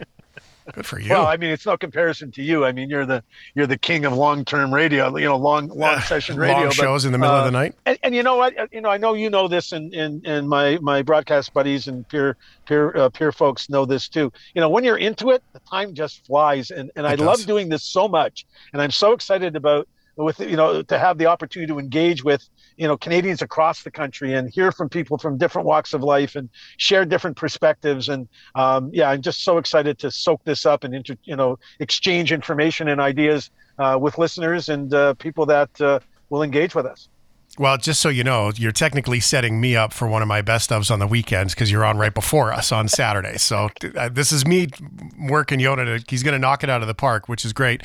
good 0.73 0.85
for 0.85 0.99
you. 0.99 1.09
Well, 1.09 1.25
I 1.25 1.37
mean, 1.37 1.49
it's 1.49 1.65
no 1.65 1.77
comparison 1.77 2.31
to 2.33 2.43
you. 2.43 2.65
I 2.65 2.71
mean, 2.71 2.89
you're 2.89 3.05
the 3.05 3.23
you're 3.55 3.67
the 3.67 3.77
king 3.77 4.05
of 4.05 4.13
long 4.13 4.45
term 4.45 4.73
radio. 4.73 5.15
You 5.17 5.25
know, 5.25 5.37
long 5.37 5.71
uh, 5.71 5.75
long 5.75 6.01
session 6.01 6.37
Long 6.37 6.47
radio. 6.47 6.65
but, 6.67 6.73
shows 6.75 7.05
in 7.05 7.11
the 7.11 7.17
middle 7.17 7.35
of 7.35 7.51
the 7.51 7.57
uh, 7.57 7.61
night. 7.61 7.75
And, 7.85 7.97
and 8.03 8.15
you 8.15 8.23
know 8.23 8.35
what? 8.35 8.71
You 8.71 8.81
know, 8.81 8.89
I 8.89 8.97
know 8.97 9.13
you 9.13 9.29
know 9.29 9.47
this, 9.47 9.71
and 9.71 9.93
and, 9.93 10.25
and 10.25 10.47
my 10.47 10.77
my 10.81 11.01
broadcast 11.01 11.53
buddies 11.53 11.87
and 11.87 12.07
peer 12.07 12.37
peer 12.65 12.95
uh, 12.95 13.09
peer 13.09 13.31
folks 13.31 13.69
know 13.69 13.85
this 13.85 14.07
too. 14.07 14.31
You 14.53 14.61
know, 14.61 14.69
when 14.69 14.83
you're 14.83 14.97
into 14.97 15.31
it, 15.31 15.43
the 15.53 15.59
time 15.61 15.93
just 15.93 16.25
flies, 16.25 16.71
and 16.71 16.91
and 16.95 17.07
I 17.07 17.13
It 17.13 17.19
love 17.19 17.45
doing 17.45 17.69
this 17.69 17.83
so 17.83 18.07
much, 18.07 18.45
and 18.73 18.81
I'm 18.81 18.91
so 18.91 19.13
excited 19.13 19.55
about 19.55 19.87
with 20.15 20.39
you 20.39 20.57
know 20.57 20.81
to 20.83 20.99
have 20.99 21.17
the 21.17 21.25
opportunity 21.25 21.71
to 21.71 21.79
engage 21.79 22.23
with 22.23 22.47
you 22.79 22.87
know 22.87 22.97
Canadians 22.97 23.41
across 23.41 23.83
the 23.83 23.91
country 23.91 24.33
and 24.33 24.49
hear 24.49 24.71
from 24.71 24.89
people 24.89 25.17
from 25.17 25.37
different 25.37 25.67
walks 25.67 25.93
of 25.93 26.01
life 26.01 26.35
and 26.35 26.49
share 26.77 27.05
different 27.05 27.35
perspectives 27.35 28.09
and 28.09 28.27
um, 28.55 28.89
yeah 28.93 29.09
I'm 29.09 29.21
just 29.21 29.43
so 29.43 29.57
excited 29.57 29.99
to 29.99 30.09
soak 30.09 30.43
this 30.45 30.65
up 30.65 30.83
and 30.83 30.95
inter, 30.95 31.15
you 31.23 31.35
know 31.35 31.59
exchange 31.79 32.31
information 32.31 32.87
and 32.87 33.01
ideas 33.01 33.51
uh, 33.77 33.97
with 34.01 34.17
listeners 34.17 34.69
and 34.69 34.93
uh, 34.93 35.13
people 35.15 35.45
that 35.47 35.69
uh, 35.81 35.99
will 36.29 36.41
engage 36.41 36.73
with 36.73 36.85
us. 36.85 37.09
Well, 37.57 37.77
just 37.77 37.99
so 37.99 38.09
you 38.09 38.23
know, 38.23 38.51
you're 38.55 38.71
technically 38.71 39.19
setting 39.19 39.59
me 39.59 39.75
up 39.75 39.91
for 39.91 40.07
one 40.07 40.21
of 40.21 40.27
my 40.27 40.41
best 40.41 40.69
ofs 40.69 40.91
on 40.91 40.99
the 40.99 41.07
weekends 41.07 41.53
because 41.53 41.71
you're 41.71 41.83
on 41.83 41.97
right 41.97 42.13
before 42.13 42.53
us 42.53 42.71
on 42.71 42.87
Saturday. 42.87 43.37
So 43.37 43.69
uh, 43.97 44.07
this 44.09 44.31
is 44.31 44.45
me 44.45 44.67
working 45.27 45.59
Yonah 45.59 45.99
to, 45.99 46.05
he's 46.07 46.23
going 46.23 46.33
to 46.33 46.39
knock 46.39 46.63
it 46.63 46.69
out 46.69 46.81
of 46.81 46.87
the 46.87 46.93
park, 46.93 47.27
which 47.27 47.43
is 47.43 47.51
great. 47.51 47.81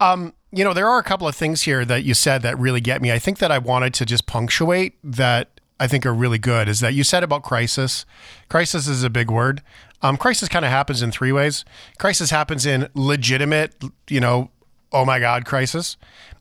Um, 0.00 0.32
you 0.50 0.64
know, 0.64 0.72
there 0.72 0.88
are 0.88 0.98
a 0.98 1.02
couple 1.02 1.28
of 1.28 1.34
things 1.34 1.62
here 1.62 1.84
that 1.84 2.04
you 2.04 2.14
said 2.14 2.42
that 2.42 2.58
really 2.58 2.80
get 2.80 3.02
me. 3.02 3.12
I 3.12 3.18
think 3.18 3.38
that 3.38 3.50
I 3.50 3.58
wanted 3.58 3.94
to 3.94 4.06
just 4.06 4.26
punctuate 4.26 4.94
that 5.04 5.60
I 5.80 5.86
think 5.86 6.06
are 6.06 6.14
really 6.14 6.38
good 6.38 6.68
is 6.68 6.80
that 6.80 6.94
you 6.94 7.04
said 7.04 7.22
about 7.22 7.42
crisis. 7.42 8.04
Crisis 8.48 8.88
is 8.88 9.04
a 9.04 9.10
big 9.10 9.30
word. 9.30 9.62
Um, 10.02 10.16
crisis 10.16 10.48
kind 10.48 10.64
of 10.64 10.70
happens 10.70 11.02
in 11.02 11.10
three 11.10 11.32
ways. 11.32 11.64
Crisis 11.98 12.30
happens 12.30 12.66
in 12.66 12.88
legitimate, 12.94 13.74
you 14.08 14.20
know, 14.20 14.50
oh 14.92 15.04
my 15.04 15.18
God, 15.20 15.44
crisis. 15.44 15.96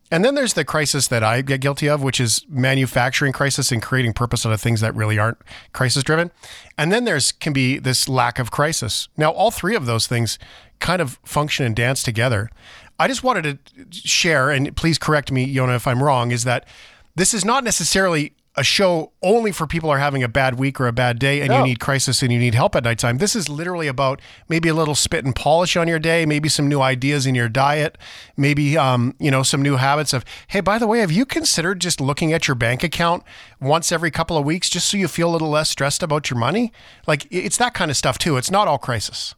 And 0.10 0.24
then 0.24 0.36
there's 0.36 0.54
the 0.54 0.64
crisis 0.64 1.10
that 1.10 1.22
I 1.22 1.42
get 1.42 1.60
guilty 1.60 1.90
of, 1.90 2.02
which 2.02 2.22
is 2.22 2.46
manufacturing 2.48 3.34
crisis 3.34 3.74
and 3.74 3.82
creating 3.82 4.14
purpose 4.14 4.46
out 4.46 4.54
of 4.54 4.62
things 4.62 4.80
that 4.80 4.96
really 4.96 5.20
aren't 5.20 5.40
crisis 5.74 6.02
driven. 6.04 6.32
And 6.78 6.94
then 6.94 7.04
there's 7.04 7.34
can 7.34 7.52
be 7.52 7.78
this 7.78 8.08
lack 8.08 8.40
of 8.40 8.50
crisis. 8.50 9.10
Now, 9.18 9.32
all 9.32 9.52
three 9.52 9.76
of 9.76 9.86
those 9.86 10.08
things 10.08 10.40
kind 10.80 11.02
of 11.02 11.20
function 11.24 11.66
and 11.66 11.76
dance 11.76 12.04
together. 12.04 12.50
I 13.00 13.08
just 13.08 13.24
wanted 13.24 13.60
to 13.76 13.86
share, 13.92 14.50
and 14.50 14.76
please 14.76 14.98
correct 14.98 15.32
me, 15.32 15.44
Yonah, 15.44 15.76
if 15.76 15.88
I'm 15.88 16.02
wrong, 16.02 16.32
is 16.32 16.44
that 16.46 16.66
this 17.16 17.34
is 17.34 17.46
not 17.46 17.64
necessarily 17.64 18.34
a 18.60 18.64
show 18.64 19.12
only 19.22 19.52
for 19.52 19.68
people 19.68 19.88
who 19.88 19.94
are 19.94 20.00
having 20.00 20.24
a 20.24 20.28
bad 20.28 20.58
week 20.58 20.82
or 20.82 20.88
a 20.88 20.92
bad 20.92 21.20
day 21.20 21.42
and 21.42 21.50
No. 21.50 21.60
you 21.60 21.64
need 21.66 21.80
crisis 21.80 22.24
and 22.24 22.32
you 22.34 22.40
need 22.40 22.56
help 22.56 22.76
at 22.76 22.84
nighttime. 22.84 23.20
This 23.20 23.36
is 23.36 23.48
literally 23.48 23.86
about 23.88 24.20
maybe 24.50 24.68
a 24.68 24.74
little 24.74 24.96
spit 24.96 25.24
and 25.24 25.36
polish 25.36 25.78
on 25.78 25.88
your 25.88 26.00
day, 26.00 26.26
maybe 26.26 26.50
some 26.50 26.68
new 26.68 26.82
ideas 26.82 27.28
in 27.28 27.36
your 27.36 27.50
diet, 27.50 28.00
maybe 28.36 28.76
um, 28.76 29.14
you 29.20 29.30
know, 29.30 29.44
some 29.44 29.62
new 29.62 29.76
habits 29.76 30.12
of, 30.12 30.26
hey, 30.48 30.60
by 30.60 30.80
the 30.80 30.88
way, 30.88 31.02
have 31.02 31.12
you 31.12 31.24
considered 31.24 31.80
just 31.80 32.02
looking 32.02 32.34
at 32.34 32.48
your 32.48 32.56
bank 32.56 32.84
account 32.84 33.22
once 33.62 33.92
every 33.92 34.10
couple 34.10 34.36
of 34.38 34.44
weeks 34.44 34.72
just 34.72 34.88
so 34.90 34.98
you 34.98 35.08
feel 35.08 35.30
a 35.30 35.34
little 35.34 35.50
less 35.52 35.70
stressed 35.70 36.02
about 36.02 36.32
your 36.32 36.40
money? 36.40 36.74
Like 37.06 37.28
it's 37.30 37.58
that 37.58 37.76
kind 37.76 37.92
of 37.92 37.98
stuff 37.98 38.18
too. 38.18 38.38
It's 38.38 38.50
not 38.50 38.68
all 38.68 38.80
crisis. 38.80 39.36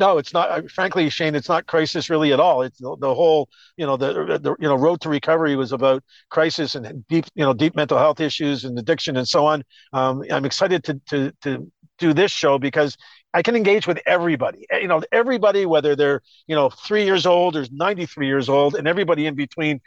No, 0.00 0.18
it's 0.18 0.32
not. 0.32 0.70
Frankly, 0.70 1.10
Shane, 1.10 1.34
it's 1.34 1.48
not 1.48 1.66
crisis 1.66 2.08
really 2.08 2.32
at 2.32 2.40
all. 2.40 2.62
It's 2.62 2.78
the, 2.78 2.96
the 3.00 3.14
whole, 3.14 3.48
you 3.76 3.86
know, 3.86 3.96
the, 3.98 4.38
the 4.42 4.56
you 4.58 4.66
know 4.68 4.74
road 4.76 5.00
to 5.02 5.10
recovery 5.10 5.56
was 5.56 5.72
about 5.72 6.02
crisis 6.30 6.74
and 6.74 7.06
deep, 7.08 7.26
you 7.34 7.44
know, 7.44 7.52
deep 7.52 7.76
mental 7.76 7.98
health 7.98 8.18
issues 8.20 8.64
and 8.64 8.78
addiction 8.78 9.16
and 9.18 9.28
so 9.28 9.46
on. 9.46 9.62
Um, 9.92 10.24
I'm 10.30 10.46
excited 10.46 10.84
to 10.84 11.00
to 11.10 11.32
to 11.42 11.70
do 11.98 12.14
this 12.14 12.32
show 12.32 12.58
because 12.58 12.96
I 13.34 13.42
can 13.42 13.56
engage 13.56 13.86
with 13.86 14.00
everybody. 14.06 14.66
Eh, 14.70 14.78
You 14.78 14.88
know, 14.88 15.02
everybody, 15.12 15.66
whether 15.66 15.94
they're 15.94 16.22
you 16.46 16.56
know 16.56 16.70
three 16.70 17.04
years 17.04 17.26
old 17.26 17.56
or 17.56 17.66
93 17.70 18.26
years 18.26 18.48
old, 18.48 18.76
and 18.76 18.88
everybody 18.88 19.26
in 19.26 19.34
between, 19.34 19.80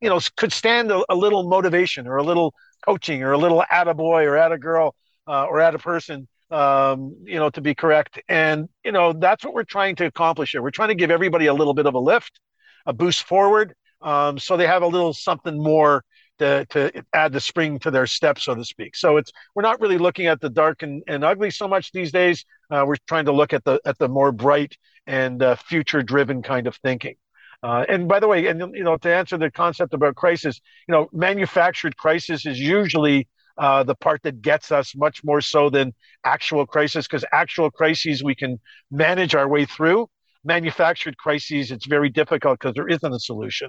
you 0.00 0.08
know, 0.08 0.20
could 0.36 0.52
stand 0.52 0.90
a, 0.90 1.02
a 1.08 1.14
little 1.14 1.48
motivation 1.48 2.06
or 2.08 2.16
a 2.16 2.24
little 2.24 2.54
coaching 2.84 3.22
or 3.22 3.32
a 3.32 3.38
little 3.38 3.64
attaboy 3.70 4.24
or 4.26 4.32
attagirl 4.36 4.92
uh, 5.28 5.44
or 5.44 5.60
at 5.60 5.74
a 5.74 5.78
person 5.78 6.26
um, 6.50 7.16
you 7.24 7.36
know, 7.36 7.50
to 7.50 7.60
be 7.60 7.74
correct. 7.74 8.20
And, 8.28 8.68
you 8.84 8.92
know, 8.92 9.12
that's 9.12 9.44
what 9.44 9.54
we're 9.54 9.64
trying 9.64 9.96
to 9.96 10.06
accomplish 10.06 10.52
here. 10.52 10.62
We're 10.62 10.70
trying 10.70 10.88
to 10.88 10.94
give 10.94 11.10
everybody 11.10 11.46
a 11.46 11.54
little 11.54 11.74
bit 11.74 11.86
of 11.86 11.94
a 11.94 11.98
lift, 11.98 12.40
a 12.86 12.92
boost 12.92 13.22
forward, 13.22 13.74
um, 14.02 14.38
so 14.38 14.56
they 14.56 14.66
have 14.66 14.82
a 14.82 14.86
little 14.86 15.12
something 15.12 15.62
more 15.62 16.04
to, 16.38 16.64
to 16.70 17.04
add 17.12 17.32
the 17.32 17.40
spring 17.40 17.78
to 17.80 17.90
their 17.90 18.06
step, 18.06 18.38
so 18.38 18.54
to 18.54 18.64
speak. 18.64 18.96
So 18.96 19.18
it's 19.18 19.30
we're 19.54 19.62
not 19.62 19.80
really 19.80 19.98
looking 19.98 20.26
at 20.26 20.40
the 20.40 20.48
dark 20.48 20.82
and, 20.82 21.02
and 21.06 21.22
ugly 21.22 21.50
so 21.50 21.68
much 21.68 21.92
these 21.92 22.12
days. 22.12 22.44
Uh, 22.70 22.84
we're 22.86 22.96
trying 23.06 23.26
to 23.26 23.32
look 23.32 23.52
at 23.52 23.62
the 23.64 23.78
at 23.84 23.98
the 23.98 24.08
more 24.08 24.32
bright 24.32 24.76
and 25.06 25.42
uh, 25.42 25.56
future 25.56 26.02
driven 26.02 26.42
kind 26.42 26.66
of 26.66 26.76
thinking. 26.76 27.16
Uh, 27.62 27.84
and 27.90 28.08
by 28.08 28.18
the 28.20 28.26
way, 28.26 28.46
and 28.46 28.74
you 28.74 28.82
know, 28.82 28.96
to 28.96 29.14
answer 29.14 29.36
the 29.36 29.50
concept 29.50 29.92
about 29.92 30.14
crisis, 30.14 30.60
you 30.88 30.92
know, 30.92 31.08
manufactured 31.12 31.94
crisis 31.96 32.46
is 32.46 32.58
usually 32.58 33.28
uh, 33.60 33.82
the 33.82 33.94
part 33.94 34.22
that 34.22 34.40
gets 34.40 34.72
us 34.72 34.96
much 34.96 35.22
more 35.22 35.42
so 35.42 35.68
than 35.68 35.92
actual 36.24 36.66
crisis, 36.66 37.06
because 37.06 37.24
actual 37.30 37.70
crises 37.70 38.24
we 38.24 38.34
can 38.34 38.58
manage 38.90 39.34
our 39.34 39.46
way 39.46 39.66
through. 39.66 40.08
Manufactured 40.42 41.18
crises, 41.18 41.70
it's 41.70 41.86
very 41.86 42.08
difficult 42.08 42.58
because 42.58 42.74
there 42.74 42.88
isn't 42.88 43.12
a 43.12 43.20
solution. 43.20 43.68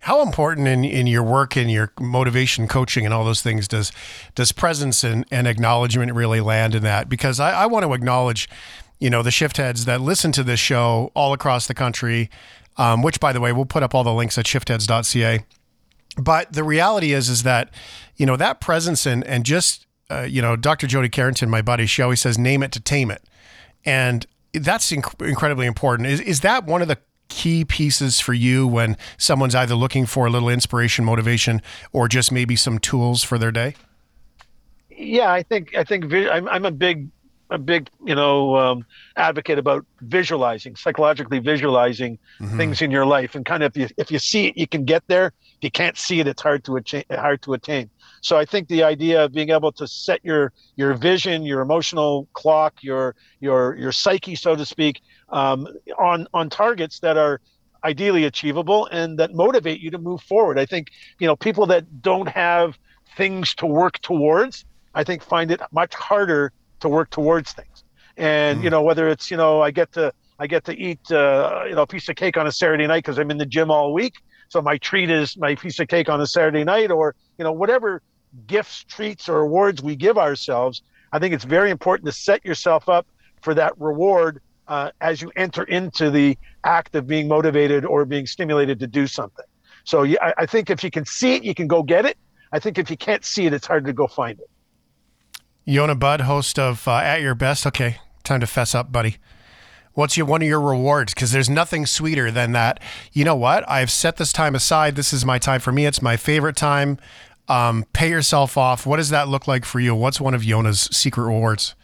How 0.00 0.22
important 0.22 0.66
in, 0.66 0.84
in 0.84 1.06
your 1.06 1.22
work 1.22 1.56
and 1.56 1.70
your 1.70 1.92
motivation 2.00 2.66
coaching 2.66 3.04
and 3.04 3.14
all 3.14 3.24
those 3.24 3.40
things 3.40 3.68
does 3.68 3.92
does 4.34 4.50
presence 4.50 5.04
and, 5.04 5.24
and 5.30 5.46
acknowledgement 5.46 6.12
really 6.14 6.40
land 6.40 6.74
in 6.74 6.82
that? 6.82 7.08
Because 7.08 7.38
I, 7.38 7.52
I 7.52 7.66
want 7.66 7.86
to 7.86 7.92
acknowledge, 7.92 8.48
you 8.98 9.08
know, 9.08 9.22
the 9.22 9.30
shift 9.30 9.58
heads 9.58 9.84
that 9.84 10.00
listen 10.00 10.32
to 10.32 10.42
this 10.42 10.58
show 10.58 11.12
all 11.14 11.32
across 11.32 11.68
the 11.68 11.74
country, 11.74 12.28
um, 12.76 13.02
which 13.02 13.20
by 13.20 13.32
the 13.32 13.40
way, 13.40 13.52
we'll 13.52 13.64
put 13.64 13.84
up 13.84 13.94
all 13.94 14.02
the 14.02 14.12
links 14.12 14.36
at 14.36 14.46
shiftheads.ca. 14.46 15.44
But 16.16 16.52
the 16.52 16.64
reality 16.64 17.12
is, 17.12 17.28
is 17.28 17.42
that, 17.42 17.72
you 18.16 18.26
know, 18.26 18.36
that 18.36 18.60
presence 18.60 19.06
and 19.06 19.24
and 19.24 19.44
just 19.44 19.86
uh, 20.12 20.22
you 20.22 20.42
know, 20.42 20.56
Dr. 20.56 20.86
Jody 20.86 21.08
Carrington, 21.08 21.48
my 21.48 21.62
buddy, 21.62 21.86
she 21.86 22.02
always 22.02 22.20
says, 22.20 22.38
name 22.38 22.62
it 22.62 22.70
to 22.72 22.80
tame 22.80 23.10
it. 23.10 23.22
And 23.84 24.26
that's 24.52 24.92
inc- 24.92 25.26
incredibly 25.26 25.66
important. 25.66 26.08
Is, 26.08 26.20
is 26.20 26.40
that 26.40 26.66
one 26.66 26.82
of 26.82 26.88
the 26.88 26.98
key 27.28 27.64
pieces 27.64 28.20
for 28.20 28.34
you 28.34 28.66
when 28.66 28.98
someone's 29.16 29.54
either 29.54 29.74
looking 29.74 30.04
for 30.04 30.26
a 30.26 30.30
little 30.30 30.50
inspiration, 30.50 31.04
motivation, 31.04 31.62
or 31.92 32.08
just 32.08 32.30
maybe 32.30 32.56
some 32.56 32.78
tools 32.78 33.22
for 33.22 33.38
their 33.38 33.50
day? 33.50 33.74
Yeah, 34.90 35.32
I 35.32 35.42
think 35.42 35.74
I 35.74 35.84
think 35.84 36.04
vi- 36.04 36.28
I'm 36.28 36.46
I'm 36.48 36.66
a 36.66 36.70
big 36.70 37.08
a 37.48 37.58
big 37.58 37.88
you 38.04 38.14
know 38.14 38.56
um, 38.56 38.84
advocate 39.16 39.58
about 39.58 39.86
visualizing, 40.02 40.76
psychologically 40.76 41.38
visualizing 41.38 42.18
things 42.56 42.82
in 42.82 42.90
your 42.90 43.06
life, 43.06 43.34
and 43.34 43.46
kind 43.46 43.62
of 43.62 43.74
if 43.74 43.80
you 43.80 43.88
if 43.96 44.10
you 44.10 44.18
see 44.18 44.48
it, 44.48 44.56
you 44.58 44.68
can 44.68 44.84
get 44.84 45.02
there. 45.06 45.32
You 45.62 45.70
can't 45.70 45.96
see 45.96 46.20
it, 46.20 46.26
it's 46.26 46.42
hard 46.42 46.64
to 46.64 46.76
attain. 46.76 47.04
Hard 47.10 47.40
to 47.42 47.54
attain. 47.54 47.88
So 48.20 48.36
I 48.36 48.44
think 48.44 48.68
the 48.68 48.82
idea 48.82 49.24
of 49.24 49.32
being 49.32 49.50
able 49.50 49.72
to 49.72 49.86
set 49.86 50.20
your 50.24 50.52
your 50.76 50.94
vision, 50.94 51.44
your 51.44 51.60
emotional 51.60 52.28
clock, 52.34 52.82
your 52.82 53.14
your 53.40 53.76
your 53.76 53.92
psyche, 53.92 54.34
so 54.34 54.56
to 54.56 54.66
speak, 54.66 55.00
um, 55.28 55.68
on 55.98 56.26
on 56.34 56.50
targets 56.50 56.98
that 57.00 57.16
are 57.16 57.40
ideally 57.84 58.24
achievable 58.24 58.86
and 58.86 59.18
that 59.18 59.34
motivate 59.34 59.80
you 59.80 59.90
to 59.90 59.98
move 59.98 60.20
forward. 60.22 60.58
I 60.58 60.66
think 60.66 60.88
you 61.20 61.26
know 61.26 61.36
people 61.36 61.66
that 61.66 62.02
don't 62.02 62.28
have 62.28 62.76
things 63.16 63.54
to 63.56 63.66
work 63.66 64.00
towards, 64.00 64.64
I 64.94 65.04
think 65.04 65.22
find 65.22 65.50
it 65.50 65.60
much 65.72 65.94
harder 65.94 66.52
to 66.80 66.88
work 66.88 67.10
towards 67.10 67.52
things. 67.52 67.84
And 68.16 68.62
you 68.62 68.70
know 68.70 68.82
whether 68.82 69.08
it's 69.08 69.30
you 69.30 69.36
know 69.36 69.62
I 69.62 69.70
get 69.70 69.92
to 69.92 70.12
I 70.38 70.46
get 70.46 70.64
to 70.64 70.76
eat 70.76 71.00
uh, 71.10 71.64
you 71.68 71.74
know 71.76 71.82
a 71.82 71.86
piece 71.86 72.08
of 72.08 72.16
cake 72.16 72.36
on 72.36 72.46
a 72.46 72.52
Saturday 72.52 72.86
night 72.86 73.04
because 73.04 73.18
I'm 73.18 73.30
in 73.30 73.38
the 73.38 73.46
gym 73.46 73.70
all 73.70 73.94
week. 73.94 74.14
So 74.52 74.60
my 74.60 74.76
treat 74.76 75.08
is 75.08 75.38
my 75.38 75.54
piece 75.54 75.80
of 75.80 75.88
cake 75.88 76.10
on 76.10 76.20
a 76.20 76.26
Saturday 76.26 76.62
night, 76.62 76.90
or 76.90 77.14
you 77.38 77.44
know 77.44 77.52
whatever 77.52 78.02
gifts, 78.46 78.84
treats, 78.84 79.26
or 79.26 79.38
awards 79.38 79.82
we 79.82 79.96
give 79.96 80.18
ourselves. 80.18 80.82
I 81.10 81.18
think 81.18 81.32
it's 81.32 81.44
very 81.44 81.70
important 81.70 82.04
to 82.04 82.12
set 82.12 82.44
yourself 82.44 82.86
up 82.86 83.06
for 83.40 83.54
that 83.54 83.72
reward 83.80 84.42
uh, 84.68 84.90
as 85.00 85.22
you 85.22 85.32
enter 85.36 85.62
into 85.62 86.10
the 86.10 86.36
act 86.64 86.94
of 86.94 87.06
being 87.06 87.28
motivated 87.28 87.86
or 87.86 88.04
being 88.04 88.26
stimulated 88.26 88.78
to 88.80 88.86
do 88.86 89.06
something. 89.06 89.46
So 89.84 90.02
yeah, 90.02 90.18
I, 90.20 90.34
I 90.42 90.46
think 90.46 90.68
if 90.68 90.84
you 90.84 90.90
can 90.90 91.06
see 91.06 91.34
it, 91.36 91.44
you 91.44 91.54
can 91.54 91.66
go 91.66 91.82
get 91.82 92.04
it. 92.04 92.18
I 92.52 92.58
think 92.58 92.76
if 92.76 92.90
you 92.90 92.98
can't 92.98 93.24
see 93.24 93.46
it, 93.46 93.54
it's 93.54 93.66
hard 93.66 93.86
to 93.86 93.94
go 93.94 94.06
find 94.06 94.38
it. 94.38 94.50
Yonah 95.64 95.94
Budd, 95.94 96.20
host 96.20 96.58
of 96.58 96.86
uh, 96.86 96.96
At 96.96 97.22
Your 97.22 97.34
Best. 97.34 97.66
Okay, 97.66 97.96
time 98.22 98.40
to 98.40 98.46
fess 98.46 98.74
up, 98.74 98.92
buddy. 98.92 99.16
What's 99.94 100.16
your, 100.16 100.26
one 100.26 100.42
of 100.42 100.48
your 100.48 100.60
rewards? 100.60 101.14
Because 101.14 101.32
there's 101.32 101.50
nothing 101.50 101.86
sweeter 101.86 102.30
than 102.30 102.52
that. 102.52 102.80
You 103.12 103.24
know 103.24 103.36
what? 103.36 103.68
I've 103.68 103.90
set 103.90 104.16
this 104.16 104.32
time 104.32 104.54
aside. 104.54 104.96
This 104.96 105.12
is 105.12 105.24
my 105.24 105.38
time 105.38 105.60
for 105.60 105.72
me. 105.72 105.86
It's 105.86 106.00
my 106.00 106.16
favorite 106.16 106.56
time. 106.56 106.98
Um, 107.48 107.84
pay 107.92 108.08
yourself 108.08 108.56
off. 108.56 108.86
What 108.86 108.96
does 108.96 109.10
that 109.10 109.28
look 109.28 109.46
like 109.46 109.64
for 109.64 109.80
you? 109.80 109.94
What's 109.94 110.20
one 110.20 110.34
of 110.34 110.44
Yonah's 110.44 110.88
secret 110.96 111.24
rewards? 111.24 111.74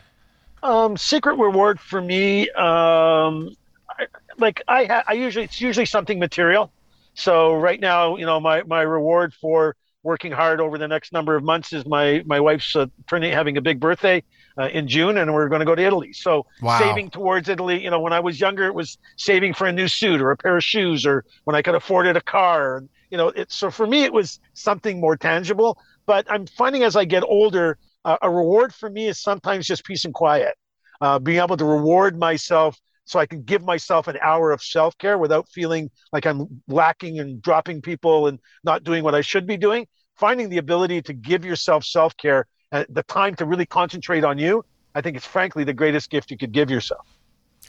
Um, 0.63 0.97
secret 0.97 1.37
reward 1.37 1.79
for 1.79 2.01
me, 2.01 2.51
um, 2.51 3.55
I, 3.89 4.07
like 4.39 4.63
I, 4.67 4.85
ha- 4.85 5.05
I 5.07 5.13
usually 5.13 5.45
it's 5.45 5.61
usually 5.61 5.87
something 5.87 6.19
material. 6.19 6.73
So 7.15 7.55
right 7.55 7.79
now, 7.79 8.17
you 8.17 8.27
know, 8.27 8.41
my 8.41 8.63
my 8.63 8.83
reward 8.83 9.35
for 9.35 9.77
working 10.03 10.33
hard 10.33 10.61
over 10.61 10.79
the 10.79 10.89
next 10.89 11.13
number 11.13 11.37
of 11.37 11.45
months 11.45 11.73
is 11.73 11.87
my 11.87 12.23
my 12.27 12.41
wife's 12.41 12.75
uh, 12.75 12.87
turning 13.07 13.33
having 13.33 13.57
a 13.57 13.61
big 13.61 13.79
birthday 13.79 14.23
uh, 14.59 14.69
in 14.69 14.89
June, 14.89 15.19
and 15.19 15.33
we're 15.33 15.49
going 15.49 15.61
to 15.61 15.67
go 15.67 15.75
to 15.75 15.83
Italy. 15.83 16.13
So 16.13 16.47
Wow. 16.61 16.79
saving 16.79 17.11
towards 17.11 17.49
Italy, 17.49 17.83
you 17.83 17.91
know, 17.91 18.01
when 18.01 18.13
I 18.13 18.21
was 18.21 18.41
younger, 18.41 18.67
it 18.67 18.75
was 18.75 18.99
saving 19.17 19.55
for 19.55 19.67
a 19.67 19.73
new 19.73 19.89
suit 19.89 20.21
or 20.21 20.31
a 20.31 20.37
pair 20.37 20.57
of 20.57 20.65
shoes, 20.65 21.07
or 21.07 21.25
when 21.45 21.55
I 21.57 21.63
could 21.63 21.75
afford 21.75 22.07
it 22.07 22.17
a 22.17 22.21
car. 22.21 22.79
And 22.79 22.89
you 23.11 23.17
know, 23.19 23.29
it, 23.29 23.51
so 23.53 23.71
for 23.71 23.87
me, 23.87 24.05
it 24.05 24.13
was 24.13 24.41
something 24.55 25.01
more 25.01 25.17
tangible. 25.17 25.79
But 26.07 26.27
I'm 26.31 26.47
finding 26.47 26.83
as 26.83 26.97
I 26.97 27.05
get 27.05 27.23
older, 27.23 27.79
uh, 28.05 28.17
a 28.23 28.31
reward 28.31 28.75
for 28.75 28.91
me 28.91 29.07
is 29.09 29.21
sometimes 29.21 29.67
just 29.67 29.85
peace 29.85 30.05
and 30.05 30.15
quiet. 30.15 30.55
Uh, 31.01 31.19
being 31.19 31.39
able 31.39 31.57
to 31.57 31.65
reward 31.65 32.19
myself 32.19 32.79
so 33.05 33.19
I 33.19 33.27
can 33.27 33.43
give 33.43 33.63
myself 33.63 34.09
an 34.09 34.19
hour 34.21 34.51
of 34.51 34.63
self 34.63 34.99
care 34.99 35.17
without 35.17 35.49
feeling 35.49 35.91
like 36.13 36.27
I'm 36.27 36.63
lacking 36.67 37.21
and 37.21 37.41
dropping 37.41 37.81
people 37.83 38.27
and 38.27 38.39
not 38.65 38.85
doing 38.85 39.05
what 39.05 39.15
I 39.15 39.21
should 39.21 39.47
be 39.47 39.57
doing. 39.57 39.87
Finding 40.17 40.49
the 40.49 40.59
ability 40.59 41.03
to 41.03 41.13
give 41.15 41.45
yourself 41.45 41.85
self 41.85 42.17
care, 42.17 42.47
uh, 42.73 42.85
the 42.89 43.03
time 43.05 43.35
to 43.37 43.45
really 43.45 43.67
concentrate 43.67 44.25
on 44.25 44.39
you, 44.39 44.65
I 44.95 45.01
think 45.01 45.17
it's 45.17 45.27
frankly 45.27 45.65
the 45.65 45.73
greatest 45.73 46.11
gift 46.11 46.31
you 46.31 46.39
could 46.39 46.53
give 46.53 46.71
yourself. 46.71 47.07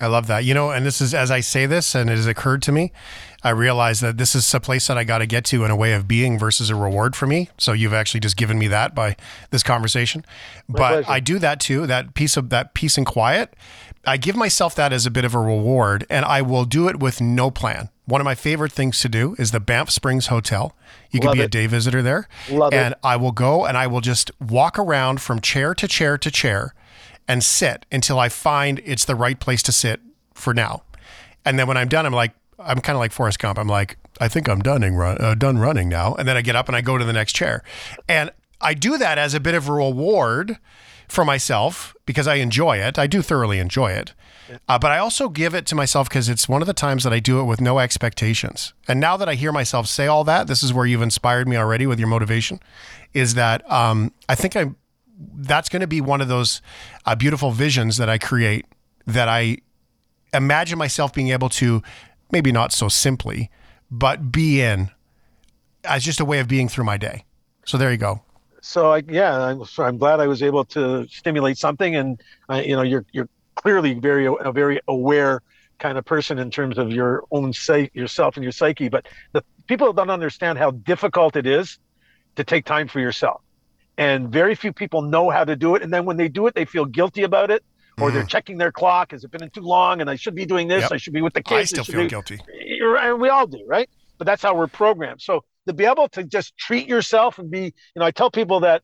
I 0.02 0.08
love 0.08 0.28
that. 0.28 0.46
You 0.46 0.54
know, 0.54 0.72
and 0.72 0.86
this 0.86 1.02
is 1.02 1.14
as 1.14 1.30
I 1.30 1.42
say 1.42 1.66
this, 1.66 1.94
and 1.94 2.10
it 2.10 2.16
has 2.16 2.28
occurred 2.28 2.62
to 2.64 2.72
me, 2.72 2.94
I 3.44 3.50
realize 3.50 4.00
that 4.00 4.18
this 4.18 4.34
is 4.34 4.54
a 4.54 4.60
place 4.60 4.88
that 4.88 4.98
I 4.98 5.04
got 5.04 5.18
to 5.18 5.26
get 5.26 5.44
to 5.46 5.66
in 5.66 5.72
a 5.72 5.76
way 5.76 5.94
of 5.94 6.08
being 6.08 6.40
versus 6.40 6.70
a 6.70 6.76
reward 6.76 7.16
for 7.16 7.28
me. 7.28 7.50
So 7.58 7.74
you've 7.74 7.94
actually 7.94 8.22
just 8.22 8.38
given 8.38 8.58
me 8.58 8.68
that 8.70 8.96
by 8.96 9.18
this 9.50 9.64
conversation. 9.64 10.26
but 10.70 11.04
pleasure. 11.04 11.12
I 11.12 11.20
do 11.20 11.40
that 11.40 11.60
too. 11.60 11.86
That 11.86 12.14
piece 12.14 12.38
of 12.38 12.50
that 12.50 12.74
peace 12.74 12.98
and 12.98 13.06
quiet. 13.06 13.56
I 14.06 14.16
give 14.16 14.36
myself 14.36 14.76
that 14.76 14.94
as 14.94 15.06
a 15.06 15.12
bit 15.12 15.26
of 15.26 15.36
a 15.36 15.40
reward, 15.40 16.06
and 16.10 16.24
I 16.24 16.42
will 16.42 16.66
do 16.66 16.88
it 16.88 17.00
with 17.00 17.20
no 17.20 17.52
plan. 17.52 17.90
One 18.10 18.20
of 18.20 18.26
my 18.26 18.34
favorite 18.34 18.72
things 18.72 19.00
to 19.02 19.10
do 19.10 19.36
is 19.38 19.52
the 19.52 19.60
Banff 19.60 19.92
Springs 19.92 20.28
Hotel. 20.28 20.76
You 21.12 21.20
can 21.20 21.28
Love 21.28 21.36
be 21.36 21.42
a 21.44 21.48
day 21.48 21.68
visitor 21.68 22.02
there, 22.02 22.28
Love 22.50 22.74
it. 22.74 22.78
and 22.78 22.96
I 23.04 23.16
will 23.18 23.32
go 23.32 23.68
and 23.68 23.78
I 23.78 23.86
will 23.86 24.02
just 24.02 24.32
walk 24.42 24.80
around 24.80 25.22
from 25.22 25.40
chair 25.40 25.76
to 25.76 25.88
chair 25.88 26.18
to 26.18 26.32
chair 26.32 26.74
and 27.28 27.44
sit 27.44 27.86
until 27.92 28.18
I 28.20 28.28
find 28.28 28.82
it's 28.84 29.06
the 29.06 29.14
right 29.16 29.40
place 29.40 29.62
to 29.64 29.72
sit 29.72 30.02
for 30.34 30.56
now. 30.56 30.82
And 31.46 31.60
then 31.60 31.68
when 31.68 31.78
I'm 31.78 31.88
done, 31.88 32.08
I'm 32.08 32.14
like, 32.14 32.34
I'm 32.58 32.80
kind 32.80 32.96
of 32.96 33.00
like 33.00 33.12
Forrest 33.12 33.38
Gump. 33.38 33.60
I'm 33.60 33.68
like, 33.68 33.98
I 34.20 34.28
think 34.28 34.50
I'm 34.50 34.60
done, 34.60 34.82
run, 34.96 35.18
uh, 35.22 35.36
done 35.36 35.60
running 35.60 35.88
now. 35.88 36.16
And 36.16 36.28
then 36.28 36.36
I 36.36 36.42
get 36.42 36.56
up 36.56 36.68
and 36.68 36.76
I 36.76 36.82
go 36.82 36.98
to 36.98 37.06
the 37.06 37.14
next 37.14 37.34
chair. 37.34 37.64
And 38.08 38.32
I 38.60 38.74
do 38.74 38.98
that 38.98 39.20
as 39.20 39.36
a 39.36 39.40
bit 39.40 39.54
of 39.54 39.70
a 39.70 39.72
reward 39.74 40.58
for 41.08 41.24
myself 41.24 41.96
because 42.08 42.28
I 42.28 42.36
enjoy 42.36 42.78
it. 42.78 42.98
I 42.98 43.06
do 43.06 43.22
thoroughly 43.22 43.60
enjoy 43.60 43.92
it. 43.92 44.14
Uh, 44.68 44.80
but 44.80 44.92
I 44.92 44.98
also 44.98 45.30
give 45.30 45.54
it 45.54 45.66
to 45.68 45.76
myself 45.76 46.10
because 46.10 46.30
it's 46.30 46.50
one 46.50 46.62
of 46.62 46.68
the 46.68 46.74
times 46.74 47.04
that 47.04 47.14
I 47.14 47.20
do 47.20 47.40
it 47.40 47.44
with 47.44 47.62
no 47.62 47.80
expectations. 47.80 48.74
And 48.88 49.00
now 49.00 49.18
that 49.18 49.30
I 49.30 49.36
hear 49.36 49.52
myself 49.52 49.88
say 49.88 50.08
all 50.08 50.24
that, 50.26 50.48
this 50.48 50.64
is 50.64 50.74
where 50.74 50.86
you've 50.86 51.02
inspired 51.02 51.48
me 51.48 51.58
already 51.58 51.86
with 51.86 52.00
your 52.00 52.08
motivation. 52.08 52.60
Is 53.14 53.36
that 53.36 53.70
um, 53.72 54.12
I 54.28 54.36
think 54.36 54.56
I 54.56 54.72
that's 55.36 55.70
going 55.70 55.82
to 55.82 55.88
be 55.88 56.02
one 56.02 56.22
of 56.22 56.28
those 56.28 56.62
uh, 57.06 57.16
beautiful 57.16 57.52
visions 57.52 57.98
that 57.98 58.10
I 58.10 58.18
create 58.18 58.66
that 59.06 59.28
I 59.28 59.58
imagine 60.34 60.78
myself 60.78 61.14
being 61.14 61.30
able 61.30 61.50
to 61.50 61.82
maybe 62.32 62.52
not 62.52 62.72
so 62.72 62.88
simply, 62.88 63.50
but 63.92 64.32
be 64.32 64.62
in 64.62 64.90
as 65.84 66.04
just 66.04 66.20
a 66.20 66.26
way 66.26 66.40
of 66.40 66.48
being 66.48 66.70
through 66.70 66.86
my 66.86 66.98
day. 66.98 67.26
So 67.66 67.78
there 67.78 67.92
you 67.92 67.98
go. 67.98 68.22
So 68.62 68.92
I, 68.92 69.04
yeah, 69.08 69.38
I'm, 69.38 69.64
I'm 69.78 69.98
glad 69.98 70.20
I 70.20 70.28
was 70.28 70.44
able 70.44 70.66
to 70.66 71.08
stimulate 71.08 71.58
something, 71.58 71.96
and 71.96 72.22
uh, 72.50 72.56
you 72.56 72.76
know, 72.76 72.82
you're 72.82 73.06
you're 73.12 73.30
clearly 73.62 73.94
very 73.94 74.26
a 74.26 74.52
very 74.52 74.80
aware 74.88 75.42
kind 75.80 75.98
of 75.98 76.06
person 76.06 76.40
in 76.40 76.50
terms 76.50 76.78
of 76.78 76.92
your 76.92 77.24
own 77.32 77.54
psyche, 77.54 77.92
yourself 77.94 78.36
and 78.38 78.44
your 78.44 78.52
psyche. 78.52 78.90
But 78.90 79.08
the 79.34 79.44
people 79.68 79.92
don't 79.94 80.10
understand 80.10 80.58
how 80.58 80.72
difficult 80.72 81.36
it 81.36 81.46
is 81.46 81.78
to 82.36 82.44
take 82.44 82.66
time 82.66 82.88
for 82.88 83.00
yourself, 83.00 83.42
and 83.98 84.30
very 84.30 84.56
few 84.56 84.72
people 84.72 85.02
know 85.02 85.30
how 85.30 85.44
to 85.44 85.56
do 85.56 85.76
it. 85.76 85.82
And 85.82 85.92
then 85.94 86.06
when 86.06 86.18
they 86.18 86.30
do 86.30 86.48
it, 86.48 86.56
they 86.56 86.66
feel 86.66 86.86
guilty 86.86 87.24
about 87.24 87.52
it, 87.52 87.64
or 88.00 88.12
they're 88.12 88.24
mm. 88.24 88.30
checking 88.30 88.58
their 88.58 88.72
clock. 88.72 89.12
Has 89.12 89.24
it 89.24 89.32
been 89.32 89.50
too 89.50 89.62
long? 89.62 90.02
And 90.02 90.10
I 90.10 90.16
should 90.16 90.36
be 90.36 90.46
doing 90.46 90.68
this. 90.68 90.84
Yep. 90.84 90.92
I 90.94 90.98
should 90.98 91.14
be 91.14 91.22
with 91.22 91.34
the 91.34 91.44
I 91.48 91.64
still 91.66 91.84
feel 91.84 92.04
be- 92.04 92.08
guilty. 92.08 92.36
Eh, 92.36 93.08
and 93.08 93.20
we 93.20 93.30
all 93.30 93.48
do, 93.48 93.64
right? 93.68 93.90
But 94.18 94.26
that's 94.26 94.42
how 94.42 94.56
we're 94.56 94.68
programmed. 94.68 95.22
So 95.22 95.44
to 95.68 95.74
be 95.74 95.86
able 95.86 96.08
to 96.10 96.24
just 96.24 96.58
treat 96.58 96.88
yourself 96.88 97.40
and 97.40 97.50
be, 97.50 97.64
you 97.64 98.00
know, 98.00 98.06
I 98.06 98.12
tell 98.12 98.32
people 98.32 98.62
that 98.62 98.84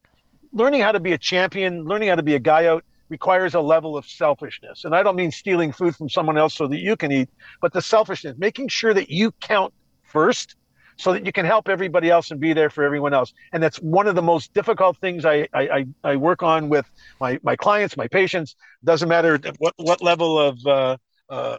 learning 0.54 0.82
how 0.82 0.92
to 0.92 1.00
be 1.00 1.14
a 1.14 1.18
champion, 1.18 1.84
learning 1.84 2.10
how 2.10 2.16
to 2.16 2.24
be 2.24 2.36
a 2.36 2.40
guy 2.40 2.68
out 2.68 2.84
requires 3.10 3.56
a 3.56 3.62
level 3.62 3.98
of 3.98 4.06
selfishness. 4.06 4.86
And 4.86 4.96
I 4.96 5.04
don't 5.04 5.16
mean 5.16 5.32
stealing 5.32 5.72
food 5.72 5.96
from 5.96 6.10
someone 6.10 6.38
else 6.38 6.56
so 6.56 6.68
that 6.68 6.80
you 6.80 6.96
can 6.96 7.12
eat, 7.12 7.30
but 7.62 7.74
the 7.74 7.82
selfishness, 7.82 8.36
making 8.38 8.70
sure 8.70 8.94
that 8.94 9.10
you 9.10 9.32
count 9.34 9.74
first 10.04 10.56
so 10.98 11.12
that 11.12 11.26
you 11.26 11.32
can 11.32 11.46
help 11.46 11.68
everybody 11.68 12.10
else 12.10 12.32
and 12.32 12.40
be 12.40 12.54
there 12.54 12.70
for 12.70 12.84
everyone 12.84 13.14
else. 13.14 13.34
And 13.52 13.62
that's 13.62 13.78
one 13.78 14.08
of 14.08 14.16
the 14.16 14.22
most 14.22 14.54
difficult 14.54 14.98
things 14.98 15.26
I, 15.26 15.48
I, 15.54 15.86
I, 16.04 16.16
work 16.16 16.42
on 16.42 16.70
with 16.70 16.90
my, 17.20 17.38
my 17.44 17.58
clients, 17.58 17.98
my 17.98 18.08
patients. 18.08 18.56
Doesn't 18.84 19.10
matter 19.10 19.38
what, 19.58 19.74
what 19.76 20.02
level 20.02 20.40
of, 20.40 20.66
uh, 20.66 20.98
uh, 21.30 21.58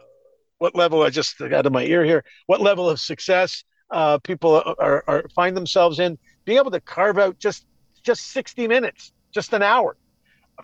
what 0.57 0.75
level 0.75 1.03
I 1.03 1.11
just 1.11 1.37
got 1.37 1.67
in 1.67 1.71
my 1.71 1.83
ear 1.83 2.03
here, 2.03 2.23
what 2.47 2.61
level 2.61 2.89
of 2.89 2.99
success 2.99 3.63
uh, 3.91 4.17
people 4.17 4.75
are, 4.79 5.03
are 5.07 5.25
find 5.35 5.55
themselves 5.55 5.99
in, 5.99 6.17
being 6.45 6.57
able 6.57 6.71
to 6.71 6.81
carve 6.81 7.19
out 7.19 7.37
just 7.37 7.65
just 8.03 8.31
60 8.31 8.67
minutes, 8.67 9.11
just 9.33 9.53
an 9.53 9.61
hour 9.61 9.97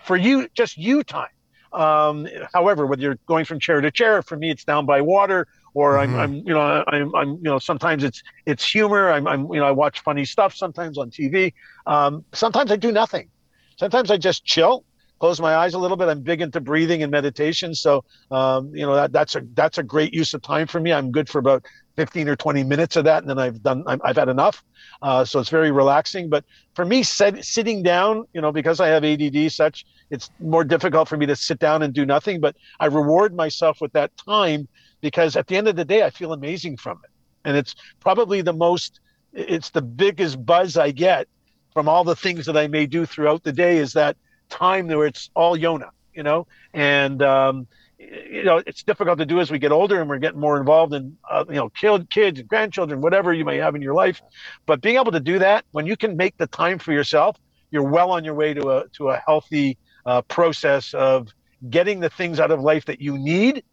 for 0.01 0.15
you, 0.15 0.47
just 0.55 0.77
you 0.77 1.03
time. 1.03 1.27
Um, 1.71 2.27
however, 2.53 2.85
whether 2.85 3.01
you're 3.01 3.17
going 3.27 3.45
from 3.45 3.59
chair 3.59 3.81
to 3.81 3.91
chair, 3.91 4.21
for 4.21 4.37
me, 4.37 4.51
it's 4.51 4.63
down 4.63 4.85
by 4.85 5.01
water, 5.01 5.47
or 5.73 5.97
I'm, 5.97 6.15
I'm, 6.15 6.33
you 6.35 6.53
know, 6.53 6.83
I'm, 6.87 7.15
I'm, 7.15 7.29
you 7.29 7.43
know, 7.43 7.57
sometimes 7.57 8.03
it's 8.03 8.21
it's 8.45 8.63
humor. 8.63 9.11
I'm, 9.11 9.27
I'm, 9.27 9.51
you 9.51 9.59
know, 9.59 9.65
I 9.65 9.71
watch 9.71 10.01
funny 10.01 10.23
stuff 10.23 10.55
sometimes 10.55 10.99
on 10.99 11.09
TV. 11.09 11.53
Um, 11.87 12.25
sometimes 12.31 12.71
I 12.71 12.75
do 12.75 12.91
nothing. 12.91 13.29
Sometimes 13.77 14.11
I 14.11 14.17
just 14.17 14.45
chill, 14.45 14.85
close 15.24 15.39
my 15.39 15.55
eyes 15.55 15.74
a 15.74 15.80
little 15.80 15.95
bit. 15.95 16.09
I'm 16.09 16.19
big 16.19 16.41
into 16.41 16.59
breathing 16.59 17.01
and 17.01 17.09
meditation, 17.09 17.74
so 17.74 18.03
um, 18.30 18.76
you 18.76 18.86
know 18.86 18.93
that 18.93 19.13
that's 19.13 19.38
a 19.38 19.41
that's 19.53 19.78
a 19.78 19.84
great 19.84 20.13
use 20.13 20.34
of 20.34 20.41
time 20.41 20.67
for 20.67 20.82
me. 20.82 20.91
I'm 20.91 21.13
good 21.13 21.30
for 21.30 21.39
about 21.39 21.65
15 21.95 22.28
or 22.28 22.36
20 22.36 22.61
minutes 22.65 22.97
of 22.97 23.05
that, 23.05 23.24
and 23.24 23.30
then 23.30 23.39
I've 23.39 23.63
done 23.63 23.86
I'm, 23.88 24.01
I've 24.03 24.17
had 24.17 24.28
enough. 24.28 24.61
Uh, 25.01 25.24
so 25.24 25.39
it's 25.39 25.47
very 25.47 25.71
relaxing. 25.71 26.28
But 26.28 26.43
for 26.76 26.84
me, 26.84 27.03
sit, 27.03 27.45
sitting 27.45 27.84
down, 27.84 28.26
you 28.34 28.41
know, 28.41 28.51
because 28.51 28.82
I 28.82 28.88
have 28.88 29.05
ADD, 29.05 29.49
such 29.49 29.86
it's 30.09 30.30
more 30.41 30.65
difficult 30.65 31.07
for 31.07 31.15
me 31.15 31.26
to 31.28 31.38
sit 31.38 31.57
down 31.57 31.84
and 31.84 31.93
do 31.93 32.05
nothing. 32.05 32.41
But 32.41 32.57
I 32.82 32.88
reward 32.88 33.34
myself 33.34 33.80
with 33.80 33.93
that 33.93 34.11
time 34.17 34.67
because 34.99 35.38
at 35.38 35.47
the 35.47 35.55
end 35.55 35.69
of 35.69 35.78
the 35.78 35.86
day, 35.86 36.03
I 36.03 36.09
feel 36.09 36.34
amazing 36.34 36.76
from 36.76 36.99
it, 37.01 37.11
and 37.45 37.55
it's 37.55 37.76
probably 38.01 38.41
the 38.41 38.51
most, 38.51 38.99
it's 39.32 39.69
the 39.69 39.82
biggest 39.82 40.45
buzz 40.45 40.76
I 40.76 40.91
get 40.91 41.30
from 41.71 41.88
all 41.88 42.03
the 42.03 42.17
things 42.17 42.45
that 42.45 42.57
I 42.57 42.67
may 42.67 42.88
do 42.88 43.05
throughout 43.05 43.43
the 43.43 43.53
day 43.53 43.78
is 43.78 43.93
that 43.93 44.17
time 44.53 44.87
where 44.87 45.07
it's 45.07 45.29
all 45.35 45.57
Yonah, 45.57 45.91
you 46.13 46.23
know, 46.23 46.47
and 46.73 47.21
um, 47.23 47.67
you 47.99 48.43
know 48.43 48.61
it's 48.67 48.83
difficult 48.83 49.19
to 49.19 49.25
do 49.25 49.39
as 49.39 49.51
we 49.51 49.59
get 49.59 49.71
older 49.71 49.99
and 50.01 50.09
we're 50.09 50.19
getting 50.19 50.39
more 50.39 50.57
involved 50.59 50.93
in 50.93 51.17
uh, 51.29 51.45
you 51.49 51.55
know 51.55 51.69
kid, 51.69 52.09
kids 52.09 52.39
and 52.39 52.49
grandchildren, 52.49 53.01
whatever 53.01 53.33
you 53.33 53.45
may 53.45 53.57
have 53.57 53.75
in 53.75 53.81
your 53.81 53.95
life. 53.95 54.21
But 54.65 54.81
being 54.81 54.97
able 54.97 55.11
to 55.13 55.19
do 55.19 55.39
that 55.39 55.65
when 55.71 55.87
you 55.87 55.97
can 55.97 56.17
make 56.17 56.37
the 56.37 56.47
time 56.47 56.79
for 56.79 56.93
yourself, 56.93 57.37
you're 57.71 57.89
well 57.89 58.11
on 58.11 58.23
your 58.25 58.35
way 58.35 58.53
to 58.53 58.69
a 58.71 58.85
to 58.97 59.09
a 59.09 59.17
healthy 59.25 59.77
uh, 60.05 60.21
process 60.23 60.93
of 60.93 61.29
getting 61.69 61.99
the 62.01 62.09
things 62.09 62.39
out 62.39 62.51
of 62.51 62.61
life 62.61 62.85
that 62.85 63.01
you 63.01 63.17
need, 63.17 63.63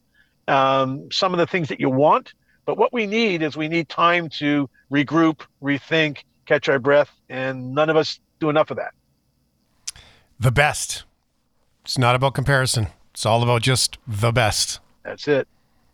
um, 0.49 1.09
some 1.13 1.33
of 1.35 1.39
the 1.39 1.47
things 1.47 1.69
that 1.69 1.81
you 1.81 1.91
want. 1.91 2.35
But 2.67 2.79
what 2.79 2.93
we 2.93 3.07
need 3.07 3.43
is 3.43 3.57
we 3.57 3.69
need 3.69 3.89
time 3.89 4.29
to 4.39 4.71
regroup, 4.93 5.43
rethink, 5.63 6.19
catch 6.47 6.69
our 6.69 6.79
breath, 6.79 7.11
and 7.29 7.75
none 7.75 7.91
of 7.91 7.97
us 7.97 8.21
do 8.41 8.51
enough 8.51 8.71
of 8.71 8.79
that. 8.79 8.93
The 10.41 10.51
best. 10.51 11.05
It's 11.85 11.99
not 11.99 12.15
about 12.15 12.33
comparison. 12.33 12.89
It's 13.13 13.27
all 13.27 13.43
about 13.43 13.61
just 13.61 13.99
the 14.09 14.33
best. 14.33 14.81
That's 15.05 15.29
it. 15.29 15.47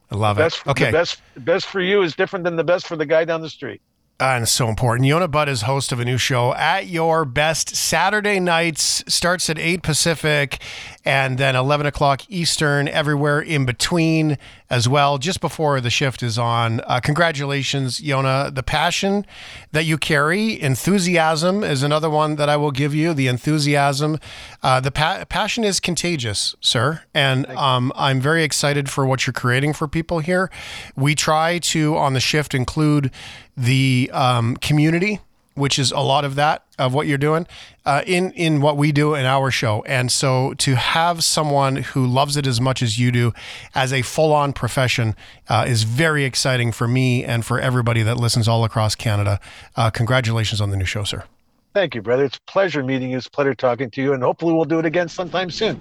I 0.09 0.15
love 0.15 0.37
Best, 0.37 0.61
it. 0.61 0.69
Okay. 0.69 0.87
The 0.87 0.93
best, 0.93 1.21
best 1.39 1.67
for 1.67 1.81
you 1.81 2.03
is 2.03 2.15
different 2.15 2.45
than 2.45 2.55
the 2.55 2.63
best 2.63 2.87
for 2.87 2.95
the 2.95 3.07
guy 3.07 3.25
down 3.25 3.41
the 3.41 3.51
street. 3.51 3.81
Uh, 4.21 4.25
and 4.27 4.45
it's 4.45 4.53
so 4.53 4.69
important. 4.69 5.07
Yonah 5.07 5.29
Budd 5.29 5.49
is 5.49 5.63
host 5.63 5.91
of 5.93 5.99
a 5.99 6.05
new 6.05 6.17
show 6.17 6.55
at 6.55 6.87
your 6.87 7.25
best 7.25 7.75
Saturday 7.75 8.39
nights. 8.39 9.03
Starts 9.09 9.51
at 9.51 9.59
8 9.59 9.83
Pacific 9.83 10.63
and 11.05 11.37
then 11.39 11.57
11 11.57 11.85
o'clock 11.87 12.23
Eastern, 12.29 12.89
everywhere 12.89 13.41
in 13.41 13.67
between 13.67 14.39
as 14.69 14.89
well, 14.89 15.19
just 15.19 15.41
before 15.41 15.81
the 15.81 15.91
shift 15.91 16.23
is 16.23 16.39
on. 16.39 16.81
Uh, 16.81 17.01
congratulations, 17.01 18.01
Yonah. 18.01 18.51
The 18.53 18.63
passion 18.63 19.25
that 19.73 19.85
you 19.85 19.97
carry, 19.97 20.61
enthusiasm 20.61 21.63
is 21.63 21.83
another 21.83 22.11
one 22.11 22.37
that 22.37 22.49
I 22.49 22.57
will 22.57 22.73
give 22.73 22.95
you. 22.95 23.15
The 23.15 23.29
enthusiasm, 23.29 24.19
uh, 24.63 24.81
the 24.81 24.91
pa- 24.91 25.25
passion 25.29 25.65
is 25.65 25.79
contagious, 25.81 26.55
sir. 26.61 27.03
And 27.15 27.47
um, 27.47 27.93
I'm 27.95 28.21
very 28.21 28.43
excited 28.43 28.91
for 28.91 29.07
what 29.07 29.27
you're 29.27 29.35
creating 29.35 29.73
for 29.73 29.87
people 29.87 30.19
here. 30.19 30.51
We 30.97 31.15
try 31.15 31.59
to, 31.59 31.97
on 31.97 32.15
the 32.15 32.21
shift, 32.21 32.55
include 32.55 33.11
the 33.57 34.11
um, 34.13 34.57
community, 34.57 35.21
which 35.57 35.79
is 35.79 35.91
a 35.91 36.01
lot 36.01 36.25
of 36.25 36.37
that 36.37 36.65
of 36.79 36.95
what 36.95 37.07
you're 37.07 37.19
doing 37.19 37.47
uh, 37.85 38.03
in 38.07 38.31
in 38.33 38.61
what 38.61 38.77
we 38.77 38.93
do 38.93 39.15
in 39.15 39.27
our 39.27 39.51
show. 39.51 39.83
And 39.87 40.13
so 40.13 40.55
to 40.55 40.77
have 40.77 41.25
someone 41.25 41.77
who 41.77 42.07
loves 42.07 42.37
it 42.37 42.47
as 42.47 42.61
much 42.61 42.83
as 42.83 42.99
you 42.99 43.11
do, 43.11 43.33
as 43.75 43.93
a 43.93 44.03
full 44.03 44.33
on 44.33 44.53
profession, 44.53 45.17
uh, 45.49 45.65
is 45.67 45.83
very 45.83 46.25
exciting 46.25 46.71
for 46.71 46.87
me 46.87 47.25
and 47.25 47.45
for 47.45 47.59
everybody 47.59 48.03
that 48.03 48.17
listens 48.17 48.47
all 48.47 48.65
across 48.65 48.95
Canada. 48.95 49.41
Uh, 49.75 49.91
congratulations 49.91 50.61
on 50.61 50.71
the 50.71 50.77
new 50.77 50.85
show, 50.85 51.03
sir. 51.03 51.25
Thank 51.75 51.95
you, 51.95 52.03
brother. 52.03 52.25
It's 52.25 52.39
pleasure 52.47 52.83
meeting 52.83 53.11
you. 53.11 53.19
It's 53.19 53.29
pleasure 53.29 53.55
talking 53.55 53.91
to 53.91 54.03
you, 54.03 54.15
and 54.15 54.23
hopefully 54.23 54.55
we'll 54.55 54.65
do 54.65 54.79
it 54.79 54.87
again 54.87 55.09
sometime 55.09 55.51
soon. 55.51 55.81